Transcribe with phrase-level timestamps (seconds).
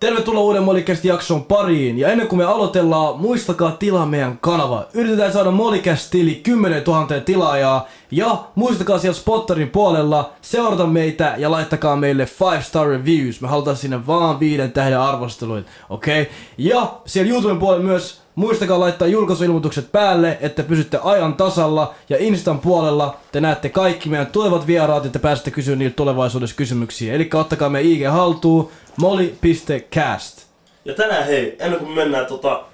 [0.00, 1.98] Tervetuloa uuden Molicast jakson pariin.
[1.98, 4.86] Ja ennen kuin me aloitellaan, muistakaa tilaa meidän kanava.
[4.94, 7.88] Yritetään saada Molicast-tili 10 000 tilaajaa.
[8.10, 13.40] Ja muistakaa siellä Spotterin puolella seurata meitä ja laittakaa meille 5 star reviews.
[13.40, 16.22] Me halutaan sinne vaan viiden tähden arvosteluita, okei?
[16.22, 16.34] Okay?
[16.58, 21.94] Ja siellä YouTuben puolella myös Muistakaa laittaa julkaisuilmoitukset päälle, että pysytte ajan tasalla.
[22.08, 27.14] Ja Instan puolella te näette kaikki meidän tulevat vieraat, että pääsette kysyä niiltä tulevaisuudessa kysymyksiä.
[27.14, 30.46] Eli ottakaa me IG haltuun, moli.cast.
[30.84, 32.64] Ja tänään hei, ennen kuin me mennään tota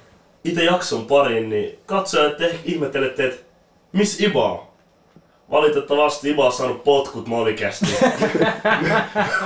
[0.44, 3.42] itse jakson pariin, niin katsojat että ehkä ihmettelette, että
[3.92, 4.66] miss Iba on?
[5.50, 7.86] Valitettavasti Iba on saanut potkut molikästi.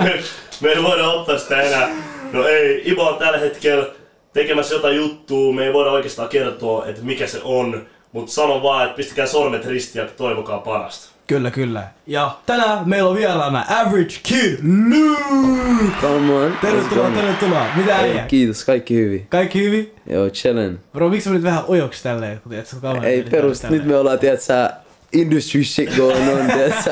[0.03, 0.23] me,
[0.61, 1.89] me ei voida ottaa sitä enää.
[2.33, 3.98] No ei, Iba on tällä hetkellä
[4.39, 7.87] tekemässä jotain juttua, me ei voida oikeastaan kertoa, että mikä se on.
[8.13, 11.13] Mutta sanon vaan, että pistäkää sormet ristiin ja toivokaa parasta.
[11.27, 11.83] Kyllä, kyllä.
[12.07, 15.93] Ja tänään meillä on vieraana Average Kid Luke!
[16.01, 16.53] Come on.
[16.61, 17.67] Tervetuloa, tervetuloa.
[17.77, 18.25] Mitä Ei, äijä?
[18.25, 19.27] kiitos, kaikki hyvin.
[19.29, 19.95] Kaikki hyvin?
[20.11, 20.81] Joo, chillen.
[20.93, 22.41] Bro, miksi sä menit vähän ojoksi tälleen?
[22.41, 23.81] Kun tiedät, sä kameran Ei edessä perus, tälleen?
[23.83, 24.69] nyt me ollaan, tiedätkö
[25.13, 26.91] industry shit going on, tiedätkö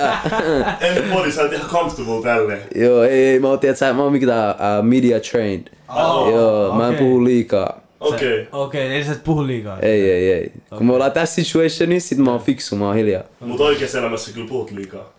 [0.80, 2.62] En body, sä oot ihan comfortable tälleen.
[2.74, 5.66] Joo, ei, ei, mä oon, tiedätkö mä oon mikä tää uh, media trained.
[5.88, 7.80] Oh, Joo, mä en puhu liikaa.
[8.00, 8.48] Okei.
[8.52, 9.78] Okei, eli sä et puhu liikaa.
[9.80, 10.52] Ei, ei, ei.
[10.76, 13.22] Kun me ollaan tässä situationissa, sit mä oon fiksu, mä oon hiljaa.
[13.40, 15.12] Mut oikeassa elämässä kyllä puhut liikaa.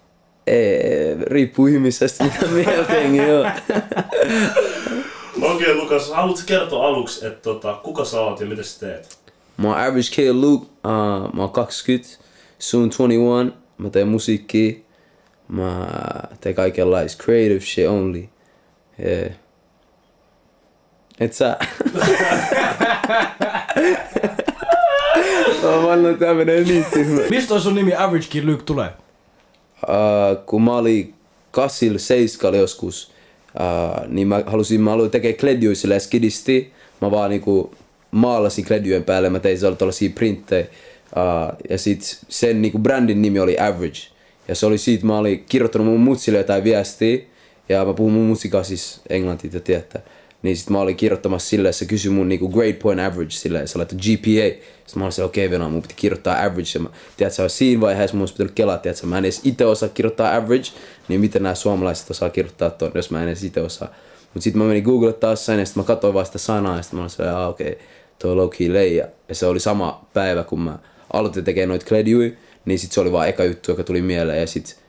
[0.48, 3.46] Ei, riippuu ihmisestä, mitä mieltä jengi joo.
[5.54, 9.18] Okei Lukas, haluatko kertoa aluksi, että tota, kuka sä oot ja mitä sä teet?
[9.58, 12.18] Mä oon average kid Luke, uh, mä oon 20,
[12.60, 14.74] soon 21, mä teen musiikkia,
[15.48, 15.88] mä
[16.42, 18.24] teen kaikenlaista creative shit only.
[19.06, 19.32] Yeah.
[21.20, 21.58] Et sä?
[25.64, 27.22] mä vannon, tää menee niin tyhmä.
[27.30, 28.90] Mistä sun nimi Average Kid Luke tulee?
[29.84, 31.14] Uh, kun mä olin
[31.52, 33.12] kassil seiskalla joskus,
[33.60, 36.74] uh, niin mä halusin, mä haluin tekee kledjuja silleen skidisti.
[37.02, 37.76] Mä vaan niinku
[38.12, 40.66] maalasin kledjujen päälle, mä tein tällaisia printtejä.
[41.16, 44.00] Uh, ja sit sen niinku brändin nimi oli Average.
[44.48, 47.18] Ja se oli siitä, mä olin kirjoittanut mun mutsille jotain viestiä.
[47.70, 50.02] Ja mä puhun mun mutsikaa siis englantia, te tiedätte.
[50.42, 53.78] Niin sit mä olin kirjoittamassa silleen, se kysyi mun niinku grade point average silleen, se
[53.78, 54.66] laittoi GPA.
[54.86, 56.70] Sitten mä olin okei okay, Venä, mun piti kirjoittaa average.
[56.74, 59.90] Ja mä, tiedätkö, siinä vaiheessa mun olisi pitänyt kelaa, tiedätkö, mä en edes itse osaa
[59.90, 60.70] kirjoittaa average.
[61.08, 63.94] Niin miten nämä suomalaiset osaa kirjoittaa ton, jos mä en edes itse osaa.
[64.34, 66.84] Mut sit mä menin Google taas sen ja sit mä katsoin vaan sitä sanaa ja
[66.84, 67.86] sit mä olin okei, okay,
[68.20, 69.08] toi low key leija.
[69.30, 70.80] Ja se oli sama päivä, kun mä
[71.14, 74.40] aloitin tekemään noita kledjui, niin sit se oli vaan eka juttu, joka tuli mieleen.
[74.40, 74.80] Ja sit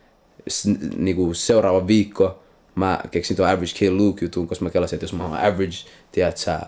[0.96, 2.42] niinku seuraava viikko
[2.74, 5.76] mä keksin tuon Average Kill Luke jutun, koska mä kelasin, että jos mä oon Average,
[6.12, 6.60] tiedät sä,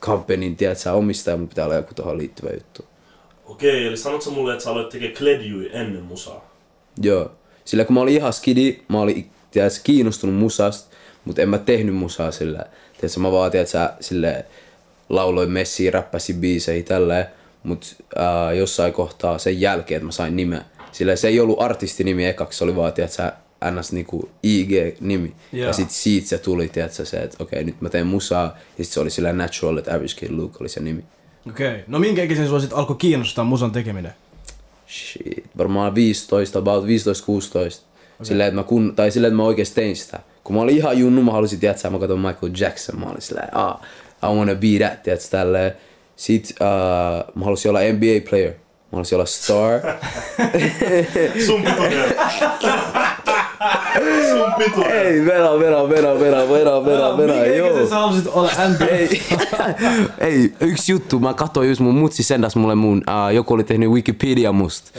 [0.00, 2.84] companyn, tiedät sä, omistaja, mun pitää olla joku tuohon liittyvä juttu.
[3.44, 6.54] Okei, eli sanotko sä mulle, että sä aloit tekee kledjui ennen musaa?
[7.02, 7.32] Joo.
[7.64, 11.94] Sillä kun mä olin ihan skidi, mä olin tiedät, kiinnostunut musasta, mutta en mä tehnyt
[11.94, 12.64] musaa sillä.
[12.92, 14.44] Tiedät, sä, mä vaan tiedät, sä, sille
[15.08, 17.26] lauloin messiä, räppäsin biisejä tälleen,
[17.64, 17.86] mutta
[18.18, 20.64] äh, jossain kohtaa sen jälkeen, että mä sain nimen.
[20.92, 23.32] Sillä se ei ollut artistinimi ekaksi, se oli vaan, tiedät, sä,
[23.70, 23.92] ns.
[23.92, 25.32] Niinku IG-nimi.
[25.52, 25.66] Joo.
[25.66, 28.56] Ja sit siitä se tuli, tiedät, sä, se, että okei, nyt mä teen musaa.
[28.78, 31.04] Ja sit se oli sillä natural, että Average Kid Luke oli se nimi.
[31.48, 31.68] Okei.
[31.68, 31.82] Okay.
[31.86, 34.12] No minkä ikäisen sua sit alkoi kiinnostaa musan tekeminen?
[34.88, 36.86] Shit, varmaan 15, about 15-16.
[36.86, 37.70] Okay.
[38.22, 40.20] Silleen, että mä kun, tai silleen, että mä oikeesti tein sitä.
[40.44, 43.56] Kun mä olin ihan junnu, mä halusin, tiedätkö, mä katsoin Michael Jackson, mä olin silleen,
[43.56, 43.80] ah,
[44.22, 45.72] I wanna be that, tiedätkö, tälleen.
[46.16, 48.52] Sit uh, mä halusin olla NBA player.
[48.52, 49.80] Mä halusin olla star.
[51.46, 52.14] Sun pituinen.
[54.30, 54.92] Sun pituinen.
[54.92, 57.68] Ei, vera, vera, vera, vera, vera, vera, vera, joo.
[57.68, 58.84] ikäisen sä halusit olla NBA?
[58.84, 59.20] Ei,
[60.30, 63.90] ei, yksi juttu, mä katsoin just mun mutsi sendas mulle mun, uh, joku oli tehnyt
[63.90, 64.90] Wikipedia musta.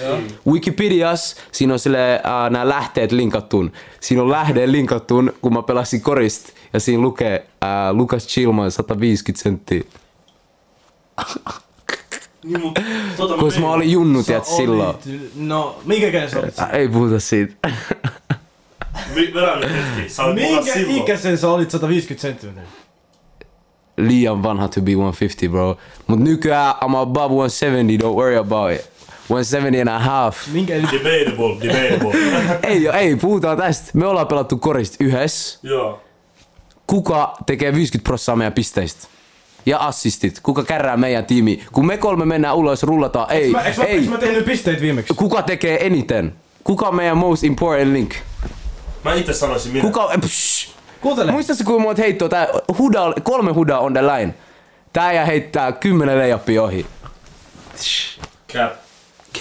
[0.47, 3.71] Wikipedias, siinä on sille uh, nämä lähteet linkattun.
[3.99, 6.49] Siinä on lähde linkattun, kun mä pelasin korist.
[6.73, 9.83] Ja siinä lukee uh, Lukas Chilman 150 senttiä.
[12.43, 12.79] Niin, mut,
[13.17, 14.95] tota Koska mä olin junnu, tiedät silloin.
[15.35, 16.53] No, minkä ikäinen sä olit?
[16.73, 17.53] Ei puhuta siitä.
[19.15, 20.09] Nyt hetki.
[20.09, 20.97] Sä olit Minkä silloin.
[20.97, 22.63] ikäisen sä olit 150 senttimetriä?
[23.97, 25.77] Liian vanha to be 150, bro.
[26.07, 28.81] Mut nykyään I'm above 170, don't worry about it.
[29.27, 30.47] 170 and a half.
[30.47, 32.19] Minkä Debatable, debatable.
[32.69, 33.91] ei, ei, puhutaan tästä.
[33.93, 35.59] Me ollaan pelattu korist yhdessä.
[35.63, 36.01] Joo.
[36.87, 39.07] kuka tekee 50 prosenttia meidän pisteistä?
[39.65, 40.39] Ja assistit.
[40.43, 41.63] Kuka kärrää meidän tiimi?
[41.71, 43.31] Kun me kolme mennään ulos, rullataan.
[43.31, 43.97] Ei, Mä, eikö mä, ei.
[43.97, 45.13] eikö mä tehnyt pisteet viimeksi?
[45.13, 46.33] Kuka tekee eniten?
[46.63, 48.13] Kuka on meidän most important link?
[49.03, 49.81] Mä itse sanoisin minä.
[49.81, 50.11] Kuka...
[50.21, 50.69] Psh.
[51.01, 51.31] Kuuntele.
[51.31, 52.29] Muistatko kuinka monta heittoa?
[52.29, 52.47] Tää
[52.77, 54.33] huda, kolme hudaa on the line.
[54.93, 56.85] Tää ja heittää kymmenen leijappia ohi.
[58.53, 58.73] Cap.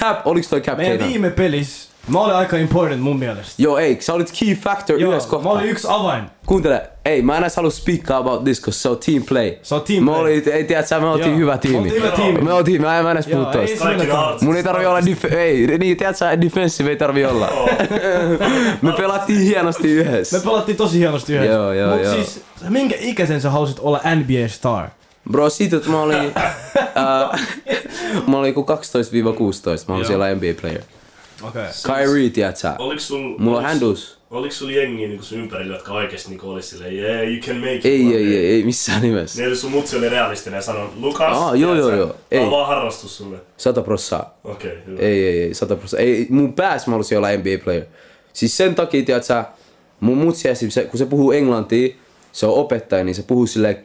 [0.00, 1.08] Cap, oliks toi cap Meidän teidän?
[1.08, 3.54] viime pelissä Mä olin aika important mun mielestä.
[3.62, 5.52] Joo, ei, sä olit key factor Joo, yhdessä mä kohtaa.
[5.52, 6.24] olin yksi avain.
[6.46, 9.52] Kuuntele, ei, mä en edes halua speak about this, koska se on team play.
[9.62, 10.20] Se on team me play.
[10.22, 11.76] Oli, ei tiedä, sä, me oltiin Joo, hyvä me tiimi.
[11.78, 12.40] oltiin hyvä tiimi.
[12.40, 13.80] Me oltiin, mä en, mä en edes puhu artistit.
[14.40, 17.48] Mun ei tarvi olla dif- ei, niin tiedät sä, defensive ei tarvi olla.
[18.82, 20.38] me pelattiin hienosti yhdessä.
[20.38, 21.52] Me pelattiin tosi hienosti yhdessä.
[21.54, 22.14] Joo, joo, Mut joo.
[22.14, 24.88] siis, minkä ikäisen sä halusit olla NBA star?
[25.30, 27.38] Bro, siitä, että mä olin, uh,
[28.30, 28.74] mä olin joku 12-16,
[29.88, 30.04] mä olin Joo.
[30.04, 30.82] siellä NBA player.
[31.42, 31.62] Okei.
[31.86, 32.74] Kyrie, tiedät sä?
[32.78, 33.38] Oliks sul...
[33.38, 34.18] Mulla on oliks- handles.
[34.30, 37.74] Oliks sul jengi niinku sun ympärillä, jotka oikeesti niinku olis silleen, yeah, you can make
[37.74, 37.84] it.
[37.86, 39.42] Ei, ei, day." ei, ei, missään nimessä.
[39.42, 42.50] Niin sun mutsi oli realistinen ja sanoi, Lukas, Aa, joo, joo, joo, on ei.
[42.50, 43.36] vaan harrastus sulle.
[43.56, 44.38] Sata prossaa.
[44.44, 45.00] Okei, okay, hyvä.
[45.00, 46.06] Ei, ei, ei, sata prosenttia.
[46.14, 47.84] Ei, mun päässä mä halusin olla NBA player.
[48.32, 49.44] Siis sen takia, tiedät sä,
[50.00, 51.94] mun mutsi esim, se, kun se puhuu englantia,
[52.32, 53.84] se on opettaja, niin se puhuu silleen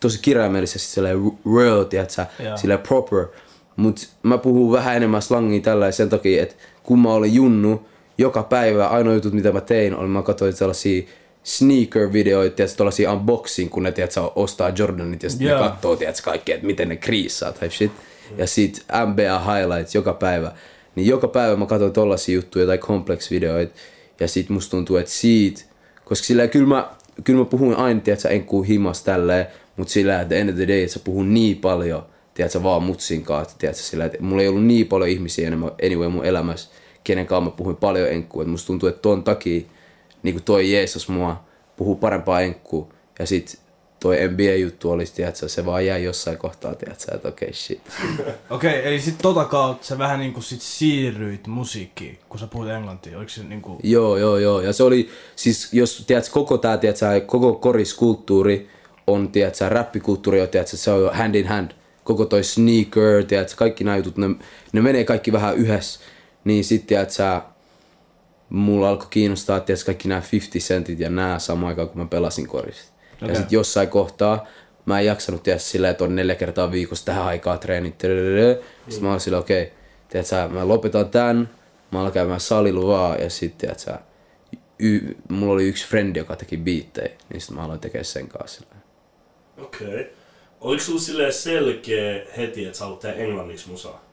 [0.00, 1.18] tosi kirjaimellisesti silleen
[1.58, 2.56] real, tiedät sä, Joo.
[2.56, 3.26] silleen proper.
[3.76, 7.86] Mut mä puhun vähän enemmän slangia tällä sen takia, että kun mä olin junnu,
[8.18, 11.02] joka päivä ainoa jutut mitä mä tein, oli mä katsoin sellaisia
[11.42, 15.62] sneaker-videoita, tiedätkö, tällaisia unboxing, kun ne tiedätkö, ostaa Jordanit ja sitten Joo.
[15.62, 17.92] ne katsoo, tiedätkö, kaikkea, että miten ne kriisaa type shit.
[18.38, 20.52] Ja sit NBA highlights joka päivä.
[20.94, 23.74] Niin joka päivä mä katson tollasia juttuja tai complex-videoita.
[24.20, 25.62] Ja sit musta tuntuu, että siitä,
[26.04, 26.90] koska sillä kyllä mä,
[27.24, 29.46] kyllä mä puhun aina, tiedätkö, enkuu himas tälleen,
[29.76, 32.06] mutta sillä the end of the day, että sä puhun niin paljon,
[32.36, 36.08] tiedätkö, vaan mutsin kanssa, tiedätkö, sillä, että mulla ei ollut niin paljon ihmisiä enemmän, anyway
[36.08, 36.70] mun elämässä,
[37.04, 38.42] kenen kanssa mä puhuin paljon enkkuu.
[38.42, 39.60] Et musta tuntuu, että ton takia
[40.22, 41.44] niin toi Jeesus mua
[41.76, 42.92] puhuu parempaa enkkuu.
[43.18, 43.60] Ja sit
[44.00, 47.80] toi NBA-juttu olisi, tiedätkö, se vaan jäi jossain kohtaa, tiedätkö, että okei, okay, shit.
[48.50, 53.16] Okei, eli sit tota kautta sä vähän niinku sit siirryit musiikkiin, kun sä puhut englantia.
[53.16, 53.78] Oliko se niinku...
[53.82, 54.60] Joo, joo, joo.
[54.60, 58.68] Ja se oli, siis jos tiedät, koko tää, tiedät, sä, koko koriskulttuuri
[59.06, 61.70] on, tiedät, sä, räppikulttuuri on, tiedät, sä, se on hand in hand.
[62.06, 64.26] Koko toi sneaker, tiedät, sä, kaikki nämä jutut, ne,
[64.72, 66.00] ne menee kaikki vähän yhdessä.
[66.44, 67.42] Niin sit, tiedät, sä,
[68.48, 72.06] mulla alkoi kiinnostaa, tiedät, sä, kaikki nämä 50 centit ja nää samaan aikaan, kun mä
[72.06, 72.92] pelasin korista.
[73.14, 73.28] Okay.
[73.28, 73.36] Ja Okei.
[73.36, 74.46] sit jossain kohtaa
[74.86, 77.94] mä en jaksanut tiedä silleen, että on neljä kertaa viikossa tähän aikaan treenit.
[78.88, 79.72] Sitten mä olin silleen, okei,
[80.08, 81.50] okay, sä, mä lopetan tän,
[81.90, 83.98] mä alan käymään salilla vaan ja sitten tiedät sä,
[84.78, 88.64] y- mulla oli yksi frendi, joka teki biittejä, niin sitten mä aloin tekemään sen kanssa.
[89.58, 89.88] Okei.
[89.88, 90.04] Okay.
[90.60, 94.04] Oliko sulla silleen selkeä heti, että sä haluat tehdä englanniksi musaa?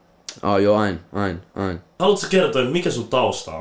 [0.42, 1.78] Aa joo, aina, aina, aina.
[1.98, 3.54] Haluatko kertoa, mikä sun tausta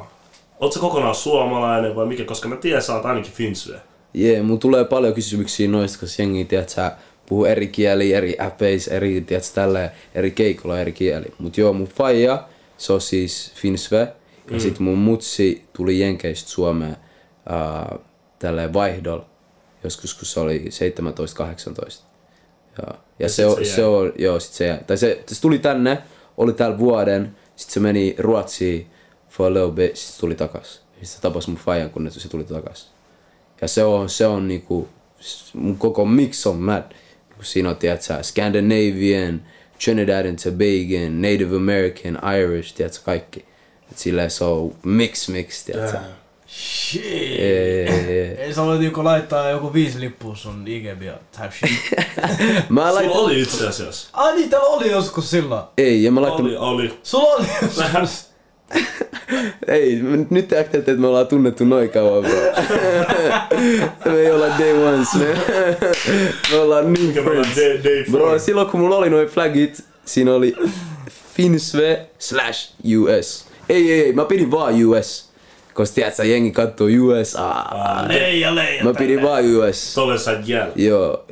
[0.59, 0.73] on?
[0.73, 2.25] Sä kokonaan suomalainen vai mikä?
[2.25, 3.81] Koska mä tiedän, sä oot ainakin finsue.
[4.13, 6.91] Jee, yeah, mulla tulee paljon kysymyksiä noista, koska jengi, tiedät sä,
[7.25, 11.25] puhuu eri kieliä, eri appeis, eri, tiedät tälleen, eri keikolla eri kieli.
[11.37, 12.47] Mut joo, mun faija,
[12.77, 14.13] se on siis Finsve,
[14.51, 16.97] ja sit mun mutsi tuli Jenkeistä Suomeen
[17.91, 17.99] uh,
[18.39, 19.25] tälleen vaihdolla,
[19.83, 20.65] joskus kun se oli
[21.99, 22.12] 17-18.
[22.77, 22.99] Joo.
[23.19, 23.75] Ja, se, sit on, se jäi.
[23.75, 24.79] se on, joo, sit se jäi.
[24.87, 26.03] Tai se, se tuli tänne,
[26.37, 28.87] oli täällä vuoden, sit se meni Ruotsiin
[29.29, 30.81] for a little bit, sit se tuli takas.
[31.01, 32.91] Sit se tapasi mun faijan, kun se tuli takas.
[33.61, 34.89] Ja se on, se on niinku,
[35.53, 36.83] mun koko mix on mad.
[37.41, 39.41] Siinä on, tiedät sä, Scandinavian,
[39.83, 43.45] Trinidad and Tobago, Native American, Irish, tiedät sä, kaikki.
[43.91, 46.01] Et silleen se on mix mix, tiedät sä.
[46.53, 47.03] Shit!
[47.03, 48.35] Jee.
[48.39, 51.91] Ei sä voit joku laittaa joku viisi lippua sun IG-bio type shit.
[52.69, 53.11] Mä Sulla laitan...
[53.17, 54.09] oli itse asiassa.
[54.13, 55.63] Ai niin, täällä oli joskus silloin.
[55.77, 56.45] Ei, ja mä laitan...
[56.45, 56.99] Oli, oli.
[57.03, 58.25] Sulla oli joskus.
[59.67, 62.31] Ei, nyt te ajattelette, että me ollaan tunnettu noin kauan, bro.
[64.13, 65.25] me ei olla day ones, me,
[66.51, 67.55] me ollaan new ollaan friends.
[67.55, 70.55] day, day Bro, silloin kun mulla oli noin flagit, siinä oli
[71.35, 73.45] Finsve slash US.
[73.69, 75.32] Ei, ei, ei, mä pidin vaan US.
[75.73, 77.35] Koska tiedät sä, jengi kattoo US.
[77.35, 78.83] Aa, Leija, leija.
[78.83, 79.93] mä pidin vaan US.
[79.93, 80.73] Tolle sä et jäällä.
[80.75, 81.25] Joo,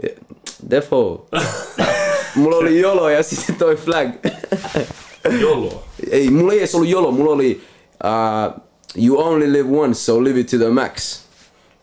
[0.70, 1.28] defo.
[2.36, 4.08] mulla oli jolo ja sitten toi flag.
[5.42, 5.84] Jolo.
[6.12, 7.62] ei, mulla ei edes ollut jolo, mulla oli
[8.04, 8.62] uh,
[8.96, 11.22] You only live once, so live it to the max.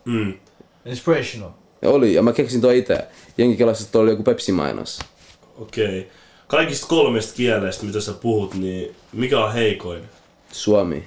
[0.05, 0.35] Mm.
[0.87, 1.51] Inspirational.
[1.83, 2.99] Ja Oli, ja mä keksin toi itse.
[3.39, 4.99] Jengi kelasi, että toi oli joku Pepsi-mainos.
[5.59, 5.99] Okei.
[5.99, 6.11] Okay.
[6.47, 10.03] Kaikista kolmesta kielestä, mitä sä puhut, niin mikä on heikoin?
[10.53, 11.05] Suomi.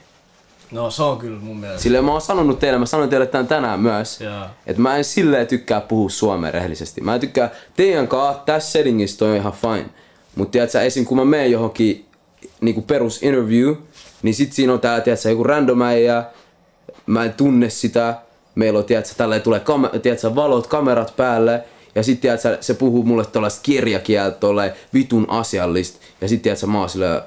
[0.72, 1.84] No se on kyllä mun mielestä.
[1.84, 4.46] Silleen mä oon sanonut teille, mä sanoin teille tän tänään myös, Joo.
[4.68, 7.02] että mä en silleen tykkää puhua suomea rehellisesti.
[7.02, 9.86] Mä en tykkää teidän kanssa, tässä settingissä toi on ihan fine.
[10.36, 11.06] Mut tiedät sä, esim.
[11.06, 12.06] kun mä menen johonkin
[12.62, 13.76] niinku perus interview,
[14.22, 16.24] niin sit siinä on tää, tiedät sä, joku random äijä,
[17.06, 18.16] mä en tunne sitä,
[18.56, 21.64] meillä on, tiedät sä, tälleen tulee kam- tiedät sä, valot, kamerat päälle,
[21.96, 24.48] ja sit tiedät sä, se puhuu mulle tollaista kirjakieltä,
[24.94, 27.22] vitun asiallista, ja sit tiedät sä, mä oon silleen,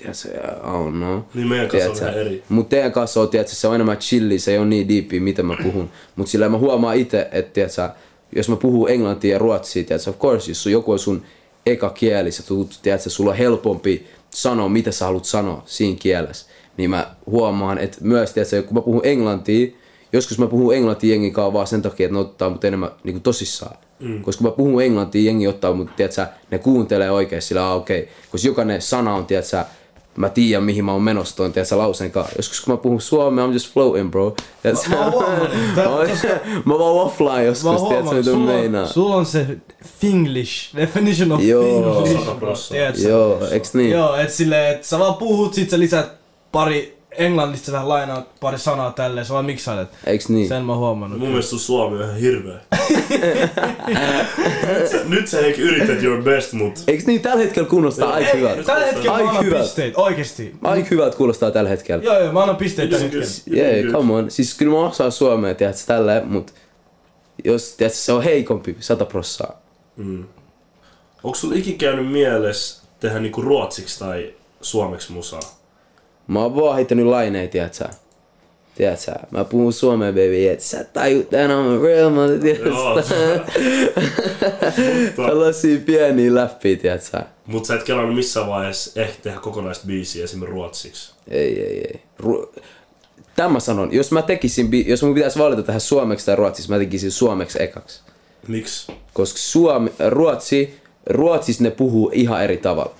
[0.00, 0.28] tiedät sä,
[0.62, 1.24] oh no.
[1.34, 2.42] Niin meidän kanssa on Tiedät sä, vähän eri.
[2.48, 5.42] Mut teidän kanssa on, tiedätkö, se on enemmän chilli, se ei ole niin diippiä, mitä
[5.42, 5.90] mä puhun.
[6.16, 7.90] Mut sillä mä huomaan itse, että tiedätkö,
[8.36, 11.22] jos mä puhun englantia ja ruotsia, tiedätkö, of course, jos sun joku on sun
[11.66, 16.46] eka kieli, sä tuut, tiedätkö, sulla on helpompi sanoa, mitä sä haluat sanoa siinä kielessä.
[16.76, 19.72] niin mä huomaan, että myös, tiedätkö, kun mä puhun englantia,
[20.12, 23.14] joskus mä puhun englantia jengin kanssa vaan sen takia, että ne ottaa mut enemmän niin
[23.14, 23.76] kuin tosissaan.
[24.00, 24.22] Mm.
[24.22, 28.00] Koska kun mä puhun englantia, jengi ottaa mut, tiedätkö, ne kuuntelee oikein sillä, okei.
[28.00, 28.12] Okay.
[28.30, 29.64] Koska jokainen sana on, tiedätkö,
[30.20, 32.34] mä tiedän mihin mä oon menossa tuon, tiedätkö, lauseen kanssa.
[32.38, 34.34] Joskus kun mä puhun suomea, I'm just floating, bro.
[34.62, 34.88] Tiedätkö?
[34.90, 34.96] Mä-
[35.76, 38.82] mä Mä- mä vaan offline joskus, tiedätkö, mitä meinaa.
[38.82, 39.46] on, sulla on se
[40.00, 42.04] Finglish, definition of Joo.
[42.04, 43.08] Finglish?
[43.08, 43.90] Joo, eiks niin?
[43.90, 46.12] Joo, et silleen, et sä vaan puhut, sit sä lisät
[46.52, 49.88] pari englannista, sä vähän lainaat pari sanaa tälleen, sä vaan miksailet.
[50.06, 50.48] Eiks niin?
[50.48, 51.18] Sen mä oon huomannut.
[51.18, 52.54] Mun mielestä sun suomi on ihan hirveä.
[54.78, 56.78] nyt, sä, nyt sä Heikki yrität your best, mut...
[56.86, 58.62] Eiks niin tällä hetkellä kuulostaa aika hyvältä?
[58.62, 59.64] tällä hetkellä mä Aika annan hyvältä.
[59.64, 60.54] pisteet, oikeesti.
[60.62, 62.04] Aika hyvältä kuulostaa tällä hetkellä.
[62.04, 63.26] Joo, joo, mä annan pisteet tällä hetkellä.
[63.46, 64.30] Jee, yeah, come on.
[64.30, 66.54] Siis kyllä mä osaan suomea, tiedätkö, tälleen, mut
[67.44, 69.60] jos tiedätkö, se on heikompi, sata prossaa.
[71.22, 75.59] Onko sulla ikin käynyt mielessä tehdä niinku ruotsiksi tai suomeksi musaa?
[76.30, 77.84] Mä oon vaan heittänyt laineja, tiedätkö?
[78.74, 79.12] Tiedätkö?
[79.30, 82.38] Mä puhun suomea, baby, et sä tajut, tän on real, mä Joo.
[82.40, 83.40] tiedätkö?
[85.16, 87.20] Tällaisia pieniä läppiä, tiedätkö?
[87.46, 91.12] mut sä et kelannut missään vaiheessa ehkä tehdä kokonaista biisiä esimerkiksi ruotsiksi.
[91.28, 92.00] Ei, ei, ei.
[92.22, 92.60] Ru-
[93.36, 96.70] Tämä mä sanon, jos mä tekisin, bi- jos mun pitäisi valita tähän suomeksi tai ruotsiksi,
[96.70, 98.00] mä tekisin suomeksi ekaksi.
[98.48, 98.92] Miksi?
[99.12, 102.94] Koska Suomi, Ruotsi, Ruotsissa ne puhuu ihan eri tavalla.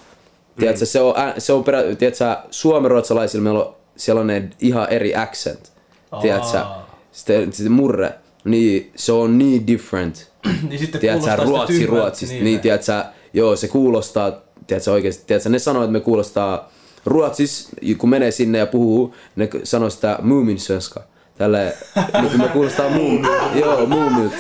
[0.61, 5.73] Tiedätkö, se on, se on perä, tiedätkö, suomenruotsalaisilla meillä on sellainen ihan eri accent.
[6.21, 6.97] Tiedätkö, Aa.
[7.13, 8.13] sitten sit murre,
[8.45, 10.31] niin se on niin different.
[10.69, 12.35] niin sitten Tiedätkö, kuulostaa ruotsi ruotsista.
[12.35, 14.33] Niin, niin tiedätkö, joo, se kuulostaa,
[14.67, 16.71] tiedätkö oikeesti, tiedätkö, ne sanoo, että me kuulostaa
[17.07, 21.03] Ruotsis, kun menee sinne ja puhuu, ne sanoo sitä muuminsvenska.
[21.41, 21.77] Tälle,
[22.21, 23.23] niin kuin me kuulostaa muum,
[23.55, 24.37] joo, muumilta.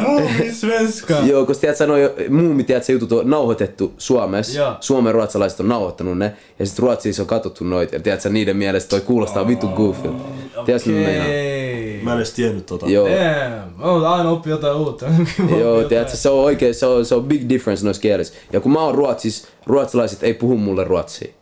[0.00, 1.14] Muumin svenska.
[1.14, 4.58] Joo, koska tiedät, sanoo jo, muumi, tiedät, se jutut on nauhoitettu Suomessa.
[4.58, 4.76] Joo.
[4.80, 6.32] Suomen ruotsalaiset on nauhoittanut ne.
[6.58, 7.94] Ja sitten Ruotsissa on katsottu noita.
[7.94, 10.24] Ja tiedät, niiden mielestä toi kuulostaa vittu goofilta.
[10.64, 11.28] Tiedätkö, mitä mä meinaan?
[11.28, 12.00] Okei.
[12.02, 12.86] Mä en edes tiennyt tota.
[12.86, 13.08] Joo.
[13.08, 14.00] Damn.
[14.00, 15.06] Mä aina oppi jotain uutta.
[15.60, 18.34] Joo, tiedätkö, se on oikein, se on, se on big difference noissa kielissä.
[18.52, 21.32] Ja kun mä oon Ruotsis, ruotsalaiset ei puhu mulle ruotsia.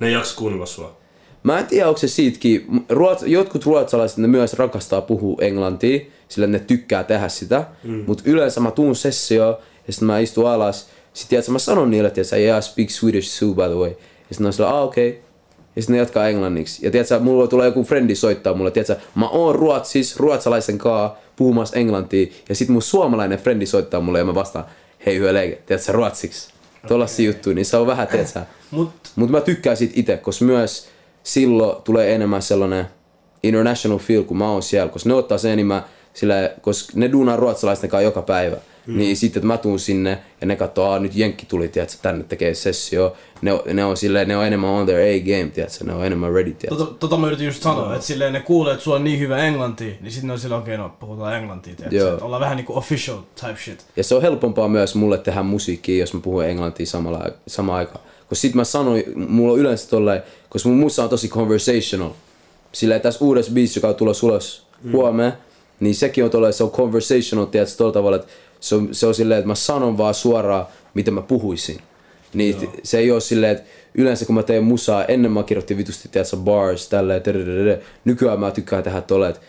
[0.00, 1.01] Ne ei jaksa kuunnella sua.
[1.42, 2.84] Mä en tiedä, onko se siitäkin.
[2.88, 7.64] Ruots, jotkut ruotsalaiset ne myös rakastaa puhua englantia, sillä ne tykkää tehdä sitä.
[7.84, 8.04] Mm.
[8.06, 9.56] Mutta yleensä mä tuun sessioon
[9.86, 10.88] ja sitten mä istun alas.
[11.12, 13.88] Sitten tiedätkö, mä sanon niille, että yeah, I speak Swedish too, by the way.
[13.88, 13.96] Ja
[14.30, 15.08] sitten ne on sillä, ah okei.
[15.08, 15.20] Okay.
[15.76, 16.86] Ja sitten ne jatkaa englanniksi.
[16.86, 21.76] Ja tiedätkö, mulla tulee joku frendi soittaa mulle, tiedätkö, mä oon ruotsis, ruotsalaisen kaa puhumassa
[21.76, 22.26] englantia.
[22.48, 24.64] Ja sitten mun suomalainen frendi soittaa mulle ja mä vastaan,
[25.06, 26.52] hei hyvä leike, tiedätkö, ruotsiksi.
[26.88, 30.88] Tuollaisia juttuja, niin se on vähän, tiedätkö, Mut mutta mä tykkään siitä itse, koska myös
[31.22, 32.86] silloin tulee enemmän sellainen
[33.42, 37.36] international feel, kun mä oon siellä, koska ne ottaa sen enemmän sillä, koska ne duunaa
[37.36, 38.56] ruotsalaisten kanssa joka päivä.
[38.86, 38.96] Mm.
[38.96, 42.24] Niin sitten, että mä tuun sinne ja ne katsoo, että nyt Jenkki tuli, tiedätkö, tänne
[42.24, 43.16] tekee sessio.
[43.42, 46.52] Ne, ne on silleen, ne on enemmän on their A-game, tiedätkö, ne on enemmän ready,
[46.52, 46.84] tiedätkö.
[46.84, 49.38] tota, tota mä yritin just sanoa, että silleen ne kuulee, että sulla on niin hyvä
[49.38, 52.12] englanti, niin sitten ne on silleen, okei okay, no puhutaan englantia, tiedätkö?
[52.12, 53.86] Että Ollaan vähän niinku official type shit.
[53.96, 58.04] Ja se on helpompaa myös mulle tehdä musiikkia, jos mä puhun englantia samalla, samaan aikaan.
[58.32, 62.10] Koska sit mä sanoin, mulla on yleensä tolleen, koska mun musa on tosi conversational.
[62.72, 64.92] Sillä tässä uudessa biisissä, joka on tulossa ulos mm.
[64.92, 65.36] huomenna,
[65.80, 68.28] niin sekin on tolleen, se on conversational, tiedätkö, tolla tavalla, että
[68.60, 71.78] se on, se on silleen, että mä sanon vaan suoraan, mitä mä puhuisin.
[72.34, 75.76] Niin t- se ei ole silleen, että yleensä kun mä teen musaa, ennen mä kirjoitin
[75.76, 77.78] vitusti, tiedätkö, bars, tälleen, tärärärä.
[78.04, 79.46] nykyään mä tykkään tehdä tolleen, että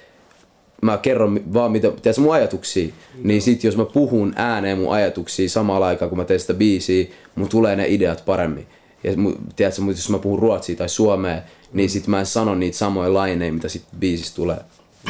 [0.82, 5.50] mä kerron vaan mitä, tiedätkö, mun ajatuksia, niin sit jos mä puhun ääneen mun ajatuksia
[5.50, 8.68] samalla aikaa, kun mä teen sitä biisiä, mun tulee ne ideat paremmin.
[9.04, 9.12] Ja
[9.56, 11.42] tiedätkö, jos mä puhun ruotsia tai suomea,
[11.74, 14.60] niin sit mä en sano niitä samoja laineja, mitä sit biisissä tulee.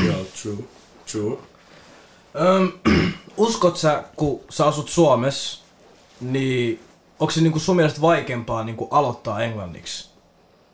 [0.06, 0.64] Joo, true.
[1.12, 1.38] True.
[2.42, 2.72] Öm,
[3.38, 5.64] uskot sä, kun sä asut Suomessa,
[6.22, 6.80] niin
[7.20, 10.10] onko se niinku sun mielestä vaikeampaa niinku aloittaa englanniksi?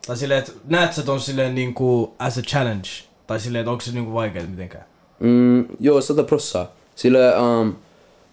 [0.06, 2.88] Tai silleen, että näet sä ton silleen niinku as a challenge?
[3.26, 4.84] Tai silleen, että onko se niinku vaikeaa mitenkään?
[5.20, 6.70] Mm, joo, sata prossaa.
[6.94, 7.74] Sillä, um,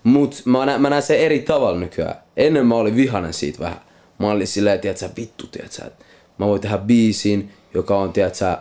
[0.03, 2.15] mut mä, nä, mä näen sen eri tavalla nykyään.
[2.38, 3.82] Ennen mä olin vihanen siitä vähän.
[4.19, 6.05] Mä olin silleen, tiedätkö, vittu, tiedätkö, että
[6.38, 8.57] mä voin tehdä biisin, joka on, tiedätkö,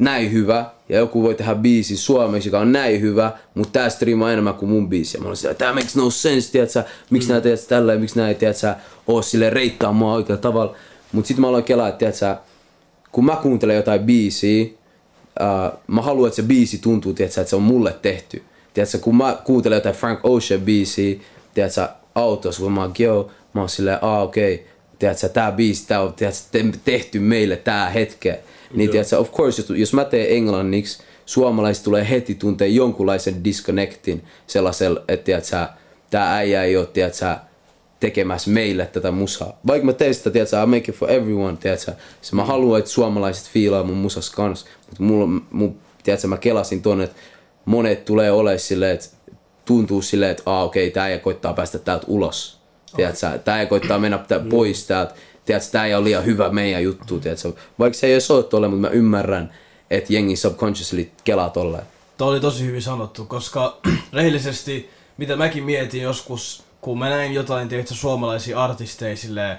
[0.00, 4.32] näin hyvä, ja joku voi tehdä biisin suomeksi, joka on näin hyvä, mutta tää striimaa
[4.32, 5.16] enemmän kuin mun biisi.
[5.16, 7.32] Ja mä olin silleen, tää makes no sense, tiedätkö, miksi mm.
[7.32, 8.74] nää teet tällä, miksi nää ei, tiedätkö,
[9.06, 10.74] oo sille reittaa mua oikealla tavalla.
[11.12, 12.36] Mut sit mä aloin kelaa, että tiedätkö,
[13.12, 17.56] kun mä kuuntelen jotain biisiä, uh, mä haluan, että se biisi tuntuu, tiedätkö, että se
[17.56, 18.42] on mulle tehty.
[18.74, 21.20] Tiedätkö, kun mä kuuntelen jotain Frank Ocean biisiä,
[21.54, 22.92] tiedätkö, autossa, kun mä oon,
[23.54, 24.66] mä oon silleen, aa okei, okay.
[24.98, 28.40] tiedätkö, tää biisi, tää on tiedätkö, te- tehty meille tää hetke.
[28.74, 34.24] Niin tiedätkö, of course, jos, jos mä teen englanniksi, suomalaiset tulee heti tuntee jonkunlaisen disconnectin
[34.46, 35.66] sellaisella, että tiedätkö,
[36.10, 37.36] tää äijä ei oo, tiedätkö,
[38.00, 39.60] tekemässä meille tätä musaa.
[39.66, 41.92] Vaikka mä teen sitä, tiedätkö, I make it for everyone, tiedätkö.
[42.22, 44.64] Se mä haluan, että suomalaiset fiilaa mun musas kans.
[44.86, 47.16] Mutta mulla, mun, tiedätkö, mä kelasin tonne, että
[47.64, 49.08] monet tulee olemaan silleen, että
[49.64, 52.61] tuntuu silleen, että okei, okay, tää ei koittaa päästä täältä ulos.
[52.96, 55.14] Tiedätkö, tää ei koittaa mennä tää pois täältä.
[55.44, 57.52] Tiedätkö, tää ei ole liian hyvä meidän juttu, tiedätkö.
[57.78, 59.54] Vaikka se ei ole tolle, mutta mä ymmärrän,
[59.90, 61.84] että jengi subconsciously kelaa tolleen.
[62.18, 63.80] Tuo oli tosi hyvin sanottu, koska
[64.12, 69.58] rehellisesti, mitä mäkin mietin joskus, kun mä näin jotain tietysti suomalaisia artisteja silleen,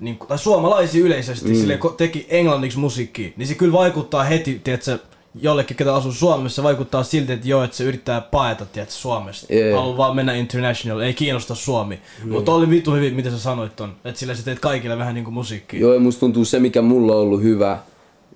[0.00, 1.54] niin, tai suomalaisia yleisesti, mm.
[1.54, 4.98] silleen, ko- teki englanniksi musiikkia, niin se kyllä vaikuttaa heti, tiedätkö,
[5.34, 9.54] jollekin, ketä asuu Suomessa, vaikuttaa siltä, että joo, että se yrittää paeta, tiedätkö, Suomesta.
[9.54, 9.74] Jee.
[9.74, 12.00] Haluaa vaan mennä international, ei kiinnosta Suomi.
[12.24, 12.32] Mm.
[12.32, 15.30] Mutta oli vittu hyvin, mitä sä sanoit ton, että sillä sä teet kaikille vähän niinku
[15.30, 15.80] musiikkia.
[15.80, 17.78] Joo, ja musta tuntuu se, mikä mulla on ollut hyvä,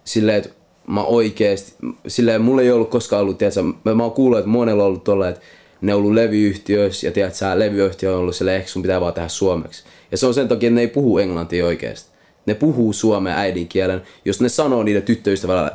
[0.05, 0.51] silleen, että
[0.87, 1.75] mä oikeesti,
[2.09, 5.05] silleen, mulla ei ollut koskaan ollut, tiedätkö, mä, mä oon kuullut, että monella on ollut
[5.05, 5.41] tolle, että
[5.81, 9.15] ne on ollut levyyhtiöissä, ja tiedätkö, sä, levyyhtiö on ollut silleen, ehkä sun pitää vaan
[9.15, 9.85] tehdä suomeksi.
[10.11, 12.11] Ja se on sen takia, että ne ei puhu englantia oikeesti.
[12.47, 14.03] Ne puhuu suomen äidinkielen.
[14.25, 15.71] Jos ne sanoo niiden tyttöystävällä,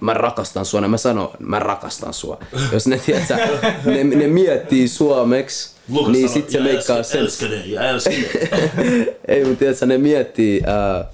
[0.00, 2.38] mä rakastan sua, niin mä sanon, mä rakastan sua.
[2.72, 3.36] Jos ne, tiedätkö,
[3.84, 7.20] ne, ne miettii suomeksi, Lukas niin sanoo, sit se "Ja meikkaa älskar- sen.
[7.20, 11.04] älskar dig, jag älskar dig." Ei, mutta tiedätkö, ne miettii, ää,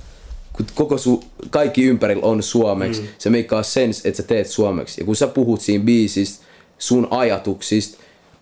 [0.52, 3.08] kun koko su, kaikki ympärillä on suomeksi, mm.
[3.18, 5.00] se meikkaa sens, että sä teet suomeksi.
[5.00, 6.44] Ja kun sä puhut siinä biisistä,
[6.78, 7.98] sun ajatuksista,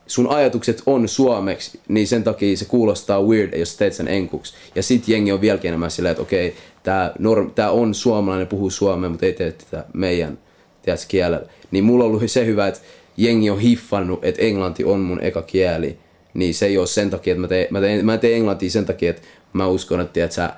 [0.07, 4.55] sun ajatukset on suomeksi, niin sen takia se kuulostaa weird, jos teet sen enkuksi.
[4.75, 8.71] Ja sit jengi on vieläkin enemmän silleen, että okei, tää, norm, tää on suomalainen, puhuu
[8.71, 10.39] suomea, mutta ei tee tätä meidän
[10.83, 11.47] tiedätkö, kielellä.
[11.71, 12.81] Niin mulla on ollut se hyvä, että
[13.17, 15.99] jengi on hiffannut, että englanti on mun eka kieli.
[16.35, 18.87] Niin se ei ole sen takia, että mä teen, mä teen, mä teen englantia sen
[18.87, 20.49] takia, että mä uskon, että tiedätkö,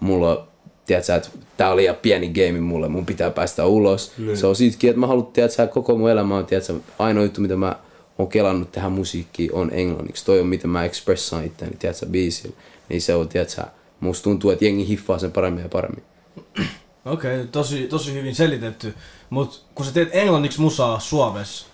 [0.00, 0.48] mulla
[0.86, 4.12] tiedätkö, että tää on liian pieni game mulle, mun pitää päästä ulos.
[4.18, 4.36] Niin.
[4.36, 7.56] Se on siitäkin, että mä haluan, tiedätkö, koko mun elämä on, tiedätkö, ainoa juttu, mitä
[7.56, 7.76] mä
[8.18, 10.24] oon kelannut tähän musiikkiin on englanniksi.
[10.24, 12.56] Toi on miten mä expressaan itseäni, tiedätkö, biisillä.
[12.88, 13.62] Niin se on, tiedätkö,
[14.00, 16.04] musta tuntuu, että jengi hiffaa sen paremmin ja paremmin.
[17.04, 18.94] Okei, okay, tosi, tosi hyvin selitetty.
[19.30, 21.66] Mut kun sä teet englanniksi musaa Suomessa,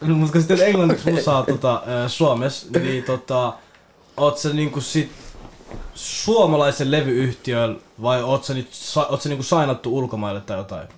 [0.00, 3.52] mut kun sä teet englanniksi musaa tota, Suomessa, niin tota,
[4.16, 5.10] oot sä niinku sit
[5.94, 8.68] suomalaisen levyyhtiön vai oot sä, nyt,
[9.08, 10.88] oot sä niinku sainattu ulkomaille tai jotain?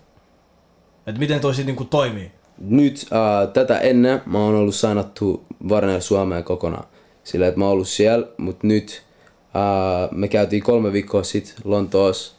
[1.06, 2.32] Et miten toi sit niinku toimii?
[2.58, 6.84] Nyt äh, tätä ennen mä oon ollut sainattu Warner Suomeen kokonaan.
[7.24, 9.02] Sillä että mä oon ollut siellä, mutta nyt
[9.56, 12.32] äh, me käytiin kolme viikkoa sitten Lontoossa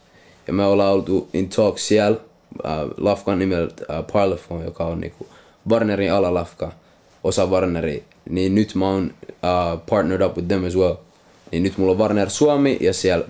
[0.47, 2.17] ja me ollaan oltu in talks siellä
[2.65, 5.27] äh, lafkan nimeltä äh, Parlophone, joka on niinku
[5.69, 6.71] Warnerin alalafka,
[7.23, 8.03] osa Warneri.
[8.29, 10.95] Niin nyt mä oon äh, partnered up with them as well.
[11.51, 13.25] Niin nyt mulla on Warner Suomi ja siellä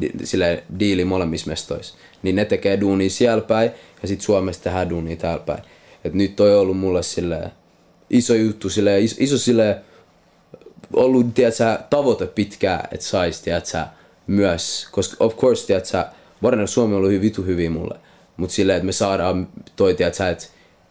[0.00, 1.94] di- sille diili molemmissa mestoissa.
[2.22, 3.70] Niin ne tekee duunia siellä päin
[4.02, 5.62] ja sit Suomessa tehdään duunia täällä päin.
[6.04, 7.50] Et nyt toi on ollut mulle sille
[8.10, 9.78] iso juttu, sille iso, iso sille
[10.92, 13.84] ollut tiedätkö, tavoite pitkään, että sais tiedätkö,
[14.26, 16.04] myös, koska of course tiedätkö,
[16.42, 17.98] Warner Suomi on ollut hyvin vitu hyviä mulle,
[18.36, 20.44] mutta silleen, että me saadaan toi tiedätkö, että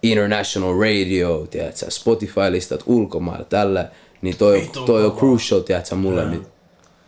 [0.03, 3.89] international radio, tiedätkö, Spotify-listat ulkomailla, tällä,
[4.21, 6.43] niin toi, Vitun on, toi on crucial, tiedätkö, mulle nyt.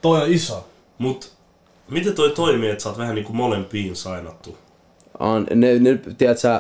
[0.02, 0.68] Toi on iso.
[0.98, 1.34] Mut
[1.90, 4.58] miten toi toimii, että sä oot vähän niinku molempiin sainattu?
[5.20, 6.60] on, ne, ne, tiedätkö,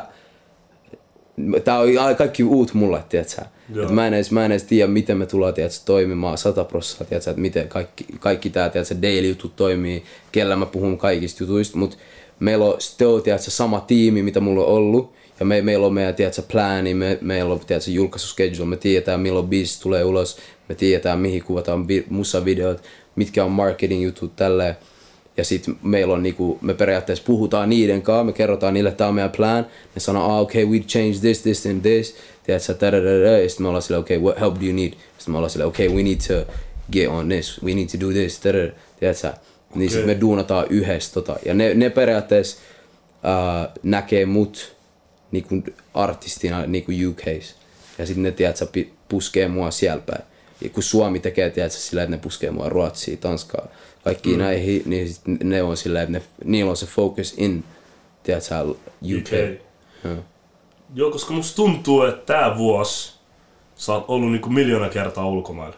[1.63, 3.41] tää on kaikki uut mulle, tiedätkö.
[3.83, 7.07] Et mä, en edes, mä en edes tiedä, miten me tullaan tiedätkö, toimimaan 100 prosenttia,
[7.07, 11.77] tiedätkö, että miten kaikki, kaikki tää tiedätkö, daily jutut toimii, kellä mä puhun kaikista jutuista,
[11.77, 11.97] mutta
[12.39, 16.15] meillä on still, tiedätkö, sama tiimi, mitä mulla on ollut, ja me, meillä on meidän
[16.15, 20.37] tiedätkö, plani, me, meillä on tiedätkö, julkaisuschedule, me tiedetään milloin biisi tulee ulos,
[20.69, 22.83] me tiedetään mihin kuvataan vi, musavideot,
[23.15, 24.75] mitkä on marketing jutut, tälleen.
[25.37, 29.07] Ja sitten meillä on niinku, me periaatteessa puhutaan niiden kanssa, me kerrotaan niille, että tämä
[29.07, 29.65] on meidän plan.
[29.95, 32.15] Ne sanoo, ah, okay, we change this, this and this.
[32.43, 33.39] Tiedätkö, tadadada.
[33.39, 34.91] Ja sitten me ollaan silleen, okay, what help do you need?
[34.91, 36.51] Sitten me ollaan silleen, okay, we need to
[36.91, 38.71] get on this, we need to do this, tadadada.
[38.99, 39.33] Tiedätkö?
[39.75, 41.35] Niin sitten me duunataan yhdessä tota.
[41.45, 42.57] Ja ne, ne periaatteessa
[43.07, 44.75] uh, näkee mut
[45.31, 47.55] niinku artistina niinku UKs.
[47.97, 50.23] Ja sitten ne, tiedätkö, puskee mua siellä päin.
[50.61, 53.67] Ja kun Suomi tekee, tiedätkö, sillä, että ne puskee mua Ruotsiin, Tanskaa,
[54.03, 54.43] kaikkiin mm.
[54.43, 57.63] näihin, niin sit ne on sillä, että ne, niillä on se focus in,
[58.23, 59.27] tiedätkö, UK.
[59.27, 59.61] Okei.
[60.03, 60.15] Joo.
[60.95, 63.13] Joo, koska musta tuntuu, että tää vuosi
[63.75, 65.75] sä oot ollut niinku miljoona kertaa ulkomailla.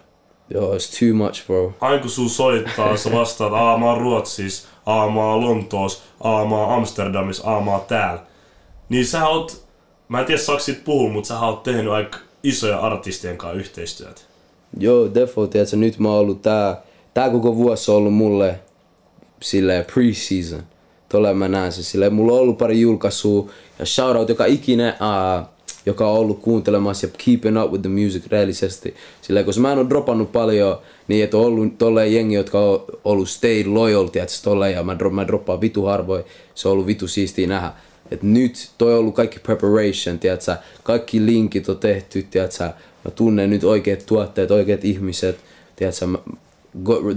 [0.50, 1.74] Joo, it's too much, bro.
[1.82, 6.46] Aina kun sun soittaa, sä vastaat, aa mä oon Ruotsis, aa mä oon Lontoos, aa
[6.46, 8.20] mä oon Amsterdamis, aa mä oon täällä.
[8.90, 9.68] Niin sä oot,
[10.08, 14.22] mä en tiedä saako siitä puhua, mutta sä oot tehnyt aika isoja artistien kanssa yhteistyötä.
[14.80, 16.82] Joo, defo, tiedätkö, nyt mä oon ollut tää,
[17.16, 18.60] tää koko vuosi on ollut mulle
[19.42, 20.64] silleen pre-season.
[21.10, 23.50] Tolle mä näen sen silleen, mulla on ollut pari julkaisua
[23.80, 25.48] ja shoutout joka ikinen uh,
[25.86, 28.96] joka on ollut kuuntelemassa ja keeping up with the music rehellisesti.
[29.22, 32.84] Sillä koska mä en ole dropannut paljon, niin että on ollut tolleen jengi, jotka on
[33.04, 36.24] ollut stay loyal, tiedätkö, tolleen, ja mä, mä droppaan vitu harvoin.
[36.56, 37.74] Se on ollut vitu siistiä nähdä.
[38.12, 42.64] Et nyt toi on ollut kaikki preparation, tiedätkö, kaikki linkit on tehty, tiedätkö,
[43.06, 45.38] mä tunnen nyt oikeat tuotteet, oikeat ihmiset,
[45.78, 46.20] go,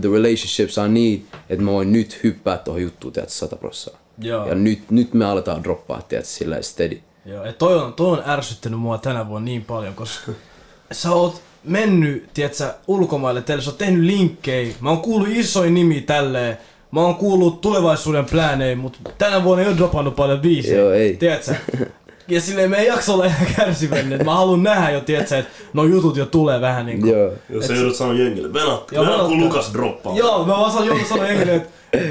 [0.01, 4.09] the relationships I need, että mä voin nyt hyppää tuohon juttuun, 100 prosenttia.
[4.21, 4.49] Joo.
[4.49, 7.01] Ja nyt, nyt me aletaan droppaa, tiedätkö, sillä steady.
[7.25, 10.33] Joo, et toi on, toi on ärsyttänyt mua tänä vuonna niin paljon, koska
[10.93, 16.01] sä oot mennyt, tiedätkö, ulkomaille teille, sä oot tehnyt linkkejä, mä oon kuullut isoin nimi
[16.01, 16.59] tälleen,
[16.91, 20.81] mä oon kuullut tulevaisuuden pläänejä, mutta tänä vuonna ei oo dropannut paljon biisejä.
[20.81, 21.17] Joo, ei.
[21.17, 21.55] Tiedätkö?
[22.29, 25.53] Ja silleen me ei jaksa olla ihan kärsivällinen, että mä haluan nähdä jo, tiedätkö, että
[25.73, 27.07] no jutut jo tulee vähän niinku.
[27.07, 27.33] Joo.
[27.49, 29.47] Jos sä joudut sanoa jengille, venat, Joo, venat kun venatkaa.
[29.47, 30.17] Lukas droppaa.
[30.17, 31.69] Joo, mä vaan joudun sanoa jengille, että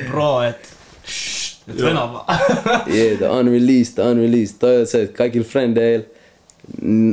[0.08, 0.70] bro, et,
[1.08, 2.40] shh, et vaan.
[2.96, 4.56] Yeah, the unreleased, the unreleased.
[4.60, 6.06] Toi on se, että kaikilla frendeillä,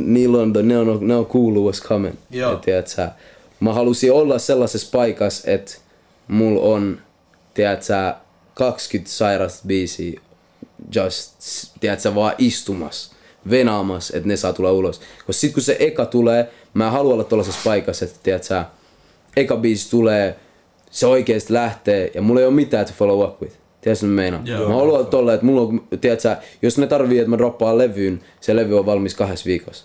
[0.05, 2.14] niillä on, ne on, ne on kuullut what's coming.
[2.31, 2.53] Joo.
[2.53, 3.11] Ja tiedät sä,
[3.61, 5.73] mä halusin olla sellaisessa paikassa, että
[6.29, 6.99] mulla on,
[7.55, 8.17] tiedät sä,
[8.55, 10.21] 20 sairasta biisiä
[10.95, 11.33] just,
[11.81, 13.13] tiedät sä, vaan istumas,
[13.51, 15.01] venaamas, että ne saa tulla ulos.
[15.27, 18.65] Koska sit kun se eka tulee, mä haluan olla tuollaisessa paikassa, että tiedät sä,
[19.37, 20.37] eka biisi tulee,
[20.91, 23.57] se oikeesti lähtee ja mulla ei ole mitään to follow up with.
[23.81, 24.47] Tiedätkö mitä mä meinaan?
[24.47, 24.69] Joo.
[24.69, 28.21] mä haluan tolle, että mulla on, tiedät sä, jos ne tarvii, että mä droppaan levyyn,
[28.41, 29.85] se levy on valmis kahdessa viikossa.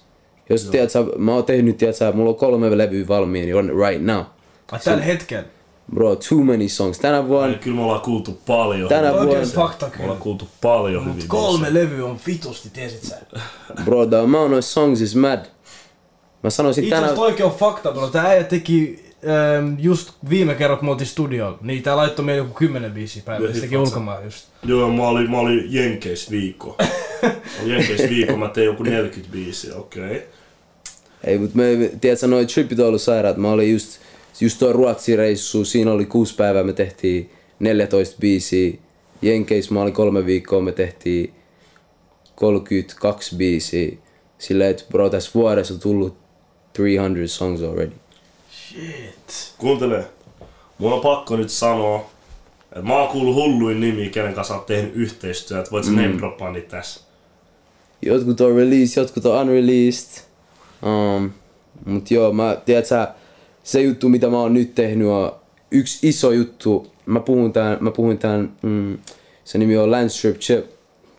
[0.50, 4.06] Jos tiedät sä, mä oon tehnyt, tiedät sä, mulla on kolme levyä valmiina on right
[4.06, 4.22] now.
[4.72, 5.46] Ai tällä hetkellä.
[5.94, 7.00] Bro, too many songs.
[7.00, 8.90] Tänä vuonna, Kyllä me ollaan kuultu paljon.
[8.90, 10.04] Tänä Oikein vuonna- fakta Me kyllä.
[10.04, 13.18] ollaan kuultu paljon hyviä Kolme levyä on vitusti, tiesit sä?
[13.86, 15.46] bro, the amount of songs is mad.
[16.44, 17.06] Mä sanoisin Itse tänä...
[17.06, 18.08] asiassa oikein on fakta, bro.
[18.08, 22.42] Tää äijä teki ähm, just viime kerran, kun me oltiin studiolla, niin tää laittoi meille
[22.42, 23.54] joku kymmenen biisiä päivällä.
[23.54, 24.48] Se teki ulkomaan just.
[24.64, 26.76] Joo, mä olin, mä olin Jenkeis viikko.
[27.24, 27.32] Mä
[27.64, 30.04] olin Jenkeis viikko, mä tein joku 40 biisiä, okei.
[30.06, 30.22] Okay.
[31.24, 33.38] Ei, mut me, tiedätkö, noi tripit on ollut sairaat.
[33.38, 34.00] Mä olin just,
[34.42, 38.74] just tuo Ruotsin reissu, siinä oli kuusi päivää, me tehtiin 14 biisiä.
[39.22, 41.34] Jenkeis mä olin kolme viikkoa, me tehtiin
[42.36, 43.92] 32 biisiä.
[44.38, 46.18] Silleen, että bro, tässä vuodessa on tullut
[46.78, 47.92] 300 songs already.
[48.52, 49.54] Shit.
[49.58, 50.06] Kuuntele,
[50.78, 52.10] mun on pakko nyt sanoa,
[52.62, 55.72] että mä oon kuullut hulluin nimi, kenen kanssa oot tehnyt yhteistyötä.
[55.72, 55.98] Voit sä mm.
[55.98, 57.02] name niitä tässä?
[58.02, 60.24] Jotkut on released, jotkut on unreleased.
[60.84, 61.32] Um,
[61.86, 63.14] mut joo, mä, tiedät sä,
[63.70, 65.32] se juttu mitä mä oon nyt tehnyt on
[65.72, 66.88] yksi iso juttu.
[67.06, 68.98] Mä puhun tän, mä puhun tän, mm,
[69.44, 70.66] se nimi on Landstrip Chip.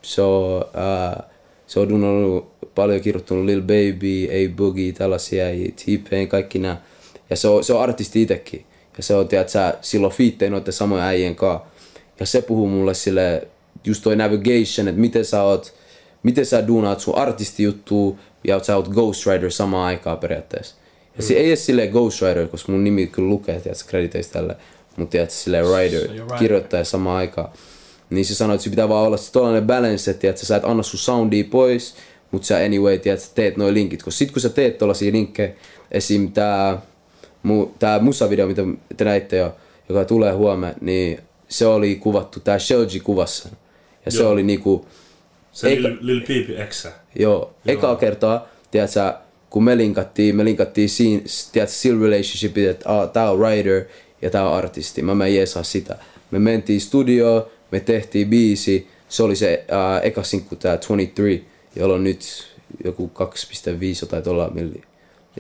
[0.03, 1.25] Se on, uh,
[1.67, 5.45] se on dunnannut paljon kirjoittanut Lil Baby, A Boogie, tällaisia,
[5.77, 6.83] T-Pain, kaikki nää.
[7.31, 8.65] Ja se on, se on artisti itekin.
[8.97, 11.67] Ja se on, tiedät sä, silloin fiittein noiden samojen äijien kanssa.
[12.21, 13.49] Ja se puhuu mulle sille
[13.85, 15.75] just toi navigation, että miten sä oot,
[16.23, 20.80] miten sä duunaat sun artistijuttua ja sä oot ghostwriter samaan aikaan periaatteessa.
[21.21, 24.57] Ja se ei edes silleen ghostwriter, koska mun nimi kyllä lukee, tiedätkö, krediteistä tälle.
[24.97, 26.39] Mutta tiedätkö, silleen writer, You're writer.
[26.39, 27.49] kirjoittaja samaan aikaan.
[28.11, 30.65] Niin se sanoi, että se pitää vaan olla se tollainen balance, että tiedätkö, sä et
[30.65, 31.95] anna sun soundia pois,
[32.31, 34.03] mutta sä anyway, tiedätkö, sä teet noi linkit.
[34.03, 35.53] Koska sit kun sä teet tollasia linkkejä,
[35.91, 36.33] esim.
[36.33, 36.83] tää,
[37.43, 38.63] mu, tää musavideo, mitä
[38.97, 39.55] te näitte jo,
[39.89, 43.49] joka tulee huomenna, niin se oli kuvattu, tää Shoji kuvassa.
[44.07, 44.31] Ja se Joo.
[44.31, 44.87] oli niinku,
[45.53, 46.49] Se Eikä- Lil, Lil Peep.
[47.15, 49.15] Joo, eka kertaa, tiedät sä,
[49.51, 53.85] kun me linkattiin, me linkattiin siinä, tiedät sillä relationshipit, että ah, tää on writer
[54.23, 55.97] ja tää on artisti, mä mä jeesaa sitä.
[56.31, 61.41] Me mentiin studioon, me tehtiin biisi, se oli se uh, eka sinkku tää 23,
[61.77, 62.49] jolla on nyt
[62.85, 63.25] joku 2,5
[64.03, 64.83] jotain tuolla milli.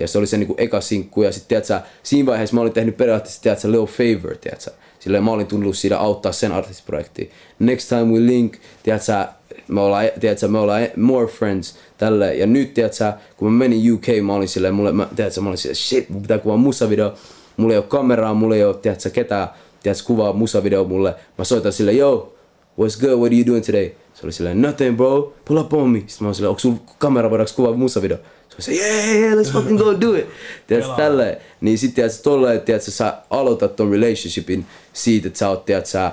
[0.00, 2.72] Ja se oli se niinku eka sinkku ja sit tiedät sä, siinä vaiheessa mä olin
[2.72, 4.70] tehnyt periaatteessa tiedät sä, little favor, tiedät sä.
[4.98, 7.30] Silleen mä olin tullut siitä auttaa sen artistiprojektiin.
[7.58, 9.28] Next time we link, tiedät sä,
[9.70, 12.34] me ollaan, tiedät sä, me ollaan more friends, tälle.
[12.34, 15.40] Ja nyt, tiedät sä, kun mä menin UK, mä olin silleen, mulle, mä, tiedät sä,
[15.40, 17.14] mä olin silleen, shit, mun pitää kuvaa musavideo.
[17.56, 19.48] Mulla ei oo kameraa, mulla ei oo, tiedät sä, ketään,
[19.82, 21.14] tiedät sä, kuvaa musavideo mulle.
[21.38, 22.34] Mä soitan sille, yo,
[22.80, 23.90] what's good, what are you doing today?
[24.14, 25.98] Se oli silleen, nothing bro, pull up on me.
[25.98, 28.16] Sitten mä olin silleen, onko sun kamera, voidaanko kuvaa musavideo?
[28.16, 30.26] Se oli silleen, yeah, yeah, yeah, let's fucking go do it.
[30.66, 31.36] Tiedätkö, tälleen.
[31.60, 36.10] Niin sit tiedätkö, tolleen, tiedätkö, sä aloitat ton relationshipin siitä, että sä oot, tiedätkö,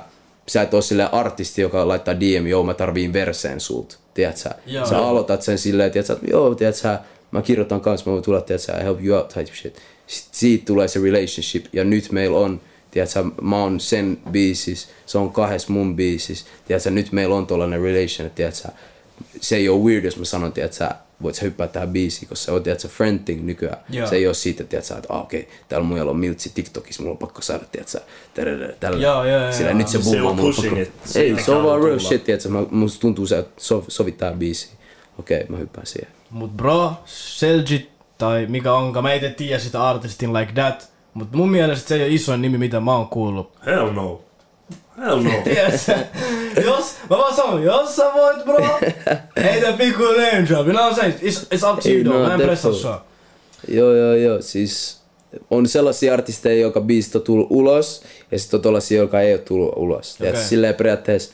[0.47, 3.97] sä, sä et silleen artisti, joka laittaa DM, joo mä tarviin verseen sulta.
[4.13, 4.85] Tiedätkö, sä, Joo.
[4.85, 6.99] sä aloitat sen silleen, tiedätkö, että joo, tiedätkö, sä,
[7.31, 9.75] mä kirjoitan kanssa, mä voin tulla, tiedätkö, sä, I help you out type shit.
[10.07, 15.17] Sitten siitä tulee se relationship ja nyt meillä on, tiedätkö, mä oon sen biisis, se
[15.17, 18.69] on kahdessa mun biisis, tiedätkö, nyt meillä on tollanen relation, että tiedätkö,
[19.41, 22.45] se ei ole weird, jos mä sanon, tiedätkö, sä, voit sä hyppää tähän biisiin, koska
[22.45, 23.77] se on, tiedätkö, friend thing nykyään.
[23.89, 24.07] Joo.
[24.07, 27.13] Se ei ole siitä, tiedätkö, että ah, okei, okay, täällä muilla on miltsi TikTokissa, mulla
[27.13, 27.99] on pakko saada, tiedätkö,
[28.33, 29.03] tällä, tällä.
[29.03, 29.77] Joo, joo, joo, Sillä joo.
[29.77, 30.79] nyt se bummaa, on mulla on pakko.
[30.79, 30.91] it.
[31.05, 34.31] Se Ei, se on vaan real shit, tiedätkö, mä, musta tuntuu se, että sov, sovittaa
[34.31, 34.69] biisi.
[35.19, 36.11] okei, okay, mä hyppään siihen.
[36.29, 40.91] Mut bro, Seljit tai mikä onkaan, mä en tiedä sitä artistin like that.
[41.13, 43.51] Mut mun mielestä se ei ole isoin nimi, mitä mä oon kuullut.
[43.65, 44.26] Hell no.
[44.97, 45.31] Hell no.
[45.43, 45.93] Tiedätkö?
[46.65, 48.79] jos, mä vaan sanon, jos sä voit bro,
[49.43, 50.67] heitä pikku name drop.
[50.67, 51.15] You know what I'm saying?
[51.15, 53.05] It's, it's up to you though, no, mä en pressa sua.
[53.67, 54.41] Joo, joo, joo.
[54.41, 55.01] Siis
[55.49, 59.41] on sellaisia artisteja, joka biisit on tullut ulos, ja sitten on tollaisia, joka ei ole
[59.41, 60.15] tullut ulos.
[60.15, 60.29] Okay.
[60.29, 60.43] Okei.
[60.43, 61.33] Silleen periaatteessa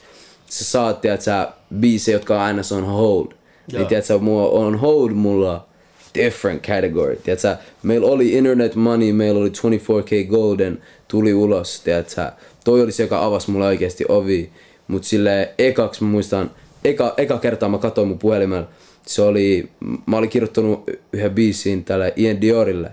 [0.50, 3.26] sä saat, tiedät sä, biisejä, jotka on aina se on hold.
[3.26, 3.80] Joo.
[3.80, 5.67] Niin tiedät sä, mulla on hold mulla
[6.15, 7.15] different category.
[7.15, 12.32] Tiedät sä, meillä oli Internet Money, meillä oli 24K Golden, tuli ulos, tiedät sä.
[12.63, 14.52] Toi oli se, joka avasi mulle oikeasti ovi.
[14.88, 16.52] Mut silleen ekaksi mä muistan,
[16.84, 18.67] eka, eka kertaa mä katsoin mun puhelimella,
[19.06, 19.69] se oli,
[20.06, 22.91] mä olin kirjoittanut yhden biisin tälle Ian Diorille.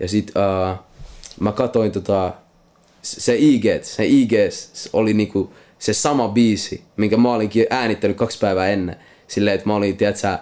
[0.00, 0.78] Ja sit uh,
[1.40, 2.32] mä katsoin tota,
[3.02, 4.32] se IG, se IG
[4.92, 8.96] oli niinku se sama biisi, minkä mä olinkin äänittänyt kaksi päivää ennen.
[9.28, 10.38] Silleen, että mä olin, tiedätkö,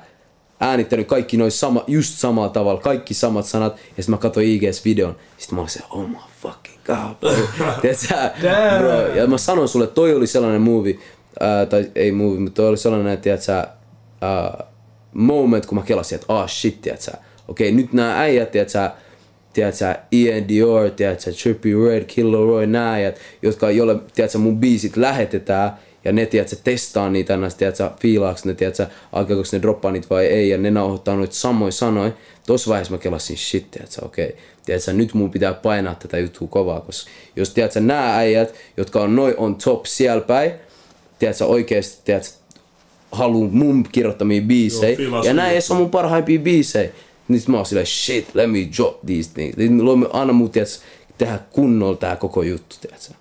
[0.60, 3.76] äänittänyt kaikki noin sama, just samalla tavalla, kaikki samat sanat.
[3.76, 5.16] Ja sitten mä katsoin IGS videon.
[5.38, 6.79] Sitten mä olin se, oh my fucking
[7.20, 7.66] bro.
[7.82, 8.14] tiedätkö.
[9.14, 10.98] Ja mä sanoin sulle, toi oli sellainen movie,
[11.40, 13.52] ää, tai ei movie, mutta toi oli sellainen, että tiedätkö,
[14.20, 14.64] ää,
[15.14, 17.10] moment, kun mä kelasin, että ah shit, tiedätkö,
[17.48, 18.90] okei, nyt nämä äijät, tiedätkö,
[19.52, 24.96] tiedätkö, Ian Dior, tiedätkö, Trippy Red, Killer Roy, nää äijät, jotka, jolle, tiedätkö, mun biisit
[24.96, 25.72] lähetetään,
[26.04, 30.26] ja ne, tiedätkö, testaa niitä ennast, tiedätkö, fiilaaks ne, tiedätkö, alkaako ne droppaa niitä vai
[30.26, 32.12] ei, ja ne nauhoittaa noita samoja sanoja.
[32.50, 36.80] Tossa vaiheessa mä kelasin shit, tiedätkö, okei, tiedätkö, nyt mun pitää painaa tätä juttua kovaa,
[36.80, 40.52] koska jos, tiedätkö, nää äijät, jotka on noin on top siellä päin,
[41.18, 42.30] tiedätkö, oikeesti, tiedätkö,
[43.12, 44.98] haluu mun kirjoittamia biisejä.
[45.00, 46.90] Joo, ja näin edes on mun parhaimpia biisejä.
[47.28, 49.56] Niin mä oon silleen, shit, let me drop these things.
[49.56, 50.76] Niin me luomme aina mun, tiedätkö,
[51.18, 53.14] tehdä kunnolla tää koko juttu, tiedätkö.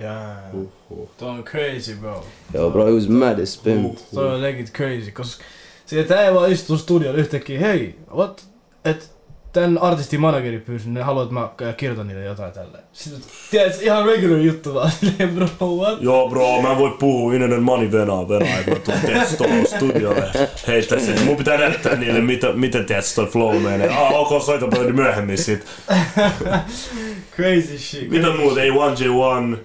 [0.00, 0.68] Damn.
[1.16, 2.26] Toi on crazy bro.
[2.54, 3.98] Joo, bro, it was mad as spin.
[4.14, 5.44] Toi on legit crazy, koska
[5.86, 8.55] se, että ei vaan istuu studiolla yhtäkkiä, hei, what?
[8.86, 9.10] Et
[9.52, 12.84] tän artistin manageri pyysi, ne haluaa, että mä kirjoitan niille jotain tälleen.
[12.92, 13.20] Sitten,
[13.50, 16.02] tiedätkö, ihan regular juttu vaan, silleen bro, what?
[16.02, 19.66] Joo bro, mä en voi puhua Inenen Money venaa venaa, että mä tuun tietysti tuohon
[19.66, 20.24] studiolle
[20.66, 21.22] heittää sen.
[21.24, 23.88] Mun pitää näyttää niille, mitä, miten tietysti toi flow menee.
[23.88, 25.64] Ah, ok, soita pöydä myöhemmin sit.
[27.36, 28.10] Crazy shit.
[28.10, 29.56] Mitä muuta, ei 1J1.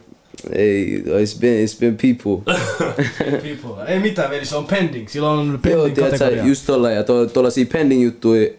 [0.53, 2.53] Ei, it's been, it's been people.
[3.47, 3.85] People.
[3.87, 5.07] Ei mitään veli, se on pending.
[5.07, 6.45] Sillä on Joo, pending tiedätkö, kategoria.
[6.45, 8.49] just tolla ja to, tollasia pending juttuja,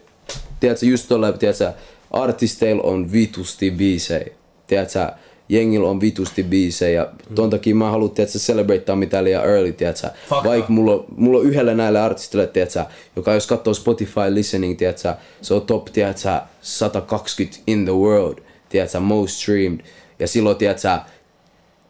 [0.63, 1.73] tiedätkö, just tolla, tiedätkö,
[2.11, 4.25] artisteilla on vitusti biisejä,
[4.67, 5.07] tiedätkö,
[5.49, 7.01] jengillä on vitusti biisejä.
[7.01, 10.49] Ja ton takia mä haluan, tiedätkö, celebratea mitään liian early, tiedätkö, Fakta.
[10.49, 15.13] vaikka mulla, on- mulla on yhdellä näille artistille, tiedätkö, joka jos katsoo Spotify listening, tiedätkö,
[15.41, 18.37] se on top, tiedätkö, 120 in the world,
[18.69, 19.79] tiedätkö, most streamed,
[20.19, 20.97] ja silloin, tiedätkö,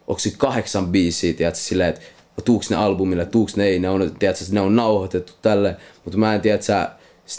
[0.06, 2.00] onko se kahdeksan biisiä, tiedätkö, silleen, että
[2.44, 6.34] tuuks ne albumille, tuuks ne ei, ne on, tiedätkö, ne on nauhoitettu tälle, mutta mä
[6.34, 6.90] en tiedä,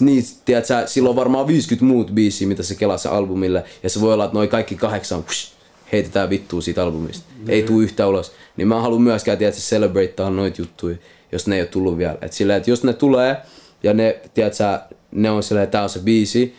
[0.01, 4.01] niitä, tiedätkö, sillä on varmaan 50 muut biisiä, mitä se kelaa se albumille, ja se
[4.01, 5.53] voi olla, että noin kaikki kahdeksan psh,
[5.91, 7.25] heitetään vittua siitä albumista.
[7.47, 8.31] Ei tuu yhtä ulos.
[8.57, 10.95] Niin mä haluan myöskään, tiedätkö, celebratea noita juttuja,
[11.31, 12.17] jos ne ei ole tullut vielä.
[12.21, 13.37] Et silleen, että jos ne tulee,
[13.83, 14.79] ja ne, tiedätkö,
[15.11, 16.55] ne on silleen, tää on se biisi,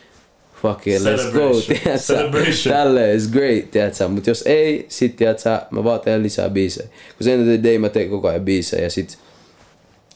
[0.61, 5.83] fuck it, let's go, tiedätkö, tälle is great, tiedätkö, mut jos ei, sit tiedätkö, mä
[5.83, 6.89] vaan teen lisää biisejä.
[7.17, 9.17] Kun sen the day mä teen koko ajan biisejä ja sit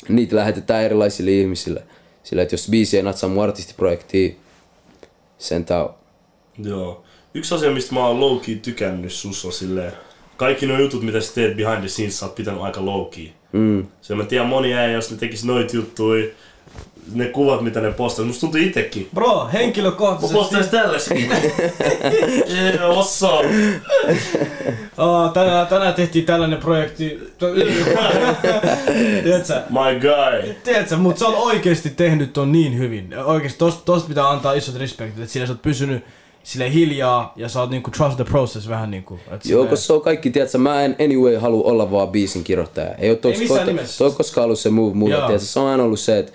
[0.10, 1.84] niitä lähetetään erilaisille ihmisille.
[2.24, 4.40] Sillä että jos biisi ei natsaa mun artistiprojektiin,
[5.38, 5.94] sen on.
[6.58, 7.04] Joo.
[7.34, 9.92] Yksi asia, mistä mä oon low-key tykännyt sus on silleen,
[10.38, 13.30] kaikki nuo jutut, mitä sä teet behind the scenes, sä oot pitänyt aika low-key.
[13.52, 13.88] Mm.
[14.02, 16.28] Se mä tiedän moni äijä, jos ne tekis noit juttuja,
[17.14, 19.10] ne kuvat, mitä ne postaa, musta tuntuu itekin.
[19.14, 20.38] Bro, Mä henkilökohtaisesti...
[20.38, 21.18] postais tällaisen.
[21.18, 23.46] yeah, what's up?
[24.98, 27.20] Oh, tänään, tänään tehtiin tällainen projekti.
[29.24, 29.62] Tiedätkö?
[29.70, 30.54] My guy.
[30.64, 33.18] Tiedätkö, mutta sä oot oikeesti tehnyt ton niin hyvin.
[33.26, 36.04] Oikeesti tosta, tosta pitää antaa isot respektit, että sillä sä oot pysynyt
[36.44, 39.20] sille hiljaa ja sä oot niinku trust the process vähän niinku.
[39.32, 42.96] Et Joo, koska se on kaikki, tiedätkö, mä en anyway halua olla vaan biisin kirjoittaja.
[42.96, 43.98] Ei ole toks, missään toi, nimessä.
[43.98, 46.32] toi koskaan ollut se move tiedätkö, se on aina ollut se, että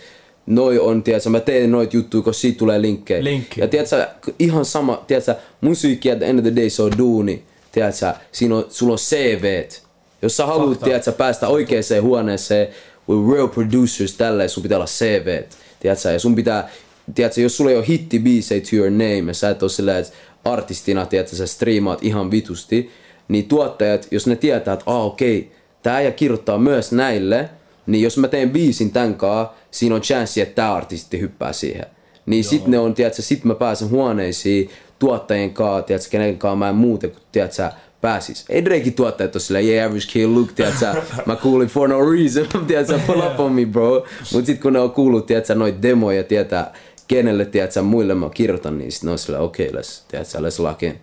[0.46, 3.24] noi on, tiedätkö, mä teen noit juttuja, koska siitä tulee linkkejä.
[3.24, 3.60] Linkki.
[3.60, 4.06] Ja tiedätkö,
[4.38, 8.56] ihan sama, tiedätkö, musiikki at the end of the day se on duuni, tiedätkö, siinä
[8.56, 9.82] on, sulla on CVt.
[10.22, 12.68] Jos sä haluat, tiedätkö, päästä oikeaan huoneeseen
[13.08, 16.68] with real producers tälleen, sun pitää olla CVt, tiedätkö, ja sun pitää,
[17.14, 20.12] tiedätkö, jos sulla ei ole hittibiisejä to your name, ja sä et ole silleen, että
[20.44, 22.90] artistina, tiedätkö, sä striimaat ihan vitusti,
[23.28, 27.50] niin tuottajat, jos ne tietää, että ah, okei, tää äijä kirjoittaa myös näille,
[27.86, 31.86] niin jos mä teen biisin tän kaa, siinä on chanssi, että tää artisti hyppää siihen.
[32.26, 36.68] Niin sit ne on, tiedätkö, sit mä pääsen huoneisiin, tuottajien kaa, tiedätkö, kenen kaa mä
[36.68, 37.70] en muuten, kun tiedätkö,
[38.00, 38.44] pääsis.
[38.48, 40.94] Ei Drakein tuottajat ole silleen, yeah, average kid look, tiedätkö,
[41.26, 44.06] mä kuulin for no reason, tiedätkö, pull up on me, bro.
[44.32, 46.72] Mut sit kun ne on kuullut, tiedätkö, noit demoja, tietää,
[47.08, 50.62] kenelle, tiedätkö, muille mä kirjoitan, niin sit ne on silleen, okei, okay, let's, tiedätkö, let's
[50.62, 50.98] lock in.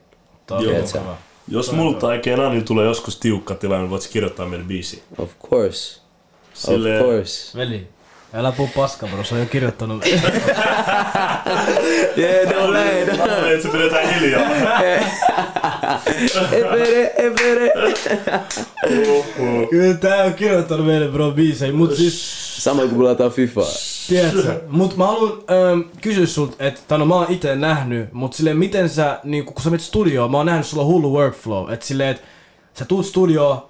[0.52, 1.16] On.
[1.48, 5.04] Jos multa ei Kenanilla tulee joskus tiukka tilanne, niin voit kirjoittaa meille biisi.
[5.18, 6.00] Of course,
[6.54, 7.58] Silleen- of course.
[7.58, 7.88] Veli,
[8.34, 9.24] älä puhu paskaa, bro.
[9.24, 10.06] Se on jo kirjoittanut.
[12.18, 13.26] Yeah, no way, no.
[13.26, 14.42] Mä että se pidetään hiljaa.
[16.52, 17.72] Epere, epere.
[19.70, 21.74] Kyllä tää on kirjoittanut meille, bro, biisejä.
[21.74, 23.62] Mut siis, Samoin kuin pelataan FIFA.
[24.08, 28.58] tiedätkö, mut mä haluan ähm, kysyä sulta, että, no mä oon ite nähnyt, mut silleen
[28.58, 32.10] miten sä, niinku, kun sä menet studioon, mä oon nähnyt sulla hullu workflow, että silleen,
[32.10, 32.24] että
[32.74, 33.62] sä tuut studioon,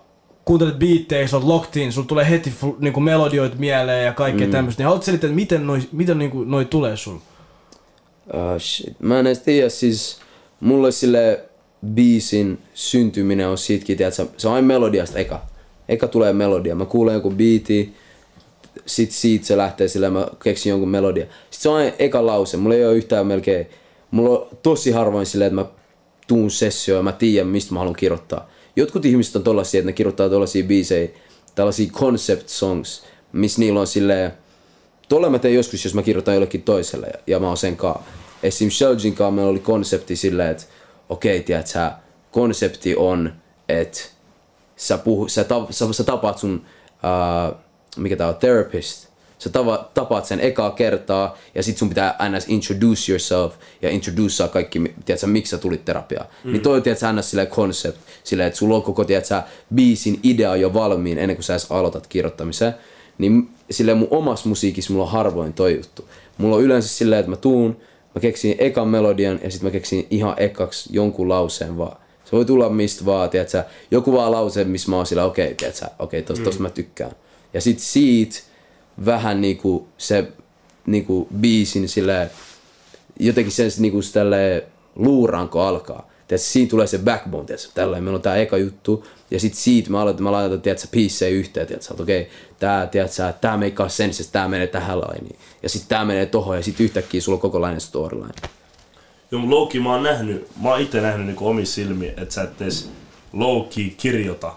[0.46, 4.52] kuuntelet biittejä, sä oot locked in, sulla tulee heti niinku melodioit mieleen ja kaikkea mm.
[4.52, 7.16] tämmöstä, niin haluat selittää, että miten noi, miten niinku, noi tulee sul?
[7.16, 9.00] Uh, shit.
[9.00, 10.20] Mä en edes tiedä, siis
[10.60, 11.46] mulle sille
[11.94, 15.46] biisin syntyminen on siitäkin, tiedätkö, se on aina melodiasta eka.
[15.90, 16.76] Eka tulee melodia.
[16.76, 17.94] Mä kuulen joku biiti,
[18.86, 21.26] sit siitä se lähtee sillä mä keksin jonkun melodia.
[21.26, 22.58] Sitten se on aina eka lause.
[22.58, 23.68] Mulla ei ole yhtään melkein,
[24.12, 25.66] mulla on tosi harvoin silleen, että mä
[26.28, 28.50] tuun sessioon ja mä tiedän, mistä mä haluan kirjoittaa.
[28.76, 31.10] Jotkut ihmiset on tollasia, että ne kirjoittaa tollasia biisejä,
[31.56, 34.34] tällaisia concept songs, missä niillä on silleen,
[35.10, 38.06] Tuolla mä teen joskus, jos mä kirjoitan jollekin toiselle ja, ja mä oon sen kaa.
[38.44, 38.70] Esim.
[38.70, 40.64] Sheljin kaa meillä oli konsepti silleen, että
[41.10, 41.92] okei, okay, tiedät sä,
[42.32, 43.34] konsepti on,
[43.70, 44.00] että
[44.76, 47.58] sä, puhu, sä, ta, sä, sä tapaat sun, uh,
[47.98, 49.08] mikä tää on, therapist.
[49.44, 52.46] Sä tava, tapaat sen ekaa kertaa ja sit sun pitää ns.
[52.48, 56.26] introduce yourself ja introducea kaikki, mi- tiedät sä, miksi sä tulit terapiaan.
[56.44, 56.52] Mm.
[56.52, 57.30] Niin toi tiedät sä ns.
[57.30, 59.44] silleen concept, silleen, että sulla on koko, tiedät sä,
[59.76, 62.74] biisin idea jo valmiin ennen kuin sä edes aloitat kirjoittamisen.
[63.18, 66.10] Niin silleen mun omassa musiikissa mulla on harvoin toi juttu.
[66.38, 67.78] Mulla on yleensä silleen, että mä tuun,
[68.16, 71.98] mä keksin ekan melodian ja sitten mä keksin ihan ekaksi jonkun lauseen vaan.
[72.26, 75.56] Se voi tulla mistä vaan, tiedätkö, joku vaan lause, missä mä oon sillä, okei, okay,
[75.56, 77.12] tiedätkö, okei, okay, tosta, tosta mä tykkään.
[77.54, 78.40] Ja sit siitä
[79.06, 80.32] vähän niinku se
[80.86, 82.32] niinku biisin silleen,
[83.20, 84.64] jotenkin sen niinku tälle
[84.96, 86.10] luuranko alkaa.
[86.28, 89.90] Tiedätkö, siinä tulee se backbone, tiedätkö, tällainen, meillä on tää eka juttu, ja sit siitä
[89.90, 93.90] mä aloitan, mä laitan, tiedätkö, piissejä yhteen, tiedätkö, että okei, okay, tää, tiedätkö, tää meikkaa
[93.90, 97.42] sensissä, tää menee tähän lainiin, ja sit tää menee tohon, ja sit yhtäkkiä sulla on
[97.42, 98.34] kokonainen storyline.
[99.32, 102.44] Joo, mun low mä oon nähnyt, mä oon ite nähnyt niinku omissa silmiin, että sä
[102.44, 102.90] et edes
[103.34, 103.62] low
[103.98, 104.54] kirjoita.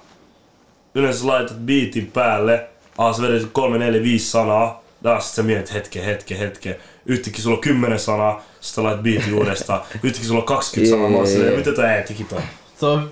[0.94, 2.68] Yleensä sä laitat beatin päälle,
[2.99, 6.81] aas vedet 3, 4, 5 sanaa, taas sit sä mietit hetke, hetke, hetke.
[7.07, 9.81] Yhtäkkiä sulla on 10 sanaa, sit sä laitat beatin uudestaan.
[10.03, 12.43] Yhtäkkiä sulla on 20 sanaa, mä oon silleen, mitä tää äiti toi?
[12.81, 13.11] Se on,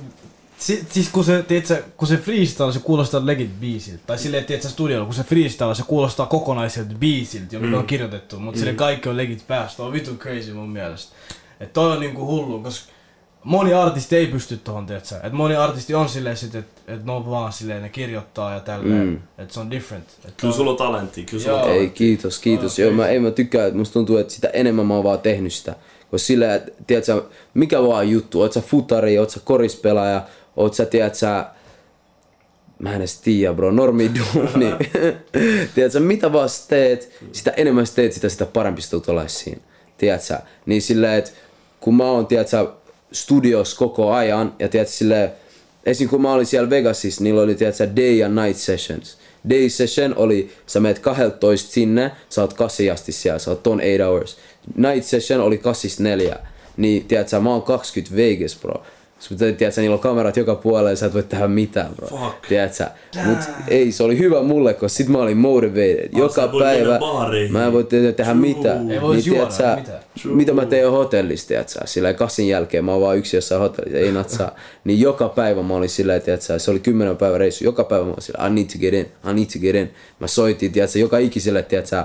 [0.59, 4.03] si, siis kun se, tiedätkö, kun se freestyle, se kuulostaa legit biisiltä.
[4.07, 7.75] Tai silleen, tiedätkö, studiolla, kun se freestyle, se kuulostaa kokonaiselta biisiltä, joka mm.
[7.75, 8.40] on kirjoitettu.
[8.40, 8.61] Mutta mm.
[8.61, 9.83] sille kaikki on legit päästä.
[9.83, 11.14] on vitu crazy mun mielestä.
[11.61, 12.92] Et toi on niinku hullu, koska
[13.44, 15.14] moni artisti ei pysty tohon, tiedätkö.
[15.22, 18.61] Et moni artisti on silleen sit, että et ne on vaan silleen, ne kirjoittaa ja
[18.61, 19.07] tälleen.
[19.07, 19.18] Mm.
[19.38, 20.04] Että se on different.
[20.28, 21.70] Et Kyllä sulla on talenttia, kyllä sulla on.
[21.70, 22.78] Ei, kiitos, kiitos.
[22.78, 25.52] Joo, mä, ei mä tykkää, että musta tuntuu, että sitä enemmän mä oon vaan tehnyt
[25.52, 25.76] sitä.
[26.11, 27.22] Koska sillä, että tiedät sä,
[27.54, 30.22] mikä vaan juttu, oot sä futari, oot sä korispelaaja,
[30.57, 31.46] oot sä, tiedät sä,
[32.78, 34.74] mä en edes tiedä bro, normi duuni.
[35.74, 39.30] tiedät sä, mitä vaan sä teet, sitä enemmän sä teet, sitä, sitä parempi sä tulet
[39.30, 39.61] siinä.
[39.98, 41.30] Tiedät sä, niin sillä, että
[41.80, 42.66] kun mä oon, tiedät sä,
[43.14, 45.33] studios koko ajan, ja tiedät sä, silleen,
[45.87, 46.09] Esim.
[46.09, 49.18] kun mä olin siellä Vegasissa, niillä oli tiedätkö, day and night sessions.
[49.50, 53.79] Day session oli, sä meet 12 sinne, sä oot kasi asti siellä, sä oot ton
[53.79, 54.37] 8 hours.
[54.77, 56.37] Night session oli kassista neljä.
[56.77, 58.83] Niin tiedätkö, mä oon 20 Vegas, bro.
[59.18, 62.09] Sun pitää, tiedätkö, niillä on kamerat joka puolella ja sä et voi tehdä mitään, bro.
[62.09, 62.46] Fuck.
[62.48, 62.85] Tiedätkö?
[63.24, 66.09] Mut ei, se oli hyvä mulle, koska sit mä olin motivated.
[66.12, 66.98] sä Joka päivä
[67.50, 68.35] mä en voi te- tehdä True.
[68.40, 68.90] mitään.
[68.90, 70.37] Ei niin, juoda, tiedätkö, ei mitään.
[70.37, 71.81] mitä mä teen hotellissa, tiedätkö?
[71.85, 74.55] Sillä kassin jälkeen mä oon vaan yksi jossain hotellissa, ei natsaa.
[74.85, 77.64] Niin joka päivä mä olin sillä, tiedätkö, se oli kymmenen päivän reissu.
[77.64, 79.90] Joka päivä mä olin sillä, I need to get in, I need to get in.
[80.20, 82.05] Mä soitin, tiedätkö, joka ikiselle, tiedätkö,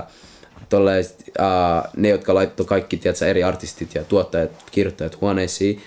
[0.68, 5.80] tolle, uh, ne, jotka laittoi kaikki, tiedätkö, eri artistit ja tuottajat, kirjoittajat huoneisiin.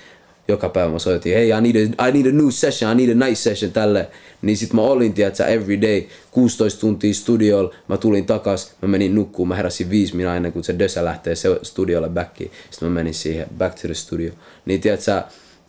[0.47, 3.15] Joka päivä mä soitin, hei, I need, a, I need a new session, I need
[3.15, 4.09] a night session, tälle.
[4.41, 9.15] Niin sit mä olin, tiedätkö, every day, 16 tuntia studiolla, mä tulin takas, mä menin
[9.15, 12.51] nukkuun, mä heräsin viisi minä ennen kuin se Dösä lähtee se studiolle backiin.
[12.69, 14.31] Sitten mä menin siihen, back to the studio.
[14.65, 15.21] Niin tiedätkö,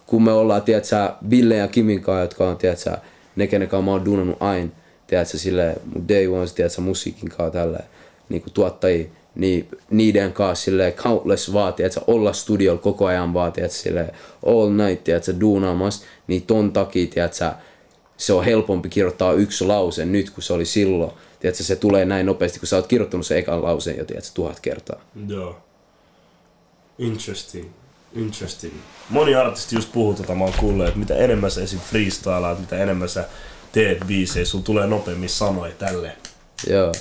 [0.06, 0.96] kun me ollaan, tiedätkö,
[1.30, 2.96] Ville ja Kimin kanssa, jotka on, tiedätkö,
[3.36, 4.70] ne, kenen kanssa mä oon duunannut aina,
[5.06, 7.84] tiedätkö, sille mun day ones, tiedätkö, musiikin kanssa tälleen,
[8.28, 13.64] niin kuin tuottajia, niin niiden kanssa sille countless vaatii, että olla studiolla koko ajan vaatii,
[13.64, 14.14] että sille
[14.46, 17.52] all night, tiedätkö, duunaamassa, niin ton takia, tiedätkö,
[18.16, 21.12] se on helpompi kirjoittaa yksi lause nyt, kun se oli silloin.
[21.40, 24.60] Tiedätkö, se tulee näin nopeasti, kun sä oot kirjoittanut sen ekan lauseen jo, tiedätkö, tuhat
[24.60, 25.00] kertaa.
[25.28, 25.56] Joo.
[26.98, 27.68] Interesting.
[28.16, 28.74] Interesting.
[29.10, 31.80] Moni artisti just puhuu tota, mä oon kuullut, että mitä enemmän sä esim.
[31.80, 33.24] freestylaat, mitä enemmän sä
[33.72, 36.16] teet biisejä, sun tulee nopeammin sanoja tälle.
[36.66, 36.92] Joo.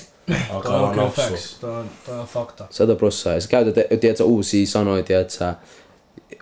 [0.49, 1.57] Alkaa on olla kyllä facts.
[1.61, 2.67] Toi on, toi on fakta.
[2.69, 3.33] Sata prossaa.
[3.33, 5.53] Ja sä käytät, tiedätkö, uusia sanoja, tiedätkö,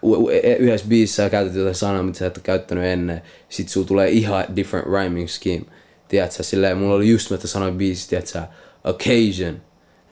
[0.01, 3.21] u- e- yhdessä biisissä sä käytät jotain sanaa, mitä sä et ole käyttänyt ennen.
[3.49, 5.65] Sit sulla tulee ihan different rhyming scheme.
[6.07, 8.41] Tiedätkö, silleen, mulla oli just, että sanoin biisissä, tiedätkö,
[8.83, 9.61] occasion.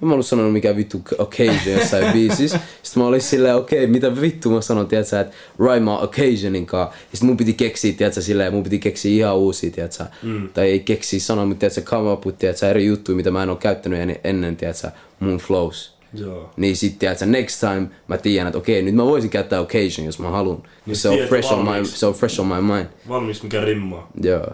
[0.02, 2.60] En mä ollut sanonut mikä vittu occasion jossain biisissä.
[2.84, 6.94] Sitten mä olin silleen, okei, okay, mitä vittu mä sanon, tiedätkö, että rhymaa occasionin kaa.
[7.12, 10.06] Ja sit mun piti keksiä, tiedätkö, silleen, mun piti keksiä ihan uusia, tiedätkö.
[10.24, 10.50] Mm.
[10.50, 13.50] Tai ei keksiä sanoa, mutta tiedätkö, come up with, tiedätkö, eri juttuja, mitä mä en
[13.50, 15.94] ole käyttänyt en- ennen, tiedätkö, mun flows.
[16.14, 16.52] Joo.
[16.58, 20.20] Niin sit tiedätkö, next time mä tiedän, että okei, nyt mä voisin käyttää occasion, jos
[20.20, 20.64] mä haluan.
[20.86, 21.98] Niin se, on fresh on my, valmiiksi.
[22.00, 22.86] se on fresh on my mind.
[23.10, 24.12] Valmiiksi mikä rimmaa.
[24.24, 24.48] Joo.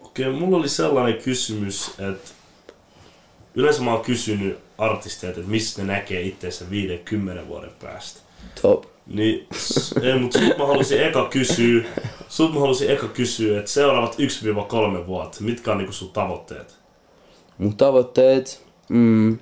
[0.00, 2.30] Okei, mulla oli sellainen kysymys, että
[3.58, 8.20] yleensä mä oon kysynyt artisteilta, että missä ne näkee itseensä 50 vuoden päästä.
[8.62, 8.84] Top.
[9.06, 9.46] Niin,
[10.02, 11.84] ei, mut sut mä halusin eka kysyä,
[12.28, 14.16] sut mä halusin eka kysyä, että seuraavat
[15.02, 16.76] 1-3 vuotta, mitkä on niinku sun tavoitteet?
[17.58, 19.38] Mun tavoitteet, mm,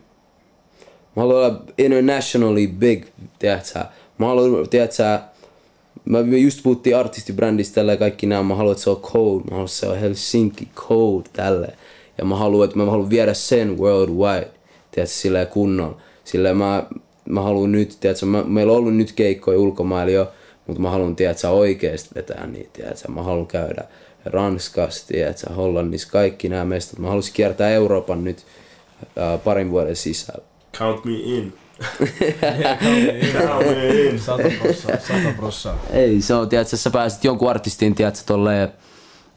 [1.16, 3.04] mä haluan olla internationally big,
[3.38, 3.84] tiedätkö?
[4.18, 5.18] Mä haluan, tiedätkö,
[6.04, 9.50] mä just puhuttiin artistibrändistä tällä ja kaikki nämä, mä haluan, että se on code, mä
[9.50, 11.76] haluan, että se on Helsinki code tälle.
[12.18, 14.50] Ja mä haluan, että mä haluan viedä sen worldwide,
[14.90, 16.00] tiedätkö, silleen kunnolla.
[16.24, 16.86] Silleen mä,
[17.28, 20.32] mä haluan nyt, tiedätkö, mä, meillä on ollut nyt keikkoja ulkomailla jo,
[20.66, 23.84] mutta mä haluan, tiedätkö, oikeesti vetää niitä, tiedätkö, mä haluan käydä
[24.24, 26.98] Ranskassa, tiedätkö, Hollannissa, kaikki nämä mestat.
[26.98, 28.38] Mä haluaisin kiertää Euroopan nyt
[29.00, 30.44] äh, parin vuoden sisällä.
[30.78, 31.52] Count me in.
[31.98, 32.10] Count
[33.32, 34.20] Count me in.
[34.26, 35.78] Sata prossaa, sata prossaa.
[35.92, 38.68] Ei, se on, tiedätkö, sä pääset jonkun artistin, tiedätkö, tolleen,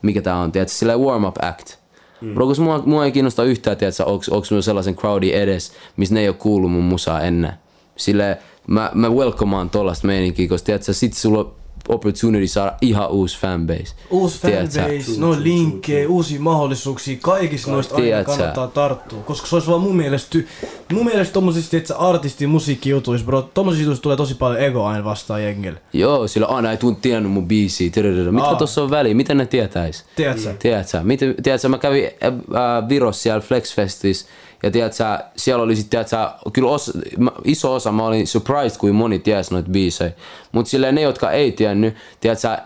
[0.01, 1.78] mikä tää on, tiedätkö, silleen warm-up act.
[2.21, 2.33] Mm.
[2.33, 6.21] Bro, koska mua, mua ei kiinnosta yhtään, tiedätkö, onks, onks sellaisen crowdin edes, missä ne
[6.21, 7.53] ei oo kuullut mun musaa ennen.
[7.95, 11.51] Silleen, mä, mä welcomeaan tollasta meininkiä, koska tiedätkö, sit sulla
[11.87, 13.93] opportunity saada ihan uusi fanbase.
[14.09, 14.81] Uusi Tiedätkö?
[14.81, 18.31] fanbase, no linkkejä, uusia mahdollisuuksia, kaikista noista aina Tiedätkö?
[18.31, 19.19] kannattaa tarttua.
[19.19, 20.47] Koska se olisi vaan mun mielestä, ty-
[20.93, 25.43] mun mielestä tommosista, että artisti musiikkijutuissa, bro, tommosista jutuissa tulee tosi paljon ego aina vastaan
[25.43, 25.81] jengille.
[25.93, 27.89] Joo, sillä aina ei tuu tiennyt mun biisiä.
[27.89, 28.31] tyryryrä.
[28.31, 28.55] Mitkä Aa.
[28.55, 29.13] tossa on väliä?
[29.15, 30.05] Miten ne tietäis?
[30.15, 30.53] Tiedätkö?
[30.59, 30.99] Tiedätkö?
[31.03, 34.25] Miten, tiedätkö, mä kävin äh, Virossa siellä Flexfestissä
[34.63, 35.03] ja tiedätkö,
[35.35, 36.17] siellä oli sit, tiedätkö,
[36.53, 40.11] kyllä os, mä, iso osa, mä olin surprised, kuin moni ties noita biisejä.
[40.51, 42.57] Mut silleen ne, jotka ei tiennyt, tiedätkö,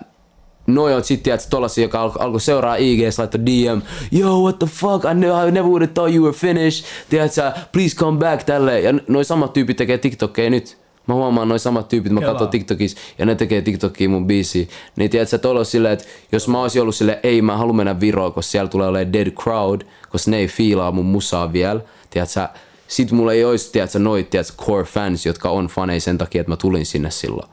[0.67, 3.81] Noi on sit tiedätkö tollasia, joka alko seuraa IGS, laittoi DM,
[4.19, 7.51] Yo, what the fuck, I, ne- I never would have thought you were finished, tiedätkö,
[7.71, 8.81] please come back, tälle.
[8.81, 10.82] Ja noi samat tyypit tekee TikTokkeja nyt.
[11.07, 12.33] Mä huomaan noin samat tyypit, mä Kelaa.
[12.33, 14.65] katson TikTokissa ja ne tekee TikTokia mun biisiä.
[14.95, 17.99] Niin tiedätkö, että olla silleen, että jos mä olisin ollut silleen, ei mä haluan mennä
[17.99, 21.81] Viroon, koska siellä tulee olemaan dead crowd, koska ne ei fiilaa mun musaa vielä.
[22.09, 22.47] Tiedätkö,
[22.87, 26.51] sit mulla ei olisi, tiedätkö, noit, tiedätkö, core fans, jotka on faneja sen takia, että
[26.51, 27.49] mä tulin sinne silloin.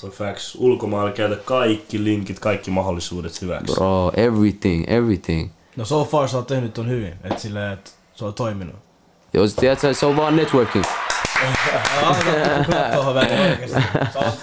[0.00, 0.56] Toi facts.
[0.60, 3.74] Ulkomailla käytä kaikki linkit, kaikki mahdollisuudet hyväksi.
[3.74, 5.50] Bro, everything, everything.
[5.76, 8.76] No so far sä oot tehnyt ton hyvin, et silleen, että se on toiminut.
[9.34, 10.84] Jos tiedätkö, se on vaan networking.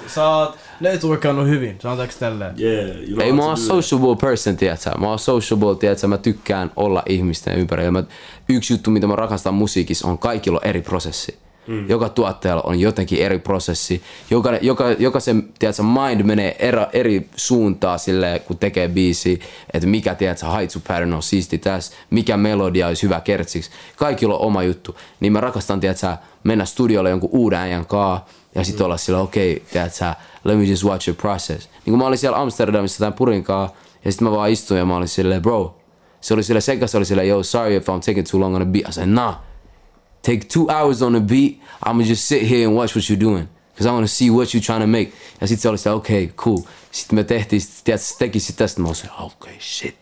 [0.08, 2.56] Sä oot networkannut hyvin, sanotaanko tälleen?
[2.60, 4.92] Yeah, you know Ei mä oon sociable person, tiedätkö?
[4.98, 6.08] Mä oon sociable, tiedätkö?
[6.08, 7.92] Mä tykkään olla ihmisten ympärillä.
[7.92, 8.04] Mä,
[8.50, 11.45] yksi juttu, mitä mä rakastan musiikissa, on kaikilla eri prosessi.
[11.68, 11.90] Mm.
[11.90, 14.04] Joka tuottajalla on jotenkin eri prosessi.
[14.30, 19.40] Joka, joka, jokaisen tiedätkö, mind menee eri, eri suuntaan sille, kun tekee biisi,
[19.74, 23.72] että mikä tiedätkö, haitsu pattern on siisti tässä, mikä melodia olisi hyvä kertsiksi.
[23.96, 24.96] Kaikilla on oma juttu.
[25.20, 29.54] Niin mä rakastan tiedätkö, mennä studiolle jonkun uuden äijän kaa ja sitten olla sillä, okei,
[29.54, 30.14] okay, tiedätkö,
[30.44, 31.70] let me just watch your process.
[31.86, 33.74] Niin kun mä olin siellä Amsterdamissa tämän purin kaa,
[34.06, 35.78] ja sitten mä vaan istuin ja mä olin silleen, bro,
[36.22, 38.62] se oli sille sekä se oli silleen, yo, sorry if I'm taking too long on
[38.62, 38.90] the beat.
[38.90, 39.36] I said, nah,
[40.26, 43.48] take two hours on the beat, I'ma just sit here and watch what you're doing.
[43.78, 45.12] Cause I wanna see what you're trying to make.
[45.42, 46.60] Ja sit se oli se, okei, okay, cool.
[46.92, 49.96] Sitten me tehtiin, sit, tiedätkö, se teki sit tästä, mä olin okei, okay, shit.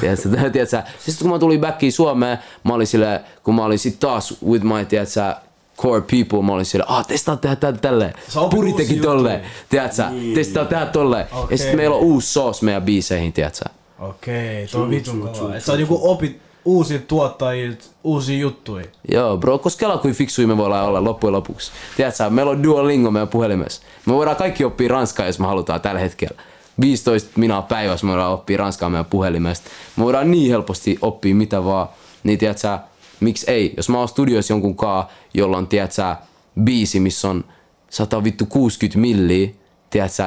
[0.00, 4.00] Tiedätkö, tiedätkö, sitten kun mä tulin backiin Suomeen, mä olin sille, kun mä olin sit
[4.00, 5.34] taas with my, tiedätkö,
[5.76, 8.14] core people, mä olin sille, ah, testaa tehdä tätä tälleen.
[8.50, 10.02] Puri teki tolleen, tiedätkö,
[10.34, 11.26] testaa tehdä tolleen.
[11.30, 11.58] Ja Okei.
[11.58, 13.64] sitten meillä on uusi sauce meidän biiseihin, tiedätkö.
[13.98, 15.60] Okei, toi on True, vitun kova.
[15.60, 18.84] sä joku opit uusilta tuottajilta uusia juttuja.
[19.12, 21.72] Joo, bro, koska kela kuin fiksuja me voidaan olla loppujen lopuksi.
[21.96, 23.82] Tiedätkö, meillä on Duolingo meidän puhelimessa.
[24.06, 26.42] Me voidaan kaikki oppia ranskaa, jos me halutaan tällä hetkellä.
[26.80, 29.70] 15 minaa päivässä me voidaan oppia ranskaa meidän puhelimesta.
[29.96, 31.88] Me voidaan niin helposti oppia mitä vaan.
[32.24, 32.78] Niin tiedätkö,
[33.20, 33.74] miksi ei?
[33.76, 36.16] Jos mä oon studiossa jonkun kaa, jolla on, tiedätkö,
[36.64, 37.44] biisi, missä on
[37.90, 39.48] 100 vittu 60 milliä,
[39.90, 40.22] tiedätkö,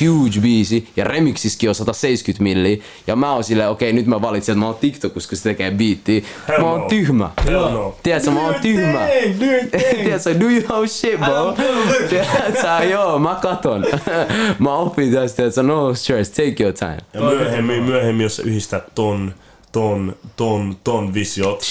[0.00, 4.52] huge biisi, ja remixiskin on 170 milli, ja mä oon silleen, okei, nyt mä valitsin,
[4.52, 6.20] että mä oon TikTok, koska se tekee biittiä.
[6.48, 6.88] Hell Mä oon no.
[6.88, 7.30] tyhmä.
[7.46, 7.96] Hell no.
[8.02, 9.00] Tiedätkö, mä oon tyhmä.
[10.04, 11.56] Tiedätkö, do you know shit, bro?
[12.08, 13.84] Tiedätkö, joo, mä katon.
[14.58, 16.98] mä opin tästä, tiedätkö, no stress, take your time.
[17.14, 19.34] Ja myöhemmin, myöhemmin, jos sä yhdistät ton,
[19.72, 21.62] ton, ton, ton visiot.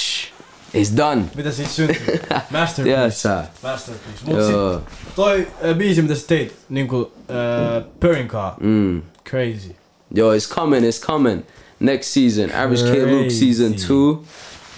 [0.75, 1.21] It's done.
[1.35, 1.95] Mitä siitä syntyy?
[2.49, 2.83] Masterpiece.
[2.83, 3.51] Tiedätkö?
[3.63, 4.19] Masterpiece.
[4.25, 4.73] Mut Joo.
[4.79, 8.55] sit, toi äh, biisi, mitä sä teit, niinku äh, Pörinkaa.
[8.59, 9.01] Mm.
[9.29, 9.75] Crazy.
[10.15, 11.41] Yo, it's coming, it's coming.
[11.79, 13.87] Next season, Average Kid Luke season Crazy.
[13.87, 14.23] two.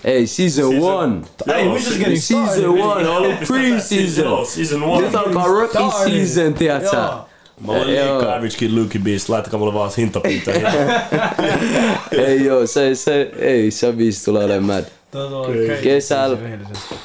[0.03, 1.21] Hey, season, Season- one.
[1.47, 2.67] Hey, we just getting Season started.
[2.69, 4.45] one, all pre-season.
[4.45, 5.01] season one.
[5.05, 6.97] Nyt alkaa rookie season, tiedätkö?
[7.65, 8.13] Mä olen Joo.
[8.17, 10.71] liikaa Average Kid Luke biisi, laittakaa mulle vaan hintapintoja.
[12.27, 14.85] Ei joo, se, se, ei, se biisi tulee olemaan mad.
[15.45, 15.83] Crazy.
[15.83, 16.37] Kesällä.
[16.41, 16.95] Rehellisesti.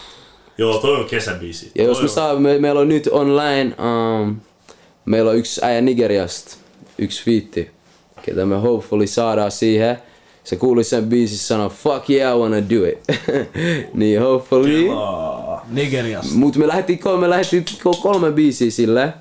[0.58, 1.70] Joo, toi on kesäbiisi.
[1.74, 3.74] Ja jos Toi me saa, me, meillä on nyt online,
[4.22, 4.36] um,
[5.04, 6.56] meillä on yksi äijä Nigeriasta,
[6.98, 7.70] yksi fiitti,
[8.22, 9.96] ketä me hopefully saadaan siihen.
[10.44, 12.98] Se kuuli sen biisissä sanoa, fuck yeah, I wanna do it.
[13.94, 14.88] niin hopefully.
[15.68, 16.34] Nigeriasta.
[16.34, 17.64] Mut me lähdettiin, kolme, me lähdettiin
[18.02, 19.12] kolme biisiä sille.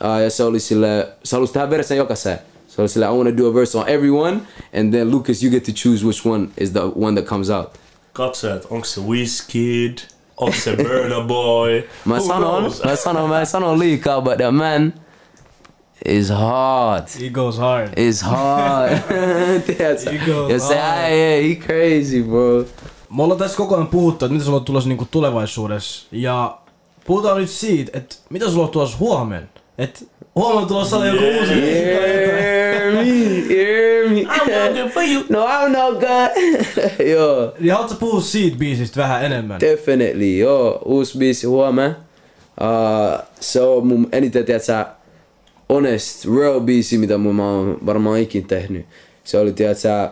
[0.00, 2.38] Uh, ja se oli sille, se halusi tehdä versen jokaiseen.
[2.68, 4.40] Se oli sille, I wanna do a verse on everyone.
[4.78, 7.81] And then Lucas, you get to choose which one is the one that comes out.
[8.12, 9.98] Katsojat, onko se Wizkid?
[10.36, 11.88] Onko se Burna Boy?
[12.04, 14.92] Mä sanon, mä sanon, mä en sano liikaa, but the man
[16.08, 17.04] is hard.
[17.20, 17.88] He goes hard.
[17.96, 18.98] Is hard.
[19.66, 20.10] Tiedätkö?
[20.10, 20.98] He goes Ja se hard.
[20.98, 22.64] äijä, he crazy, bro.
[23.16, 26.06] Me ollaan tässä koko ajan puhuttu, että mitä sulla on tulossa niinku tulevaisuudessa.
[26.12, 26.58] Ja
[27.06, 29.48] puhutaan nyt siitä, että mitä sulla on tulossa huomenna.
[29.78, 30.00] että
[30.34, 31.54] huomenna tulossa on joku uusi.
[31.54, 33.04] Hear me,
[33.48, 34.22] hear me.
[34.22, 35.24] I'm looking for you.
[35.28, 37.06] No, I'm not good.
[37.12, 37.54] Joo.
[37.58, 39.60] Niin haluatko puhua siitä biisistä vähän enemmän?
[39.60, 40.82] Definitely, joo.
[40.84, 41.96] Uusi biisi huomenna.
[42.60, 44.84] Uh, se on mun eniten, tiedätkö,
[45.68, 48.86] honest, real biisi, mitä mun mä oon varmaan ikin tehnyt.
[49.24, 50.08] Se oli, tiedätkö,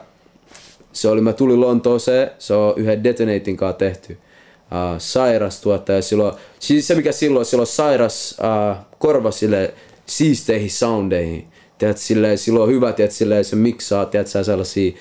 [0.92, 4.12] se oli, mä tulin Lontooseen, se on yhden Detonatin kanssa tehty.
[4.12, 9.74] Uh, sairas tuottaja silloin, siis se mikä silloin, silloin sairas uh, korva sille
[10.10, 11.46] siisteihin soundeihin.
[11.78, 14.92] Tiedätkö, silleen, silloin on hyvä, tiedätkö, silleen, se miksaa, tiedätkö, sellaisia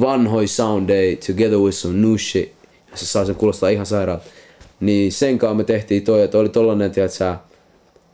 [0.00, 2.52] vanhoja soundeja together with some new shit.
[2.90, 4.24] Ja se saa sen kuulostaa ihan sairaalta.
[4.80, 7.34] Niin sen kanssa me tehtiin toi, että oli tollanen, tiedätkö,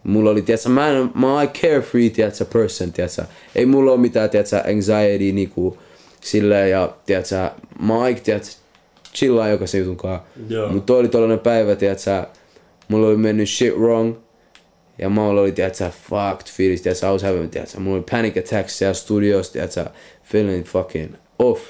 [0.05, 3.25] mulla oli, tiedätkö, mä, en, mä oon carefree, tiedätkö, person, tiedätkö.
[3.55, 5.79] Ei mulla ole mitään, tiedätkö, anxiety niinku
[6.21, 7.51] silleen ja, tiedätkö,
[7.81, 8.49] mä oon tiedätkö,
[9.14, 10.23] chillaa jokaisen jutun kanssa.
[10.49, 10.69] Joo.
[10.69, 12.27] Mut toi oli tollanen päivä, tiedätkö,
[12.89, 14.14] mulla oli mennyt shit wrong.
[14.99, 18.79] Ja mulla oli, tiedätkö, fucked fiilis, tiedätkö, I was having, tiedätkö, mulla oli panic attacks
[18.79, 19.85] siellä studiossa, tiedätkö,
[20.23, 21.63] feeling fucking off.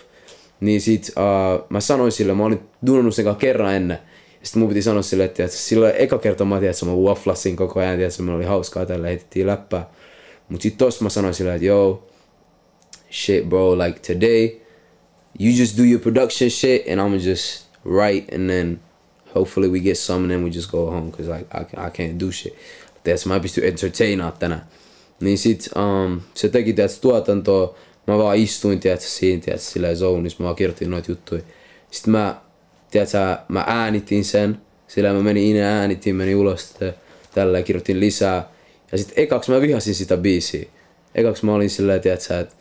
[0.61, 3.99] Niin sit uh, mä sanoin sille, mä olin duunannut sen kerran ennen.
[4.41, 7.57] Ja sit mun piti sanoa sille, että tiedätkö, silloin eka kerta mä tiedätkö, mä wafflasin
[7.57, 9.91] koko ajan, tiedätkö, mulla oli hauskaa tällä, heitettiin läppää.
[10.49, 12.09] Mut sit tossa mä sanoin sille, että yo,
[13.11, 14.51] shit bro, like today,
[15.41, 18.81] you just do your production shit and I'ma just write and then
[19.35, 22.18] hopefully we get some and then we just go home cause like I, I can't
[22.18, 22.57] do shit.
[23.09, 24.66] Tiedätkö, mä en pysty entertainaa tänään.
[25.20, 27.74] Niin sit um, se teki tiedätkö, tuotantoa,
[28.06, 31.42] mä vaan istuin tiedätkö, siinä tiedätkö, silleen zoneissa, mä vaan kirjoitin noita juttuja.
[31.90, 32.40] Sitten mä,
[32.90, 36.94] tiedätkö, mä äänitin sen, sillä mä menin ineen äänitin, menin ulos tä-
[37.34, 38.50] tällä kirjoitin lisää.
[38.92, 40.68] Ja sit ekaks mä vihasin sitä biisiä.
[41.14, 42.54] Ekaks mä olin silleen, tiedätkö, että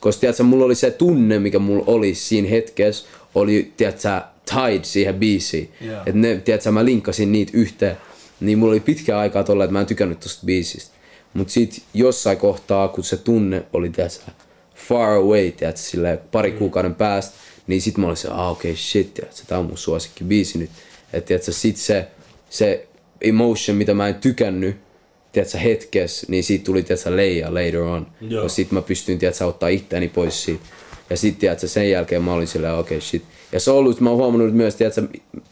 [0.00, 4.20] koska tiedätkö, mulla oli se tunne, mikä mulla oli siinä hetkessä, oli tiedätkö,
[4.54, 5.72] tied siihen biisiin.
[5.80, 5.98] Joo.
[5.98, 7.96] Että ne, tiedätkö, mä linkkasin niitä yhteen.
[8.42, 10.96] Niin mulla oli pitkä aikaa tolla, että mä en tykännyt tosta biisistä.
[11.34, 14.32] Mut sit jossain kohtaa, kun se tunne oli tiedätkö,
[14.74, 17.34] far away, tiedätkö, silleen pari kuukauden päästä,
[17.66, 20.58] niin sit mä olin se, ah okei, okay, shit, tiedätkö, tää on mun suosikki biisi
[20.58, 20.70] nyt.
[21.12, 22.06] Että tiedätkö, sit se,
[22.50, 22.86] se
[23.20, 24.76] emotion, mitä mä en tykännyt,
[25.32, 28.06] tiedätkö, hetkessä, niin siitä tuli, tiedätkö, leija later on.
[28.20, 28.42] Joo.
[28.42, 30.64] Ja sit mä pystyin, tiedätkö, ottaa itteeni pois siitä.
[31.10, 33.24] Ja sit, tiedätkö, sen jälkeen mä olin silleen, okei, okay, shit.
[33.52, 35.08] Ja se on ollut, mä oon huomannut myös, tiedätkö,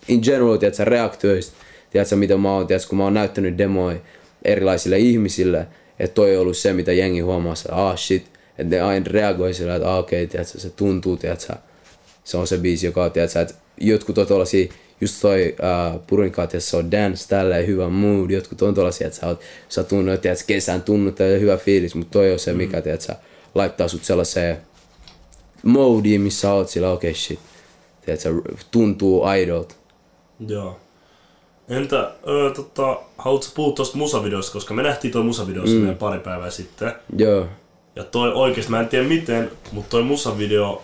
[0.09, 1.57] in general, tiedätkö, reaktioista,
[1.91, 3.99] tiedätkö, mitä mä oon, tiedätkö, kun mä oon näyttänyt demoja
[4.45, 5.67] erilaisille ihmisille,
[5.99, 8.27] että toi on ollut se, mitä jengi huomaa, että ah shit,
[8.59, 11.55] että ne aina reagoi sillä, että ah, okei, okay, tiedätkö, se tuntuu, tiedätkö,
[12.25, 15.57] se on se biisi, joka on, tiedätkö, että jotkut on tuollaisia, just toi
[15.95, 19.41] uh, Purinkaa, että se on dance, tälleen hyvä mood, jotkut on tuollaisia, että sä, oot,
[19.69, 23.15] sä tunnet, tiedätkö, kesän tunnut ja hyvä fiilis, mutta toi on se, mikä, tiedätkö,
[23.55, 24.57] laittaa sut sellaiseen
[25.63, 27.41] modeen, missä oot sillä, okei, okay, shit,
[28.05, 28.35] tiedätkö,
[28.71, 29.75] tuntuu aidolta.
[30.47, 30.81] Joo.
[31.71, 35.97] Entä, öö, tota, haluatko puhua tuosta musavideosta, koska me nähtiin toi musavideo mm.
[35.97, 36.93] pari päivää sitten.
[37.17, 37.47] Joo,
[37.97, 40.83] Ja toi oikeesti, mä en tiedä miten, mutta toi musavideo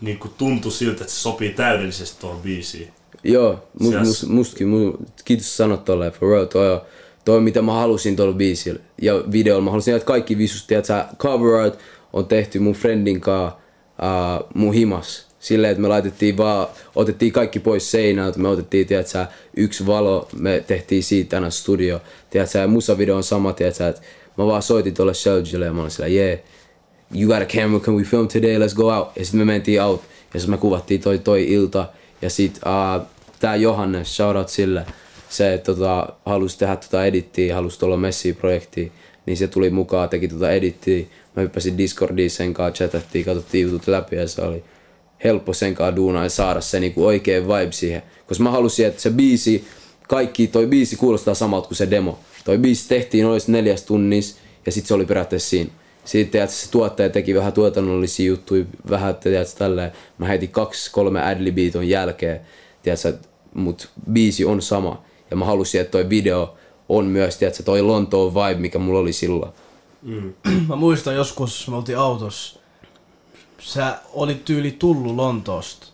[0.00, 2.92] niinku tuntui siltä, että se sopii täydellisesti tuohon biisiin.
[3.24, 4.92] Joo, mu, Sias- mus, mustakin, mu,
[5.24, 6.80] kiitos sanot tolleen, for real, toi
[7.28, 9.64] toi mitä mä halusin tuolla biisillä ja videolla.
[9.64, 11.78] Mä halusin, että kaikki visus, tiedätkö, cover art
[12.12, 15.27] on tehty mun friendin kanssa uh, mun himas.
[15.40, 19.26] Silleen, että me laitettiin vaan, otettiin kaikki pois seinältä, me otettiin, tiedätkö,
[19.56, 22.00] yksi valo, me tehtiin siitä aina studio.
[22.30, 24.02] Tiedätkö, ja musavideo on sama, tiedätkö, että
[24.38, 26.38] mä vaan soitin tuolle Shelgille ja mä olin sillä, yeah,
[27.20, 29.08] you got a camera, can we film today, let's go out.
[29.16, 30.02] Ja sitten me mentiin out,
[30.34, 31.88] ja sitten me kuvattiin toi, toi ilta.
[32.22, 33.06] Ja sit uh,
[33.40, 34.86] tää Johannes, shout out sille,
[35.28, 38.92] se tota, halusi tehdä tota edittiä, halusi tuolla Messi-projektiin,
[39.26, 41.06] niin se tuli mukaan, teki tota edittiä.
[41.36, 44.64] Mä hyppäsin Discordiin sen kanssa, chatattiin, katsottiin jutut läpi ja se oli
[45.24, 48.02] helppo sen kanssa duunaa ja saada se niinku oikein vibe siihen.
[48.26, 49.64] Koska mä halusin, että se biisi,
[50.08, 52.18] kaikki, toi biisi kuulostaa samalta kuin se demo.
[52.44, 55.70] Toi biisi tehtiin noin neljäs tunnissa ja sitten se oli periaatteessa siinä.
[56.04, 59.92] Sitten tiedät, se tuottaja teki vähän tuotannollisia juttuja, vähän tiedät, tälleen.
[60.18, 62.40] Mä heitin kaksi, kolme adlibia ton jälkeen,
[62.82, 65.02] tiedät, mut biisi on sama.
[65.30, 66.56] Ja mä halusin, että toi video
[66.88, 69.52] on myös, tiedät, toi Lontoon vibe, mikä mulla oli silloin.
[70.68, 72.60] Mä muistan joskus, me oltiin autossa.
[73.58, 75.86] Sä olit tyyli tullut Lontoosta.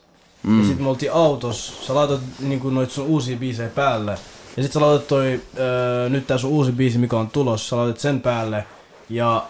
[0.42, 0.60] Mm.
[0.60, 1.72] Ja sit me oltiin autossa.
[1.86, 4.18] Sä laitat niinku noit sun uusia biisejä päälle.
[4.56, 7.76] Ja sit sä laitat toi, öö, nyt tää sun uusi biisi, mikä on tulossa, sä
[7.76, 8.64] laitat sen päälle.
[9.10, 9.44] Ja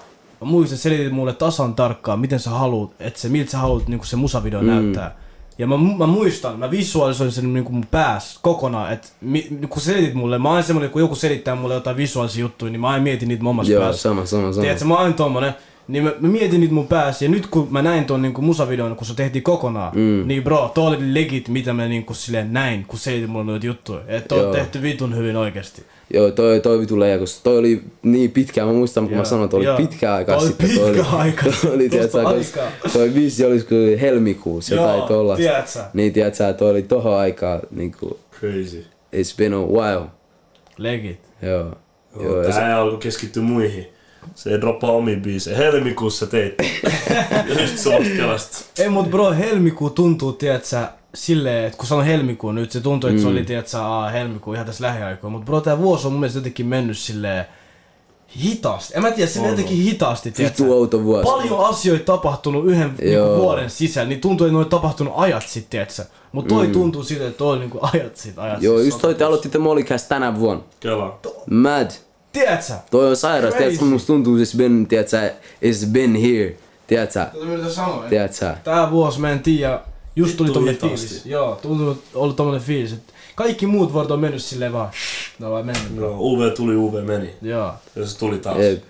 [0.65, 4.17] että selitit mulle tasan tarkkaan, miten sä haluut, että se, miltä sä haluat niinku se
[4.17, 4.67] musavideo mm.
[4.67, 5.17] näyttää.
[5.59, 10.15] Ja mä, mä muistan, mä visualisoin sen niinku mun päässä kokonaan, että mi, kun selitit
[10.15, 13.29] mulle, mä oon semmonen, kun joku selittää mulle jotain visuaalisia juttuja, niin mä aina mietin
[13.29, 14.03] niitä mun omassa Joo, päässä.
[14.03, 14.63] sama, sama, sama.
[14.63, 15.55] Tiedätkö, mä aina tommonen.
[15.89, 18.97] Niin mä, mä, mietin niitä mun päässä ja nyt kun mä näin ton niinku musavideon,
[18.97, 20.23] kun se tehtiin kokonaan, mm.
[20.29, 24.01] niin bro, toi oli legit mitä mä niinku silleen näin, kun selitit mulle noita juttuja.
[24.07, 25.83] Että on tehty vitun hyvin oikeesti.
[26.15, 29.25] Joo, toi, toi vitu leija, koska toi oli niin pitkään, mä muistan kun mä Joo,
[29.25, 29.77] sanoin, että oli joo.
[29.77, 30.69] pitkään aikaa Toi oli sitten.
[30.71, 32.91] pitkä aika Toi oli, sitten, tiedätkö, tosta koska aikaa.
[32.93, 35.43] toi biisi oli kuin helmikuussa, Joo, jotain tollasta.
[35.43, 35.79] tiedätkö?
[35.95, 38.85] Niin, tiedätkö, toi oli tohon aikaa, niinku, Crazy.
[39.17, 40.07] it's been a while.
[40.79, 41.21] Legit.
[41.43, 41.73] Joo.
[42.21, 43.87] Joo, Joo, se, tää ei alkoi keskittyä muihin.
[44.35, 45.57] Se ei droppaa omiin biisejä.
[45.57, 46.55] Helmikuussa teit.
[47.61, 48.57] just sellaista kelasta.
[48.79, 53.11] Ei mut bro, helmikuu tuntuu, tiedätkö, silleen, että kun se on helmikuu nyt, se tuntuu,
[53.11, 55.37] että se oli, tiedätkö, aa, helmikuu ihan tässä lähiaikoina.
[55.37, 57.45] Mut bro, tää vuosi on mun mielestä jotenkin mennyt silleen
[58.43, 58.93] hitaasti.
[58.97, 60.63] En mä tiedä, se On, jotenkin hitaasti, tiedätkö.
[60.63, 61.25] vittu outo vuosi.
[61.25, 65.71] Paljon asioita tapahtunut yhden niinku, vuoden sisällä, niin tuntuu, että ne on tapahtunut ajat sitten,
[65.71, 66.05] tiedätkö.
[66.33, 66.73] Mut toi mm.
[66.73, 68.87] tuntuu siltä, että toi oli niinku ajat sitten, ajat Joo, sit.
[68.87, 70.63] just toi te aloititte Mollycast tänä vuonna.
[70.81, 71.19] Kela.
[71.51, 71.91] Mad.
[72.35, 72.73] Tiedätkö?
[72.91, 75.31] Toi on sairas, tiedätkö, musta tuntuu, it's been, tiedätkö,
[75.65, 76.57] it's been here.
[76.87, 77.27] Tiedätkö,
[77.71, 78.05] sanoa.
[78.09, 78.55] tiedätkö.
[78.65, 79.81] Tää vuosi mä en tiedä,
[80.17, 81.27] just tuli tommonen fiilis.
[81.27, 84.91] Joo, tuntuu, ollut tommonen fiilis, että kaikki muut vuodet on mennyt silleen vaan,
[85.39, 85.97] ne on vaan mennyt.
[85.97, 87.31] No, UV tuli, UV meni.
[87.43, 87.73] Joo.
[87.97, 88.59] Ja se tuli taas.
[88.59, 88.83] Jep.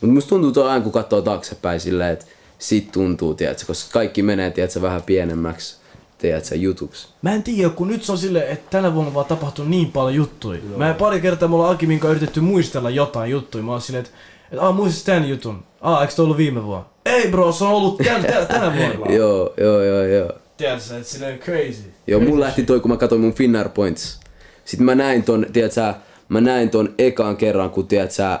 [0.00, 2.26] Mut musta tuntuu toi aina kun katsoo taaksepäin silleen, että
[2.58, 5.76] sit tuntuu, tiedätkö, koska kaikki menee, tiedätkö, vähän pienemmäksi,
[6.22, 7.08] tiedätkö, jutuksi.
[7.22, 10.14] Mä en tiedä, kun nyt se on silleen, että tänä vuonna vaan tapahtunut niin paljon
[10.14, 10.60] juttuja.
[10.68, 10.78] Joo.
[10.78, 13.64] Mä pari kertaa me ollaan Aki minkä yritetty muistella jotain juttuja.
[13.64, 14.16] Mä oon silleen, että
[14.52, 15.64] et, aa muistat tän jutun.
[15.80, 16.84] Aa, eikö toi ollut viime vuonna?
[17.06, 19.14] Ei bro, se on ollut tän, tän, tänä vuonna.
[19.18, 20.32] Joo, joo, joo, joo.
[20.56, 21.92] Tiedätkö, että silleen crazy.
[22.06, 24.20] Joo, crazy mun lähti toi, kun mä katsoin mun Finnair Points.
[24.64, 25.94] Sitten mä näin ton, tiedätkö,
[26.28, 28.38] mä näin ton ekan kerran, kun tiedätkö,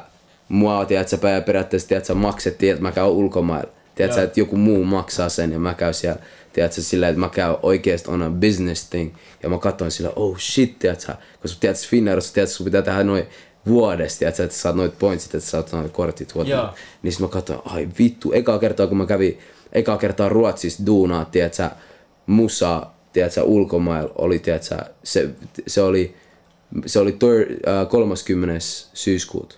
[0.48, 3.72] mua, tiedätkö, periaatteessa, tiedätkö, maksettiin, että mä käyn ulkomailla.
[3.94, 6.20] Tiedätkö, että joku muu maksaa sen ja mä käyn siellä,
[6.52, 9.14] tiedätkö, sillä että mä käyn oikeesti on a business thing.
[9.42, 13.26] Ja mä katsoin sillä, oh shit, tiedätkö, koska tiedätkö, Finnairissa, tiedätkö, sun pitää tehdä noin
[13.66, 16.34] vuodesta, tiedätkö, että sä saat noit pointsit, että sä saat noit kortit.
[16.36, 16.74] Whatnot.
[17.02, 19.38] Niin sit mä katsoin, ai vittu, eka kertaa kun mä kävin,
[19.72, 21.70] eka kertaa Ruotsissa duunaa, tiedätkö,
[22.26, 25.30] musa, tiedätkö, ulkomailla oli, tiedätkö, se,
[25.66, 26.14] se oli,
[26.86, 28.58] se oli thir, äh, 30.
[28.94, 29.56] syyskuuta.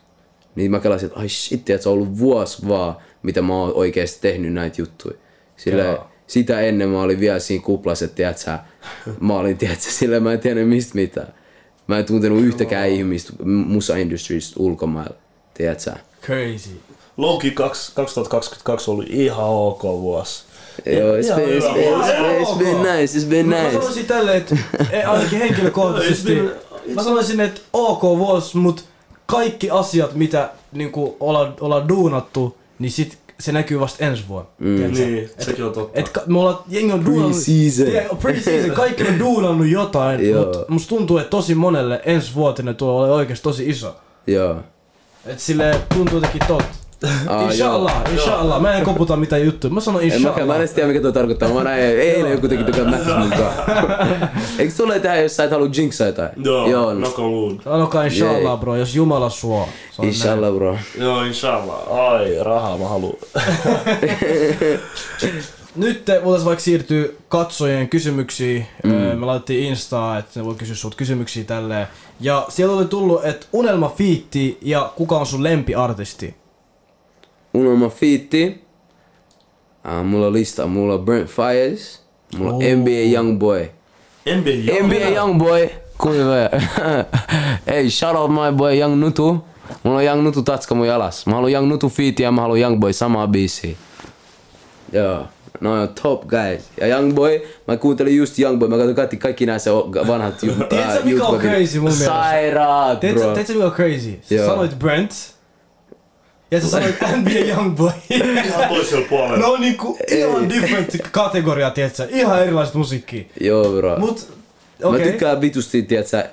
[0.55, 3.73] Niin mä kelasin, että ai shit, tiedätkö, se on ollut vuosi vaan, mitä mä oon
[3.75, 5.17] oikeesti tehnyt näitä juttuja.
[5.57, 6.09] Sillä Joo.
[6.27, 8.59] Sitä ennen mä olin vielä siinä kuplassa, että tiedätkö,
[9.21, 11.35] mä olin, tiedätkö, sillä mä en tiennyt mistä mitään.
[11.87, 15.17] Mä en tuntenut yhtäkään ihmistä musa-industrista ulkomailla,
[15.55, 15.93] tiedätkö.
[16.23, 16.81] Crazy.
[17.17, 20.45] Loki 2 2022 oli ihan ok vuosi.
[20.87, 23.73] Joo, it's been, it's been, it's been, it's nice, it's been Mä nice.
[23.73, 24.57] sanoisin tälleen, että
[24.91, 26.43] ei, ainakin henkilökohtaisesti,
[26.95, 28.85] mä sanoisin, että ok vuosi, mut
[29.27, 34.49] kaikki asiat, mitä niinku ollaan, ollaan duunattu, niin sit se näkyy vasta ensi vuonna.
[34.59, 34.93] Mm.
[34.93, 35.99] Niin, sekin on totta.
[36.01, 37.33] Et ka- me ollaan, jengi on duunannut...
[37.37, 38.19] Pre-season.
[38.19, 40.45] Pre-season, kaikki on duunannut jotain, Joo.
[40.45, 43.97] mut musta tuntuu, että tosi monelle ensi vuotinen tulee olemaan oikeesti tosi iso.
[44.27, 44.57] Joo.
[45.27, 46.84] Et sille tuntuu jotenkin totta.
[47.29, 48.61] Aa, inshallah, inshallah.
[48.61, 49.73] Mä en koputa mitään juttuja.
[49.75, 50.57] Mä sanon En mäkään, mä en inshallah.
[50.59, 51.49] edes tiedä mikä tuo tarkoittaa.
[51.49, 53.53] Mä näin, eilen joku teki tukea mähtä mukaan.
[54.59, 56.31] Eikö sulle tähän, jos sä et halua jinxaa jotain?
[56.45, 57.57] Joo, Joo, knock on wood.
[57.65, 59.61] Sanokaa inshallah, bro, jos Jumala suo.
[59.61, 60.09] On näin.
[60.09, 60.79] inshallah bro.
[60.99, 62.09] Joo, inshallah.
[62.09, 63.19] Ai, rahaa mä haluun.
[65.77, 68.67] nyt te voitaisiin vaikka siirtyä katsojien kysymyksiin.
[68.85, 68.91] Mm.
[68.93, 71.87] Me laitettiin Instaa, että ne voi kysyä sulta kysymyksiä tälleen.
[72.21, 76.35] Ja sieltä oli tullut, että unelma fiitti ja kuka on sun lempiartisti?
[77.55, 78.65] Unelma fiitti.
[79.85, 80.67] Uh, mulla lista.
[80.67, 82.01] Mulla Brent Fires.
[82.39, 82.63] Mulla Oh.
[82.63, 83.69] NBA Youngboy.
[84.27, 85.71] NBA NBA Youngboy.
[85.99, 86.25] Kuinka
[87.75, 89.45] Ei, shout out my boy Young Nutu.
[89.83, 91.27] Mulla on Young Nutu tatska mun jalas.
[91.27, 93.75] Mä haluan Young Nutu feat ja mä haluan Youngboy samaa biisiä.
[94.93, 95.27] Joo.
[95.61, 96.63] No on top guys.
[96.81, 101.25] Ja Youngboy, mä kuuntelin just Youngboy, mä katsoin kaikki, kaikki o- vanhat ju- Tiedätkö, mikä
[101.25, 102.05] on crazy mun mielestä?
[102.05, 103.11] Sairaat, bro.
[103.35, 104.19] tiedätkö mikä on crazy?
[104.47, 105.34] Sanoit Brent.
[106.51, 107.91] Ja sä sanoit NBA Youngboy.
[108.11, 109.37] Ihan toisella puolella.
[109.47, 112.07] No niinku ihan different kategoria, tiedätkö?
[112.11, 113.25] Ihan erilaiset musiikkia.
[113.41, 113.99] Joo, bro.
[113.99, 114.29] Mut,
[114.83, 115.05] Mä okei.
[115.07, 116.25] tykkään vitusti, tiedätkö,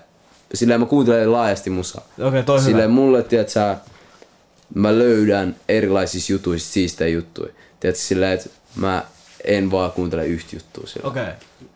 [0.53, 2.01] sillä mä kuuntelen laajasti musaa.
[2.24, 2.93] Okei, toi Sille hyvä.
[2.93, 3.76] mulle, tiedätkö,
[4.76, 7.53] mä löydän erilaisissa jutuissa siistejä juttuja.
[7.80, 9.03] Tiedätkö, silleen, että mä
[9.43, 11.07] en vaan kuuntele yhtä juttua sillä.
[11.09, 11.24] Okei.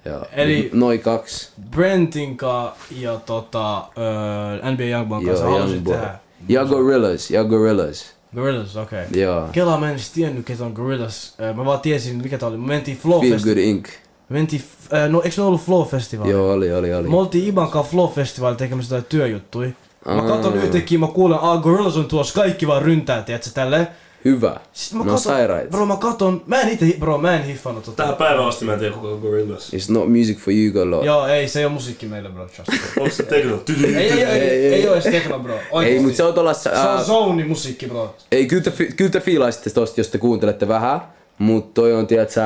[0.05, 0.25] Joo.
[0.31, 1.49] Eli- Noin kaksi.
[1.71, 5.95] Brentinka ja tota, uh, NBA Youngboyn kanssa halusit Youngboy.
[5.95, 6.15] tehdä.
[6.49, 8.14] Ja Gorillas, ja Gorillas.
[8.35, 9.05] Gorillas, okei.
[9.05, 9.21] Okay.
[9.21, 9.49] Joo.
[9.51, 11.35] Kela mä en edes tiennyt, ketä on Gorillas.
[11.55, 12.57] Mä vaan tiesin, mikä tää oli.
[12.57, 13.39] Me mentiin Flow Feel.
[13.39, 13.87] Good Inc.
[14.29, 14.63] Me mentiin,
[14.93, 16.29] äh, no eikö ne ollut Flow Festival?
[16.29, 17.09] Joo, oli, oli, oli.
[17.09, 19.75] Me oltiin Iban kanssa Flow Festival tekemässä jotain työjuttui.
[20.05, 23.87] Mä katson yhtäkkiä, mä kuulen, ah Gorillas on tuossa, kaikki vaan ryntää, tiedätkö, tälleen.
[24.25, 24.59] Hyvä.
[24.73, 25.69] Sitten mä No katon, sairaita.
[25.69, 27.97] bro mä katon, mä en ite, bro mä en hiffannut tota.
[27.97, 29.73] Tähän päivään asti mä en tiedä kuka on Gorillaz.
[29.73, 31.03] It's not music for you, Golo.
[31.03, 32.77] Joo, ei, se ei oo musiikki meille, bro, trust me.
[33.03, 33.59] Onko se tekno?
[33.87, 35.53] ei, ei, ei, ei, Ei, ei, oo edes techno, bro.
[35.55, 36.05] Ei, Oikeesti.
[36.05, 36.53] mut se on tuolla...
[36.53, 38.15] Se on zone musiikki, bro.
[38.31, 41.01] Ei, kyllä te, kyllä te fiilaisitte tosta, jos te kuuntelette vähän.
[41.37, 42.41] Mut toi on, tiedätkö,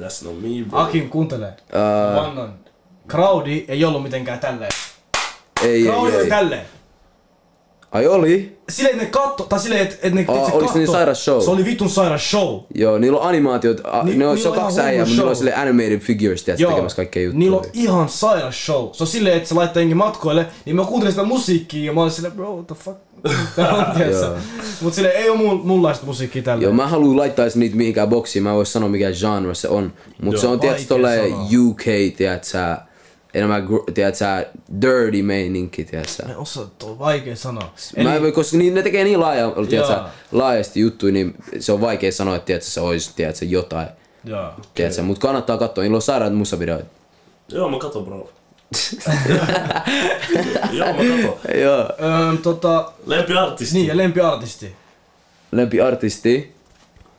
[0.00, 0.78] That's not me, bro.
[0.80, 1.52] Akin kuuntelee.
[1.72, 2.54] ää, Vannon.
[3.08, 4.70] Crowdi ei ollut mitenkään tälleen.
[5.62, 6.28] ei, Crowdi ei, oli ei.
[6.28, 6.66] tälleen.
[7.92, 8.55] Ai oli?
[8.68, 10.92] Silleen, että ne katto, tai silleen, että et ne, et se olis se niin katto-
[10.92, 11.42] sairas show?
[11.42, 12.60] Se oli vitun sairas show.
[12.74, 15.30] Joo, niillä on animaatiot, a, Ni- ne on, se on kaksi äijää, hullu mutta niillä
[15.30, 17.38] on sille animated figures, tiedätkö, tekemässä kaikkea juttuja.
[17.38, 18.88] Niillä on ihan sairas show.
[18.92, 22.00] Se on silleen, että se laittaa jengi matkoille, niin mä kuuntelin sitä musiikkia ja mä
[22.00, 22.98] olin silleen, bro, what the fuck?
[24.82, 26.62] Mut silleen, ei oo mun, munlaista musiikkia tällä.
[26.64, 29.92] Joo, mä haluan laittaa niitä mihinkään boksiin, mä en voi sanoa mikä genre se on.
[30.22, 30.40] Mut Joo.
[30.40, 31.68] se on, tiedätkö, Vaikea tolle sanoa.
[31.70, 31.82] UK,
[32.16, 32.76] tiedätkö,
[33.36, 34.24] enemmän, tiedätkö,
[34.80, 36.24] dirty meininki, tiedätkö.
[36.24, 37.72] Mä en osaa, tuo on vaikea sanoa.
[38.02, 40.00] Mä en voi, koska niin, ne tekee niin laaja, tiedätkö,
[40.32, 43.88] laajasti juttuja, niin se on vaikea sanoa, että tiedätkö, se olisi tiedätkö, jotain.
[44.24, 44.52] Joo.
[44.74, 46.86] Tiedätkö, mut kannattaa katsoa, niillä on sairaat musavideoita.
[47.48, 48.16] Joo, mä katon, bro.
[50.72, 51.34] Joo, mä katon.
[51.60, 51.88] Joo.
[52.02, 53.74] Öö, tota, Lempiartisti.
[53.74, 54.76] niin ja lempiartisti.
[55.52, 56.54] Lempiartisti.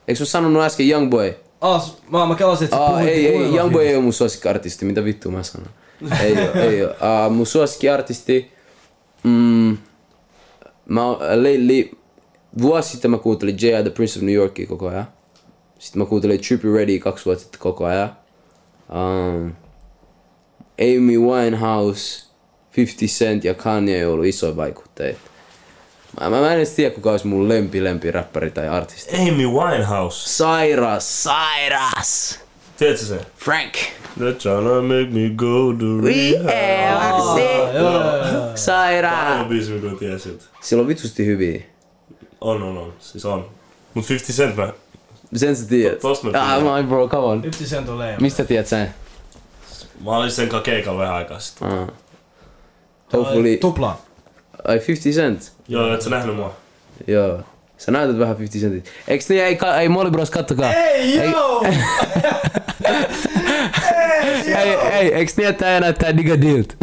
[0.08, 1.36] Eikö mä sanonut äsken Youngboy?
[1.62, 4.86] Ah, mä, mä kelasin, että sä Aa, puhuit ei, ei, Youngboy ei ole mun suosikkiartisti,
[4.86, 5.70] mitä vittua mä sanon.
[6.22, 6.92] Ei oo, ei oo.
[6.92, 8.52] Uh, mun suosikkiartisti,
[9.24, 9.78] mm,
[10.90, 11.90] mä äh, lately,
[12.62, 13.84] vuosi sitten mä kuuntelin J.I.
[13.84, 15.08] The Prince of New Yorkia koko ajan.
[15.80, 18.18] Sitten mä kuuntelin Trippie Ready kaksi vuotta sitten koko ajan.
[18.90, 19.52] Um,
[20.82, 22.26] Amy Winehouse,
[22.78, 25.20] 50 Cent ja Kanye on ollut isoja vaikutteita.
[26.20, 29.16] Mä, mä, mä en edes tiedä kuka olisi mun lempi lempi räppäri tai artisti.
[29.16, 30.30] Amy Winehouse.
[30.30, 32.40] Sairas, Sairas!
[32.78, 33.20] Tiedätkö se?
[33.38, 33.74] Frank!
[34.20, 37.38] They're tryna make me go to rehab.
[37.76, 38.52] Joo.
[38.56, 39.28] Sairaan!
[39.28, 40.44] Ainoa biisi, mikä tiedän siltä.
[40.62, 41.62] Sillä on vitusti hyviä.
[42.42, 42.94] On, on, on.
[43.00, 43.50] Siis on.
[43.94, 44.74] Mut 50 Cent mä...
[45.36, 46.00] Sen sä tiedät.
[46.00, 46.84] Tosta mä Ah, tiedän.
[46.84, 47.42] my bro, come on.
[47.42, 48.18] 50 Cent on leima.
[48.22, 48.94] Mistä tiedät sen?
[50.06, 51.68] Mä olin sen kanssa keikalla vähän aikaa sitten.
[51.72, 51.88] Ah.
[53.14, 53.58] Hopefully...
[53.58, 53.98] Tupla.
[54.68, 55.52] Ai 50 cent?
[55.68, 56.54] Joo, et sä nähnyt mua?
[57.08, 57.40] Joo.
[57.78, 58.94] Sä näytät vähän 50 centit.
[59.08, 60.74] Eiks niin, ei, ei Molly Bros, kattokaa.
[60.74, 61.64] Ei, joo!
[64.46, 66.78] Ei, ei, eiks niin, että tää näyttää Nigga Dilt?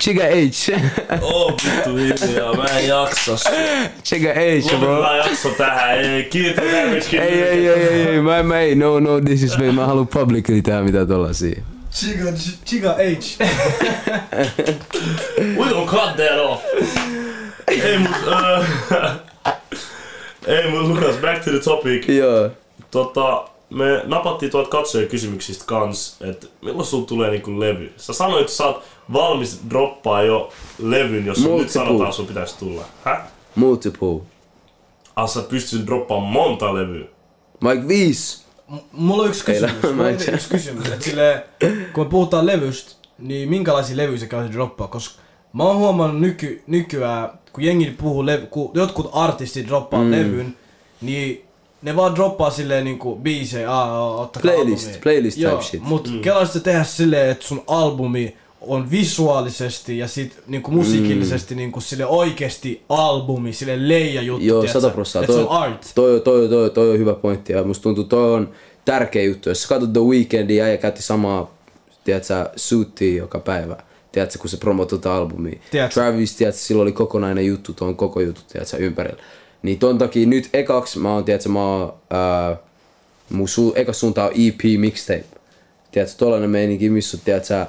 [0.00, 0.70] Chiga H.
[1.22, 3.52] Oh vittu hiljaa, mä en jaksa sua.
[4.04, 4.94] Chiga H, bro.
[4.94, 9.00] Lopetetaan jakso tähän, ei kiitos Damage Ei, ei, ei, ei, ei, mä, mä ei, no,
[9.00, 11.62] no, this is me, mä haluun publicly tehdä mitä tollasia.
[11.92, 12.32] Chiga,
[12.66, 13.38] Chiga H.
[15.58, 16.62] We gon cut that off.
[17.68, 18.64] ei mut, uh,
[20.48, 22.08] ei mut Lukas, back to the topic.
[22.08, 22.50] Joo.
[22.90, 27.92] Tota, me napattiin tuolta katsojien kysymyksistä kans, että milloin sulla tulee niinku levy?
[27.96, 28.82] Sä sanoit, että sä oot
[29.12, 31.72] valmis droppaa jo levyn, jos sun nyt Multiple.
[31.86, 32.82] sanotaan sun pitäisi tulla.
[33.04, 33.18] Häh?
[33.54, 34.20] Multiple.
[35.16, 37.04] Ah, sä pystyt droppaamaan monta levyä.
[37.62, 38.44] Vaikka viis.
[38.68, 39.72] M- Mulla on yksi kysymys.
[39.84, 40.88] Ei, Mulla on yksi kysymys.
[40.88, 41.42] Et silleen,
[41.92, 44.88] kun me puhutaan levystä, niin minkälaisia levyjä sä käyt droppaa?
[44.88, 45.22] Koska
[45.52, 50.10] mä oon huomannut nyky, nykyään, kun jengi puhuu, levy, kun jotkut artistit droppaa mm.
[50.10, 50.56] levyn,
[51.00, 51.44] niin
[51.82, 55.02] ne vaan droppaa silleen niinku biisejä, aa, aa, ottakaa Playlist, albumi.
[55.02, 55.82] playlist Joo, type shit.
[55.82, 56.20] Mut mm.
[56.20, 61.58] kelaisit sä tehdä silleen, että sun albumi on visuaalisesti ja sit niinku musiikillisesti mm.
[61.58, 64.44] niinku sille oikeesti albumi, sille leija juttu.
[64.44, 64.66] Joo?
[64.66, 65.36] 100 prosenttia.
[65.36, 65.92] On art.
[65.94, 68.50] Toi, toi, toi, toi, on hyvä pointti ja musta tuntuu, toi on
[68.84, 69.48] tärkeä juttu.
[69.48, 71.54] Jos sä katsot The Weekndia ja käytti samaa,
[72.04, 73.76] tiedätkö, suittia joka päivä.
[74.18, 75.58] Tiedätkö, kun se promotoi tätä albumia.
[75.70, 75.94] Tiedätkö?
[75.94, 79.22] Travis, tiedätkö, sillä oli kokonainen juttu, tuon koko juttu, tiedätkö, ympärillä.
[79.62, 82.56] Niin ton takia nyt ekaksi mä oon, tiedätkö, mä oon, ää,
[83.30, 85.24] mun su, eka suunta on EP mixtape.
[85.92, 87.66] Tiedätkö, tollanen meininki, missä tiedätkö,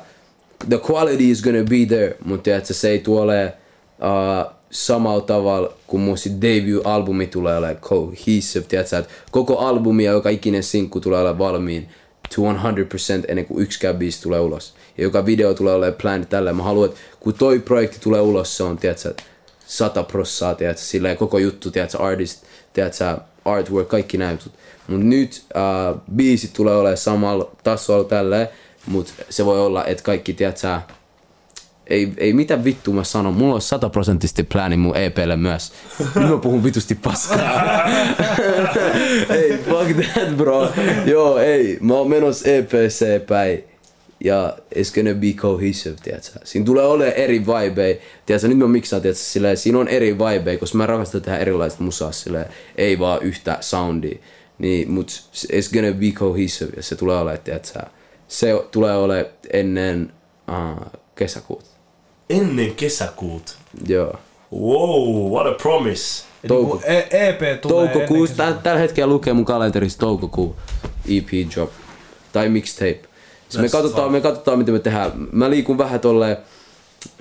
[0.69, 3.53] the quality is gonna be there, mutta tiedätkö, se ei tule
[3.99, 10.11] uh, samalla tavalla kuin mun sit debut-albumi tulee olemaan cohesive, tiedätkö, että koko albumi ja
[10.11, 11.89] joka ikinen sinkku tulee olemaan valmiin
[12.35, 14.73] to 100% ennen kuin yksikään biisi tulee ulos.
[14.99, 16.53] Ja joka video tulee olemaan planned tällä.
[16.53, 19.13] Mä haluan, että kun toi projekti tulee ulos, se on, tiedätkö,
[19.67, 22.43] 100 prossaa, tiedätkö, silleen koko juttu, tiedätkö, artist,
[22.73, 24.53] tiedätkö, artwork, kaikki nämä jutut.
[24.87, 28.47] Mut nyt uh, biisit tulee olemaan samalla tasolla tälleen,
[28.87, 30.79] mut se voi olla, että kaikki, tiedätkö,
[31.87, 35.71] ei, ei mitä vittua mä sanon, mulla on sataprosenttisesti plääni mun EPlle myös.
[36.15, 37.83] Nyt mä puhun vitusti paskaa.
[39.29, 40.69] ei, fuck that bro.
[41.05, 43.68] Joo, ei, mä oon menossa EPC päin.
[44.23, 46.39] Ja it's gonna be cohesive, tiedätkö?
[46.43, 48.47] Siinä tulee olemaan eri vibe, tiedätkö?
[48.47, 49.23] Nyt mä miksaan, tiedätkö?
[49.23, 52.45] Silleen, siinä on eri vibe, koska mä rakastan tehdä erilaista musaa, silleen,
[52.77, 54.19] ei vaan yhtä soundia.
[54.57, 57.79] Niin, mut it's gonna be cohesive, ja se tulee olemaan, tiedätkö?
[58.27, 60.11] Se tulee olemaan ennen
[60.49, 61.65] uh, kesäkuuta.
[62.29, 63.57] Ennen kesäkuut.
[63.87, 64.13] Joo.
[64.53, 66.23] Wow, what a promise.
[66.47, 70.55] Touko- E- EP tulee Toukokuussa, tällä hetkellä lukee mun kalenterissa toukokuu
[71.09, 71.69] EP drop.
[72.33, 72.99] Tai mixtape.
[73.57, 75.11] Me katsotaan, me katsotaan, mitä me tehdään.
[75.31, 76.37] Mä liikun vähän tolleen,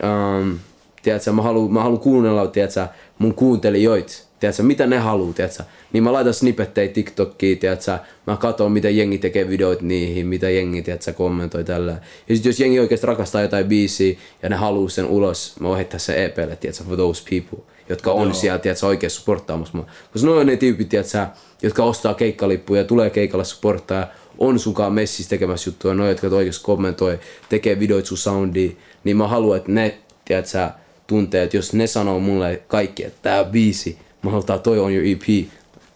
[0.03, 0.59] um,
[1.03, 2.87] tiedätkö, mä haluan, mä haluan kuunnella, tiedätkö,
[3.19, 4.13] mun kuuntelijoita.
[4.41, 5.63] Tiedätkö, mitä ne haluaa, tiedätkö.
[5.93, 7.99] Niin mä laitan snippettejä TikTokiin, tiedätkö.
[8.27, 11.97] Mä katson, mitä jengi tekee videoita niihin, mitä jengi, tiedätkö, kommentoi tällä.
[12.29, 15.77] Ja sit jos jengi oikeasti rakastaa jotain biisiä ja ne haluaa sen ulos, mä voin
[15.77, 18.35] heittää sen EPlle, tiedätkö, for those people, jotka on Joo.
[18.35, 19.87] siellä, tiedätkö, oikein supporttaamassa mua.
[20.13, 21.27] Koska noin on ne tyypit, tiedätkö,
[21.63, 24.07] jotka ostaa keikkalippuja, tulee keikalle supporttaa,
[24.39, 29.29] on sunkaan messissä tekemässä juttuja, noin, jotka oikeasti kommentoi, tekee videoita sun soundiin, niin mä
[29.29, 30.71] haluan, että ne, tiedätkö,
[31.07, 35.07] tuntee, että jos ne sanoo mulle kaikki, että tää biisi, mä haluan, toi on your
[35.07, 35.49] EP,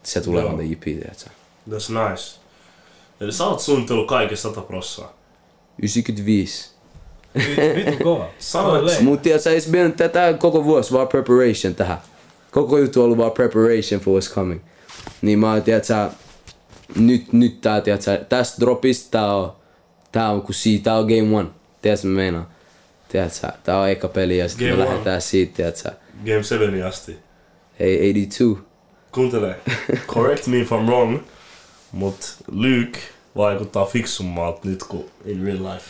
[0.03, 1.30] se tulee the EP, tiedätkö.
[1.70, 2.38] That's nice.
[3.20, 5.12] Eli sä oot suunnitellut kaiken 100 prossaa.
[5.82, 6.70] 95.
[7.76, 8.28] Vittu kova.
[8.38, 9.03] Sanoit- Toi lei.
[9.03, 11.99] Mut tiedätkö, ei se mennyt tätä koko vuosi vaan preparation tähän.
[12.51, 14.61] Koko juttu on ollut vaan preparation for what's coming.
[15.22, 16.11] Niin mä oon, tiedätkö,
[16.97, 19.53] nyt, nyt tää, tiedätkö, tästä dropista tää on,
[20.12, 21.49] tää on kun siitä, tää on game one.
[21.82, 22.47] Tiedätkö mä meinaan?
[23.09, 24.90] Tiedätkö, tää on eka peli ja sitten me Game one.
[24.90, 25.90] lähdetään siitä, tiedätkö,
[26.26, 27.18] Game 7 asti.
[27.80, 28.59] ei 82.
[29.12, 29.57] Kuuntele,
[30.14, 31.18] correct me if I'm wrong,
[31.93, 32.16] mut
[32.53, 32.99] Luke
[33.36, 35.84] vaikuttaa fiksummalta nyt kuin in real life.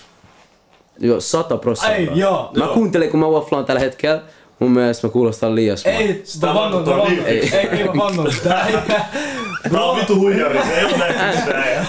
[0.98, 1.96] Joo, 100 prosenttia.
[1.96, 2.50] Ei, joo.
[2.57, 2.74] Mä Joo.
[2.74, 4.22] kuuntelen, kun mä wafflaan tällä hetkellä.
[4.59, 5.96] Mun mielestä mä kuulostan liian smart.
[6.00, 7.09] Ei, Sitä mä vannon, mä vannon.
[7.09, 7.57] niin Ei, fiksu.
[7.57, 8.26] ei, mä vannon.
[9.62, 11.86] Tää Tää on vitu huijari, se ei fiksejä.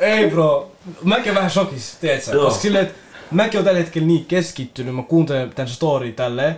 [0.00, 0.70] ei bro.
[1.02, 2.30] Mäkin on vähän shokis, tiedätkö?
[2.32, 2.44] Joo.
[2.44, 2.98] Koska silleen, että
[3.30, 6.56] mäkin on tällä hetkellä niin keskittynyt, mä kuuntelen tän story tälleen.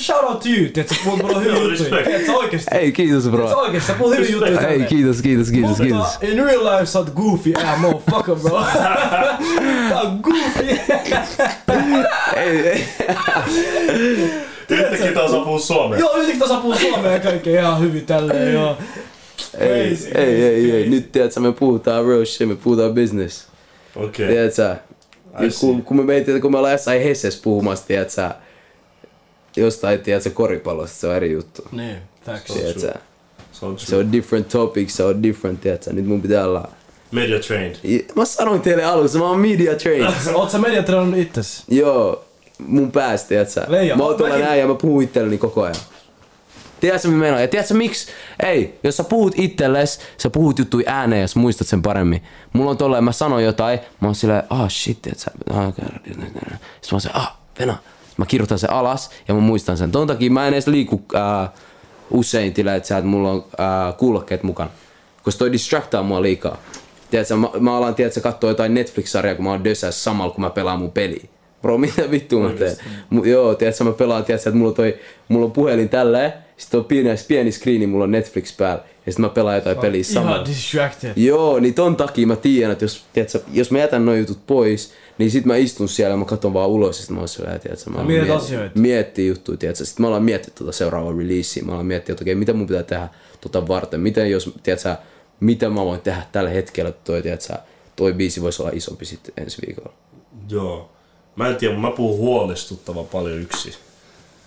[0.00, 0.94] Shout out to you, tiedätkö?
[1.04, 2.04] Mulla on hyviä Joo, juttuja.
[2.04, 2.76] Tiedätkö oikeesti?
[2.78, 3.60] Ei, kiitos Tiedätkö bro.
[3.60, 3.86] oikeesti?
[3.92, 4.50] Sä puhut hyviä juttuja.
[4.50, 4.86] Ei, tälleen.
[4.86, 6.18] kiitos, kiitos, kiitos, Mutta kiitos.
[6.22, 8.62] in real life sä oot goofy ass motherfucker bro.
[9.88, 10.78] Tää on goofy.
[12.36, 12.84] Ei, ei.
[14.68, 15.98] Yhtäkkiä taas puhua suomea.
[15.98, 18.76] Joo, yritin taas puhua suomea ja kaikkea ihan hyvin tälleen joo.
[19.58, 20.88] Ei, ei, ei, ei.
[20.88, 23.46] Nyt tiedätkö, me puhutaan real shit, me puhutaan business.
[23.96, 24.28] Okei.
[24.28, 24.76] Tiedätkö?
[25.40, 28.30] I Ja kun, kun me meitin, kun me ollaan jossain Hesses puhumassa, tiedätkö,
[29.56, 31.62] jostain, tiedätkö, koripallosta, se on eri juttu.
[31.72, 32.46] Niin, facts.
[32.46, 32.80] Se on Tiedätkö?
[32.80, 33.00] true.
[33.52, 34.00] Se on Se true.
[34.00, 35.92] on different topic, se on different, tiedätkö?
[35.92, 36.68] Nyt mun pitää olla...
[37.10, 37.76] Media trained.
[38.16, 40.12] Mä sanoin teille alussa, mä oon media trained.
[40.34, 41.62] Oot sä mediatreenannut itses?
[41.68, 42.24] Joo,
[42.66, 43.64] mun päästä, tiedätkö?
[43.68, 45.74] Leija, Mä oon tuolla mäkin- näin ja mä puhun itselleni koko ajan.
[46.82, 47.42] Tiedätkö mitä meinaan?
[47.42, 48.06] Ja tiedätkö miksi?
[48.42, 52.22] Ei, jos sä puhut itsellesi, sä puhut juttui ääneen ja sä muistat sen paremmin.
[52.52, 55.30] Mulla on tolleen, mä sanon jotain, mä oon silleen, ah shit, tiedätkö?
[55.50, 55.72] Ah,
[56.04, 57.76] Sitten mä oon se, ah, Venä.
[58.16, 59.92] Mä kirjoitan sen alas ja mä muistan sen.
[59.92, 61.48] Ton takia mä en edes liiku äh,
[62.10, 64.70] usein tillä, että sä, että mulla on äh, kuulokkeet mukana.
[65.22, 66.56] Koska toi distractaa mua liikaa.
[67.10, 70.50] Tiedätkö, mä, mä alan tiedätkö, katsoa jotain Netflix-sarjaa, kun mä oon dösässä samalla, kun mä
[70.50, 71.24] pelaan mun peliä.
[71.62, 72.76] Bro, mitä vittua mä teen?
[73.10, 76.84] Mu, joo, tiedätkö, mä pelaan, tiedätkö, että mulla toi, mulla on puhelin tälleen, sitten on
[76.84, 80.34] pieni, pieni screeni, mulla on Netflix päällä, ja sitten mä pelaan jotain peliä samalla.
[80.36, 81.12] Ihan distracted.
[81.16, 84.92] Joo, niin ton takia mä tiedän, että jos, tiedätkö, jos mä jätän noin jutut pois,
[85.18, 87.58] niin sit mä istun siellä ja mä katson vaan ulos ja sit mä oon siellä,
[87.58, 88.78] tiedätkö, mä mietit miet- asioita.
[88.78, 92.34] Miettii juttuja, tiedätkö, sit mä alan miettiä tota seuraavaa releasea, mä alan miettiä, että okei,
[92.34, 93.08] mitä mun pitää tehdä
[93.40, 94.96] tota varten, miten jos, tiedätkö,
[95.40, 97.54] mitä mä voin tehdä tällä hetkellä, että toi, tiedätkö,
[97.96, 99.92] toi biisi voisi olla isompi sitten ensi viikolla.
[100.48, 100.90] Joo.
[101.36, 103.72] Mä en tiedä, mä puhun huolestuttavan paljon yksin.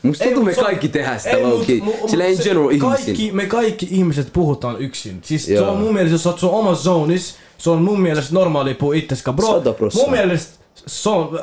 [0.07, 1.37] Musta Ei, tuntuu me se on- kaikki tehdään sitä
[1.83, 3.31] mut Sillä in se- general kaikki.
[3.31, 5.19] Me kaikki ihmiset puhutaan yksin.
[5.21, 5.71] Siis se Joo.
[5.71, 8.93] on mun mielestä, jos sä oot sun oma zonis, se on mun mielestä normaali puhua
[8.95, 9.35] itseskaan.
[9.35, 11.39] Bro, mun mielestä se on,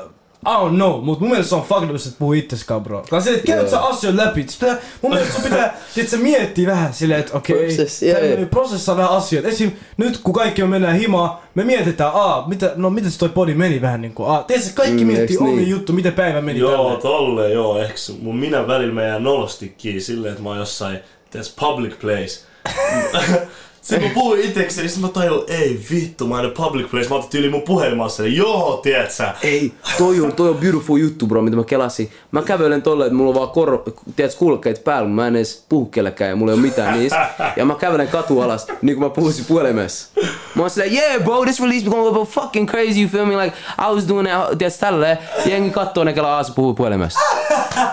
[0.47, 2.99] I don't know, mut mun mielestä se on fucked up, että puhuu itseskaan, bro.
[3.01, 4.45] Koska se, että käyt sä asioita läpi.
[4.49, 8.17] Sit pitää, mun mielestä sun pitää, sit sä miettii vähän silleen, että okei, Process, yeah,
[8.19, 8.51] okay, yeah.
[8.51, 9.49] prosessaa vähän asioita.
[9.49, 9.71] Esim.
[9.97, 13.55] nyt kun kaikki me mennään himaan, me mietitään, aa, mitä, no miten se toi podi
[13.55, 15.69] meni vähän niinku, aa, tiedätkö, kaikki Mm, miettii eiks niin?
[15.69, 17.01] juttu, miten päivä meni Joo, tälleen.
[17.03, 17.79] tolle joo.
[17.79, 20.99] Ehkä se- mun minä välillä mä jään nolosti kiinni silleen, että mä oon jossain
[21.31, 22.41] tässä public place.
[23.83, 27.09] Sitten mä puhuin itekseni, sit mä tajun, ei vittu, mä en public place.
[27.09, 29.35] Mä otin tyyli mun puhelimassa, eli joo, tiedät sä.
[29.43, 32.11] Ei, toi on, toi on beautiful juttu bro, mitä mä kelasin.
[32.31, 33.85] Mä kävelen tolle, että mulla on vaan korro,
[34.17, 37.31] tiedät, kuulokkeet päällä, mä en edes puhu kellekään ja mulla ei ole mitään niistä.
[37.57, 40.09] Ja mä kävelen katu alas, niin kuin mä puhuisin puhelimessa.
[40.55, 43.37] Mä oon silleen, yeah bro, this release become a little fucking crazy, you feel me?
[43.45, 43.57] Like,
[43.91, 45.19] I was doing that, tiedät, tälleen.
[45.47, 47.21] Jengi kattoo ne kelaa aas puhuu puhelimessa.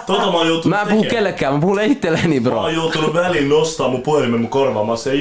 [0.05, 1.09] Tota mä oon joutunut Mä en puhu tekemään.
[1.23, 2.59] kellekään, mä puhun itselleni Mä bro.
[2.59, 4.85] oon joutunut väliin nostaa mun puhelimen mun korvaan.
[4.85, 5.15] Mä oon se,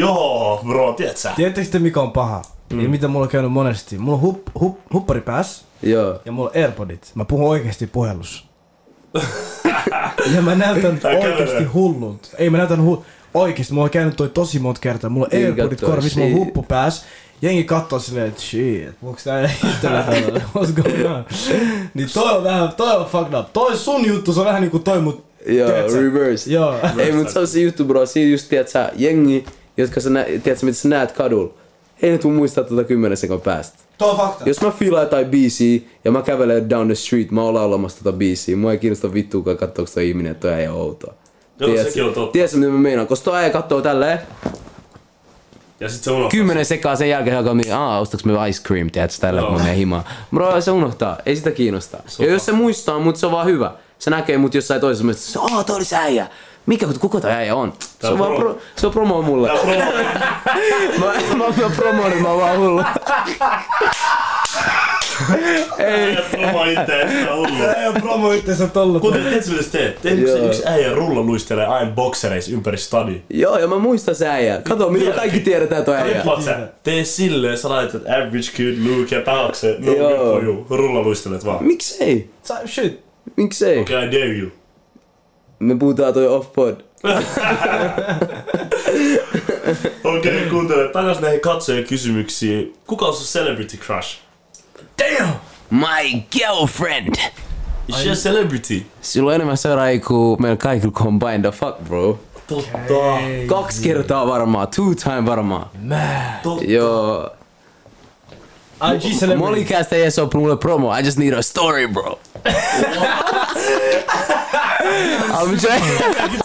[0.65, 1.33] joo, bro, tiedät sä.
[1.37, 2.43] Tiedättekö te mikä on paha?
[2.73, 2.81] Mm.
[2.81, 3.99] Ja mitä mulla on käynyt monesti?
[3.99, 6.21] Mulla on hup, hup, huppari päässä Joo.
[6.25, 7.11] ja mulla on Airpodit.
[7.15, 8.45] Mä puhun oikeesti puhelussa.
[10.35, 11.65] ja mä näytän kävelee.
[11.65, 12.29] hullulta.
[12.39, 13.05] Ei mä näytän hu...
[13.35, 15.11] Oikeesti, mulla on käynyt toi tosi monta kertaa.
[15.11, 17.07] Mulla on Jengi Airpodit korvissa, mulla on huppu päässä.
[17.43, 20.41] Jengi kattoo silleen, että shit, puhuks tää itsellä tällä?
[20.57, 21.25] What's going on?
[21.95, 23.53] Niin toi on vähän, toi on fucked up.
[23.53, 25.25] Toi sun juttu, se on vähän niinku toi mut...
[25.47, 26.51] Joo, reverse.
[26.51, 26.75] Joo.
[26.99, 29.45] Ei, mutta se on se juttu bro, siinä just tiedät sä, jengi,
[29.79, 31.55] jotka sä, nä, tiedät sä, mitä sä näet kadulla.
[32.03, 33.79] Ei ne tuu muistaa tuota kymmenen sekon päästä.
[33.99, 34.49] Toi on fakta.
[34.49, 38.17] Jos mä fiilaan jotain biisiä ja mä kävelen down the street, mä oon laulamassa tota
[38.17, 41.15] biisiä, mua ei kiinnosta vittuakaan katsoako toi ihminen, että toi ei ole outoa.
[41.61, 42.33] Joo, Tiedät sekin sä- on totta.
[42.33, 43.07] Tiedät sä, mitä mä meinaan?
[43.09, 44.19] Koska toi äijä kattoo tälleen,
[45.81, 46.31] Ja sit se unohtaa.
[46.31, 49.53] kymmenen sekaa sen jälkeen alkaa miettiä, aah, ostaks me ice cream, tiedät sä, tällä kun
[49.53, 50.05] mä menen himaan.
[50.35, 52.01] Bro, se unohtaa, ei sitä kiinnostaa.
[52.19, 53.73] Ja jos se muistaa, mut se on vaan hyvä.
[53.99, 56.27] Se näkee mut jossain toisessa mielestä, se aah, toi oli se äijä.
[56.69, 57.73] Mikä, kuka toi äijä on?
[58.01, 59.49] Se on, pro- pro, se on promo mulle.
[59.49, 59.73] Tää pro-
[61.07, 62.83] mä, mä, mä promoon, että mä oon vaan hullu.
[65.79, 66.65] Äijä promo
[67.37, 67.65] hullu.
[67.81, 69.03] Ei oo promo itseensä tollut.
[69.03, 70.03] Kuten, sä teet?
[70.03, 73.21] Teet yksi, yksi äijä rulla luistelee aina boksereissa ympäri stadi.
[73.31, 74.61] Joo, ja mä muistan se äijä.
[74.69, 76.23] Kato, mitä kaikki tiedetään toi äijä.
[76.45, 79.77] Sä, tee silleen, sä laitat average kid look ja taakse.
[79.79, 80.09] No Joo.
[80.09, 80.67] good for you.
[80.71, 81.65] Rulla luistelet vaan.
[81.65, 82.31] Miksei?
[82.43, 83.01] Sa- Shit.
[83.37, 83.79] Miksei?
[83.81, 84.51] Okay, I dare you.
[85.59, 86.75] Me puhutaan toi off-pod.
[90.05, 90.89] Okei, okay, kuuntele.
[90.89, 92.75] Takas näihin katsojien kysymyksiin.
[92.87, 94.19] Kuka on sun celebrity crush?
[94.99, 95.33] Damn!
[95.71, 97.15] My girlfriend!
[97.89, 98.83] Is she a celebrity?
[99.01, 101.41] Sillä on enemmän seuraajia kuin meillä kaikilla combined.
[101.41, 102.19] The fuck, bro?
[102.47, 102.79] Totta.
[103.47, 104.69] Kaksi kertaa varmaan.
[104.69, 105.67] Two time varmaan.
[105.83, 105.99] Man.
[106.43, 106.65] Totta.
[106.65, 107.31] Joo.
[108.95, 109.37] IG celebrity.
[109.37, 110.99] Mollycast ei edes oo mulle promo.
[110.99, 112.19] I just need a story, bro.
[115.51, 116.41] be trying.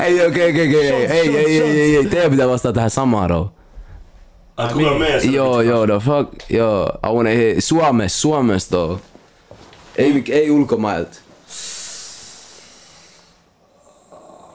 [0.00, 0.90] Ei, okei, okei, okei.
[0.90, 2.06] Ei, ei, ei, ei, ei.
[2.06, 3.52] Teidän pitää vastata tähän samaan, bro.
[4.56, 6.50] Ai, kuka on meidän celebrity Joo, joo, the fuck.
[6.50, 6.86] Joo.
[7.06, 7.56] I wanna hear.
[7.60, 9.00] Suomessa, Suomessa, though.
[9.96, 11.18] Ei, mik- ei ulkomailta.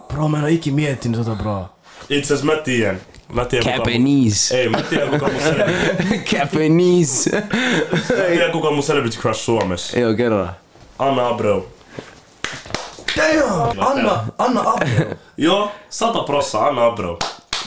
[0.07, 1.69] Bro, mä en oo ikin miettinyt tota, bro.
[2.09, 3.01] Itse asiassa mä tiedän.
[3.33, 3.93] Mä tiedän kuka mun...
[3.93, 4.57] Japanese.
[4.57, 6.35] Ei, mä tiedän kuka mun celebrity.
[6.37, 7.43] Japanese.
[8.17, 9.99] Mä tiedän kuka mun celebrity crush Suomessa.
[9.99, 10.51] Joo, kerran.
[10.99, 11.67] Anna Abreu.
[13.17, 13.79] Damn!
[13.79, 15.15] Anna, Anna Abel.
[15.37, 17.17] Joo, sata prossa, Anna Abreu.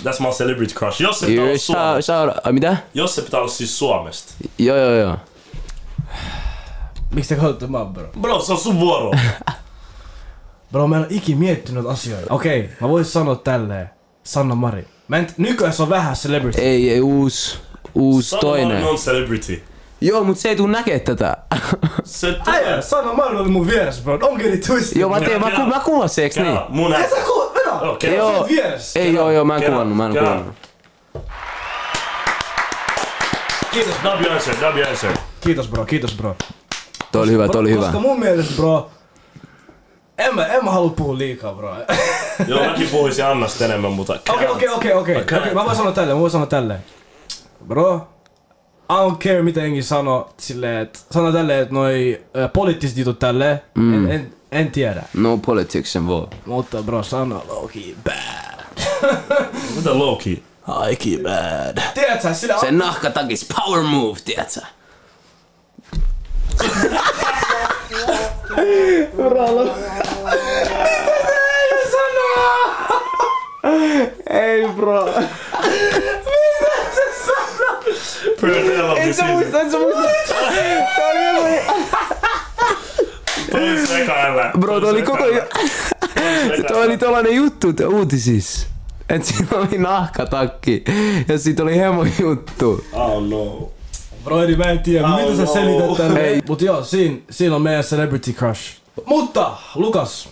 [0.03, 1.01] That's my celebrity crush.
[1.01, 2.53] Jos se pitää olla Suomesta.
[2.53, 2.77] mitä?
[2.95, 4.35] Jos se pitää olla siis Suomesta.
[4.59, 5.17] Joo, joo, joo.
[7.15, 8.09] Miksi te katsotte mä, bro?
[8.21, 9.11] Bro, se on sun vuoro.
[10.73, 12.35] Bro, mä en oo ikin miettinyt asioita.
[12.35, 13.91] Okei, okay, mä voisin sanoa tälleen.
[14.25, 14.89] Sanna Mari.
[15.11, 16.61] Mä en, nykyään se on vähän celebrity.
[16.61, 17.59] Ei, ei, uusi,
[17.95, 18.85] uusi Sanna toinen.
[18.85, 19.63] on celebrity.
[20.01, 21.37] Joo, mut se ei tuu näkee tätä.
[22.05, 22.83] Se Äijä, tulee.
[22.83, 24.17] Sanna Mari oli mun vieressä, bro.
[24.17, 25.01] Don't get it twisted.
[25.01, 26.47] joo, mä tiedän, mä, ku, mä kuvasin, eiks niin?
[26.47, 27.11] Kela, mun Et hän.
[27.11, 27.53] sä ku...
[27.55, 27.81] Venä!
[27.81, 28.17] Okei.
[28.17, 28.33] Joo.
[28.33, 28.47] Joo.
[28.49, 29.01] vieressä.
[29.01, 30.29] Ei, joo, joo, mä en Kela, kuvannut, mä en kela.
[30.29, 30.55] kuvannut.
[33.73, 35.13] Kiitos, W answer, W answer.
[35.41, 36.37] kiitos bro, kiitos bro.
[37.13, 37.83] Toi oli hyvä, toi oli hyvä.
[37.83, 38.91] Koska mun mielestä bro...
[40.21, 41.75] En mä, en mä halua puhua liikaa bro.
[42.49, 44.19] Joo, mäkin puhuisin Annasta enemmän, mutta...
[44.29, 45.25] Okei, okei, okei, okei.
[45.55, 46.81] Mä voin sanoa tälleen, mä voin sanoa tälleen.
[47.69, 48.09] Bro,
[48.91, 53.19] I don't care mitä jengi sano silleen, että sano tälleen, että noi äh, poliittiset jutut
[53.19, 54.05] tälleen, mm.
[54.05, 55.03] en, en, en tiedä.
[55.15, 56.27] No politics and voi.
[56.47, 58.61] Mutta bro, sano Loki bad.
[59.77, 60.43] Mitä Loki?
[60.63, 61.83] Haiki bad.
[61.95, 64.61] Tiedät sä, sillä Se nahkatakis power move, tiedätkö?
[74.31, 75.15] Ei bro.
[78.41, 80.03] Pyöritellä Et sä muista, et sä muista.
[80.97, 81.73] Tää oli joku-
[83.51, 84.51] Toi seka älä.
[84.59, 85.25] Bro, toi oli koko...
[86.69, 88.67] Toi oli tollanen juttu te- uutisissa.
[89.09, 90.85] Et siinä oli nahkatakki
[91.29, 92.85] ja siitä oli hemo juttu.
[92.93, 93.69] Oh no.
[94.25, 95.53] Broidi, mä en tiedä, Oh, mitä sä no.
[95.53, 96.43] selität tänne.
[96.49, 98.80] Mut joo, siinä, siinä on meidän celebrity crush.
[99.07, 100.29] Mutta, Lukas,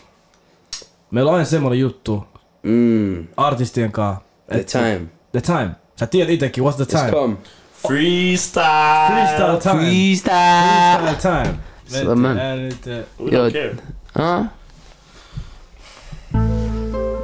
[1.10, 2.24] meillä on aina semmonen juttu
[2.62, 4.22] Mm, artistien kanssa.
[4.52, 5.00] the time.
[5.32, 5.70] The time.
[5.96, 7.10] Sä tiedät itekin, what's the It's time?
[7.10, 7.36] come.
[7.82, 9.06] Freestyle.
[9.08, 9.74] Freestyle time.
[9.74, 10.98] Freestyle.
[11.00, 11.58] Freestyle time.
[12.04, 13.04] Så, men- Vet, är lite...
[13.20, 13.76] We don't care.
[14.16, 14.46] Huh?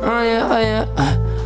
[0.02, 0.88] Oh yeah, oh yeah.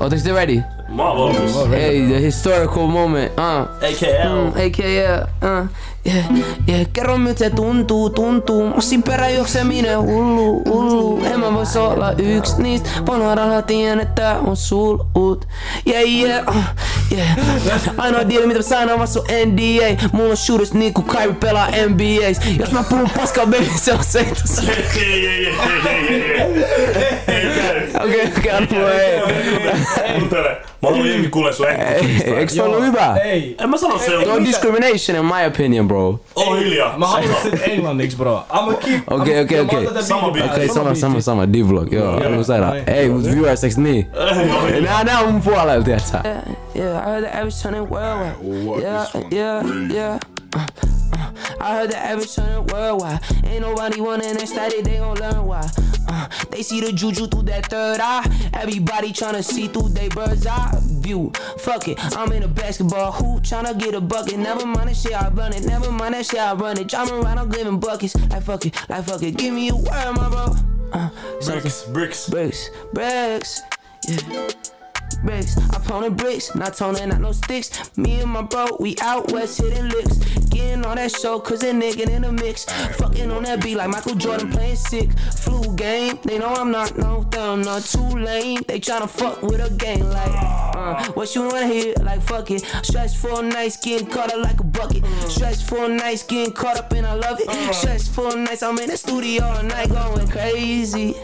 [0.01, 0.63] Ootteko te ready?
[0.99, 1.71] Valmis.
[1.71, 3.33] Hey, the historical moment.
[3.39, 3.67] Uh.
[3.83, 4.35] AKL.
[4.35, 5.69] Mm, AKA, uh,
[6.07, 6.27] yeah,
[6.69, 6.87] yeah.
[6.93, 8.69] Kerro miltä se tuntuu, tuntuu.
[8.69, 11.25] Massin perä juokseminen hullu, hullu.
[11.25, 12.91] En mä vois olla yks niistä.
[13.07, 15.49] Vanha tien, että on sulut.
[15.87, 16.65] Yeah, yeah, uh,
[17.13, 17.39] yeah.
[17.97, 20.09] Ainoa diili mitä mä sain on vassu NDA.
[20.13, 22.41] Mulla on shooters niinku Kyrie pelaa NBAs.
[22.59, 24.19] Jos mä puhun paskaa, baby, se on se.
[24.97, 26.65] Ei, ei, ei, ei.
[27.29, 27.38] Ei käy.
[28.05, 28.33] Okei,
[28.71, 29.21] mulle ei.
[30.19, 30.57] Kuuntele.
[30.83, 33.17] Mä haluan jengi kuulee sun Ei, Eikö se ollut hyvä?
[33.17, 33.57] Ei.
[33.61, 36.21] En mä sano se Tuo on discrimination in my opinion, bro.
[36.37, 36.99] Oo hiljaa.
[36.99, 38.45] Mä haluan englanniksi, bro.
[38.51, 39.03] I'm a keep...
[39.13, 39.89] Okei, okei, okei.
[40.01, 40.51] Sama biitti.
[40.51, 41.53] Okei, sama, sama, sama.
[41.53, 42.45] D-vlog, joo.
[42.45, 42.75] Saada.
[42.77, 42.85] joo.
[42.87, 44.07] Ei, mut viewers, eiks niin?
[44.85, 46.21] Nää, nää on mun puolella, tiiätsä?
[46.25, 46.43] Yeah,
[46.77, 48.87] yeah, I heard the average turning worldwide.
[48.87, 50.19] Yeah, yeah, yeah.
[51.61, 53.21] I heard the average turning worldwide.
[53.45, 55.69] Ain't nobody wanting that static, they gon' learn why.
[56.09, 58.51] Uh, they see the juju through that third eye.
[58.55, 61.33] Everybody tryna see through they bird's eye view.
[61.59, 64.39] Fuck it, I'm in a basketball hoop tryna get a bucket.
[64.39, 65.65] Never mind that shit, I run it.
[65.65, 66.89] Never mind that shit, I run it.
[66.89, 68.15] Driving around, I'm giving buckets.
[68.31, 69.37] Like fuck it, like fuck it.
[69.37, 70.55] Give me a word, my bro.
[70.93, 71.11] Uh.
[71.45, 72.29] Bricks, bricks.
[72.29, 73.63] Bricks, bricks,
[74.09, 74.49] yeah.
[75.25, 75.57] Bricks,
[75.89, 77.97] pounding bricks, not toning out no sticks.
[77.97, 80.19] Me and my bro, we out west hitting licks.
[80.51, 82.65] Getting on that show, cause a nigga in the mix.
[82.97, 85.11] Fucking on that beat like Michael Jordan playing sick.
[85.37, 88.61] Flu game, they know I'm not no them, not too lame.
[88.67, 90.33] They tryna fuck with a game like,
[90.77, 91.95] uh, what you wanna hear?
[92.03, 92.65] Like fuck it.
[92.83, 95.05] Stressful nights getting caught up like a bucket.
[95.29, 97.75] Stressful nights getting caught up and I love it.
[97.75, 101.15] Stressful nights, I'm in the studio all night going crazy.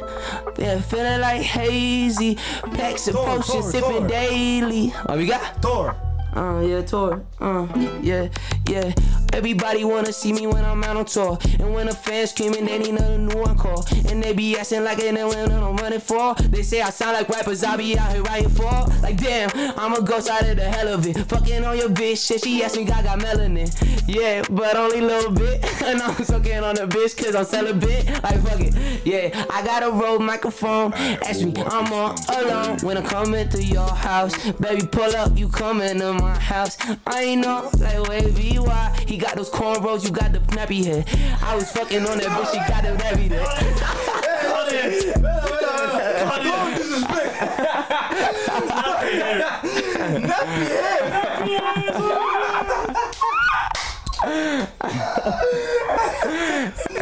[0.59, 2.36] Yeah, feeling like hazy.
[2.74, 4.09] Packs of potions, Thor.
[4.09, 4.89] daily.
[4.89, 5.62] What we got?
[5.62, 5.97] Thor.
[6.35, 7.22] Uh, yeah, tour.
[7.41, 7.66] Uh,
[8.03, 8.28] yeah,
[8.68, 8.93] yeah.
[9.35, 11.39] Everybody wanna see me when I'm out on tour.
[11.59, 13.85] And when the fans screaming, they need another new encore.
[14.09, 16.35] And they be asking like they know what I'm running for.
[16.37, 18.70] They say I sound like rappers, I be out here writing for.
[19.03, 21.18] Like, damn, I'm a ghost out of the hell of it.
[21.18, 23.68] Fucking on your bitch, shit, she asked me, I got melanin.
[24.07, 25.64] Yeah, but only a little bit.
[25.85, 28.07] and I'm sucking on the bitch, cause I'm celibate.
[28.22, 29.05] Like, fuck it.
[29.05, 30.93] Yeah, I got a road microphone.
[30.95, 34.53] Ask me, I'm all alone when I'm coming to your house.
[34.53, 36.76] Baby, pull up, you coming to my house.
[37.07, 38.97] I ain't know, like, wavy, why?
[39.07, 41.05] He got those cornrows, you got the nappy head.
[41.43, 44.64] I was fucking on that bitch, she got the nappy head.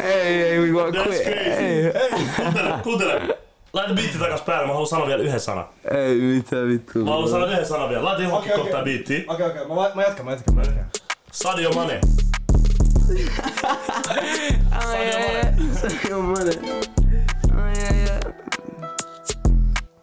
[0.03, 1.23] Ei, ei, we gonna That's quit.
[1.23, 1.91] crazy.
[2.35, 3.37] Kuuntele, kuuntele.
[3.73, 5.65] Laita biitti takas päälle, mä haluan sanoa vielä yhden sanan.
[5.91, 6.99] Ei, mitä vittu.
[6.99, 8.03] Mä haluan sanoa yhden sanan vielä.
[8.05, 8.93] Laita johonkin Okei, kohtaan okei.
[8.93, 9.23] biittiä.
[9.27, 9.67] Okei, okei.
[9.67, 10.85] Mä, mä jatkan, mä jatkan, mä jatkan.
[11.33, 11.99] Sadio Mane.
[14.75, 16.07] Oh, yeah, yeah.
[16.09, 16.55] Your money.
[16.61, 18.19] Oh, yeah, yeah.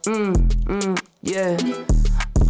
[0.07, 1.57] Mm, mm, yeah.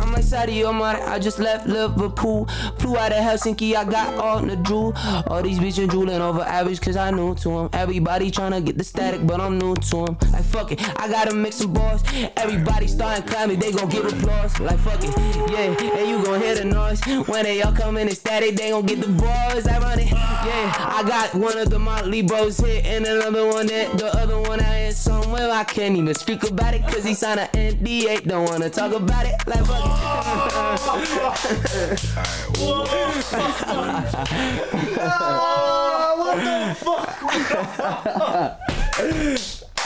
[0.01, 2.47] I'm like Sadio Mane, I just left Liverpool.
[2.79, 4.95] Flew out of Helsinki, I got on the drool.
[5.27, 7.71] All these bitches drooling over average cause I new to them.
[7.73, 10.17] Everybody tryna get the static, but I'm new to them.
[10.33, 12.03] Like fuck it, I gotta mix some balls.
[12.37, 14.59] Everybody starting climbing, they gon' give applause.
[14.59, 15.15] Like fuck it,
[15.51, 17.01] yeah, and you gon' hear the noise.
[17.27, 19.67] When they all come in static, they gon' get the balls.
[19.67, 20.75] I run it, yeah.
[20.79, 24.61] I got one of the Motley Bros hit and another one that the other one
[24.61, 25.51] I in somewhere.
[25.51, 28.27] I can't even speak about it cause he signed an NDA.
[28.27, 29.35] Don't wanna talk about it.
[29.47, 29.90] Like fuck it.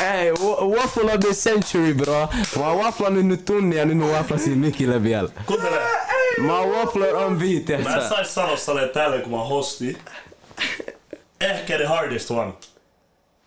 [0.00, 2.28] Ei, wa- waffle of the century, bro.
[2.59, 5.28] Mä oon wafflannut nyt tunnia ja nyt mä wafflasin mikille vielä.
[5.47, 5.81] Kuuntele.
[6.40, 9.98] Mä oon waffler on beat, Mä en sais sanoa saleen täällä kun mä hosti.
[11.40, 12.52] Ehkä the hardest one.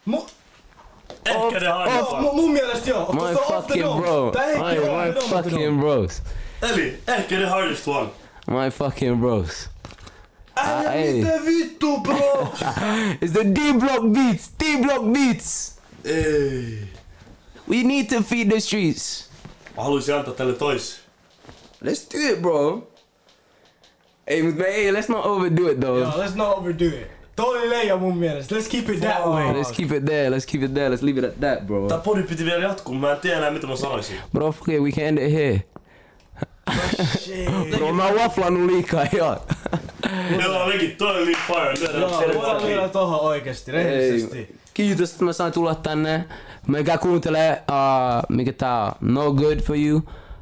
[0.05, 0.25] Mu,
[1.25, 2.21] Ehkä the hardest one.
[2.21, 3.13] mun mielestä joo.
[3.13, 4.31] My Koska off the fucking bro.
[4.57, 6.21] My, my fucking bros.
[6.61, 8.09] Eli ehkä the hardest one.
[8.47, 9.69] My fucking bros.
[10.55, 11.13] Älä ei.
[11.13, 12.53] mitä vittu bro.
[13.21, 14.51] It's the D-block beats.
[14.59, 15.77] D-block beats.
[16.05, 16.88] Ei.
[17.69, 19.29] We need to feed the streets.
[19.77, 20.99] Mä haluaisin antaa tälle tois.
[21.84, 22.88] Let's do it, bro.
[24.27, 25.99] Ei, mut me ei, let's not overdo it though.
[25.99, 27.07] Yo, let's not overdo it.
[27.35, 28.55] Toi oli leija mun mielestä.
[28.55, 29.53] Let's keep it that way.
[29.53, 31.88] Let's keep it there, let's keep it there, let's leave it at that, bro.
[31.88, 34.17] Tää podi piti vielä jatkuu, mä en tiedä enää mitä mä sanoisin.
[34.34, 35.63] Bro, fuck it, we can end it here.
[37.19, 37.49] Shit.
[37.77, 39.38] Bro, mä oon waflannut liikaa, joo.
[40.44, 41.99] Joo, nekin, toi oli liian fire.
[41.99, 44.56] Joo, voidaan vielä tohon oikeesti, rehellisesti.
[44.73, 46.26] Kiitos, että mä sain tulla tänne.
[46.68, 50.02] Menkää kuuntelee, uh, mikä tää on, No Good For You,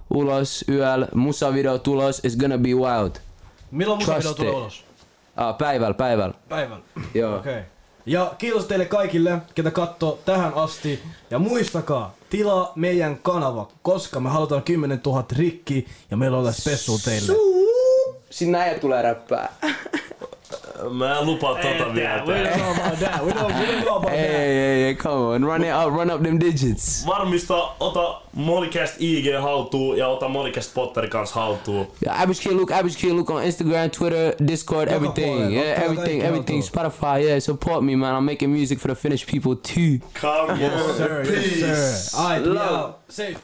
[0.10, 3.12] ulos yöllä, musavideo tulos, it's gonna be wild.
[3.72, 4.84] Milloin musavideo tulee ulos?
[5.50, 6.34] Uh, päivällä, päivällä.
[6.50, 6.84] Päivän.
[7.14, 7.36] Joo.
[7.36, 7.54] Okei.
[7.54, 7.64] Okay.
[8.06, 11.04] Ja kiitos teille kaikille, ketä katto tähän asti.
[11.30, 17.00] Ja muistakaa, tilaa meidän kanava, koska me halutaan 10 000 rikki ja meillä on spessu
[17.06, 17.34] teille.
[18.30, 19.54] Sinne äijä tulee räppää.
[20.90, 22.24] Mä en lupaa tota vielä.
[22.28, 23.26] We don't know about that.
[23.26, 24.32] We don't, we don't know about Hey, that.
[24.38, 27.06] hey, hey, come on, run it up, run up them digits.
[27.08, 31.88] Varmista, ota Molicast IG haltuun ja ota Molicast Potter kans haltuun.
[32.06, 35.36] Yeah, Average Kid Luke, Average Kid Luke on Instagram, Twitter, Discord, Joka everything.
[35.36, 36.62] puolella, Yeah, ottaa everything, everything.
[36.64, 36.92] haltuun.
[36.92, 38.16] Spotify, yeah, support me, man.
[38.16, 40.00] I'm making music for the Finnish people too.
[40.22, 41.60] Come Yes on, sir, yes peace.
[41.60, 42.20] sir.
[42.22, 42.94] Alright, Love.
[43.10, 43.38] Safe.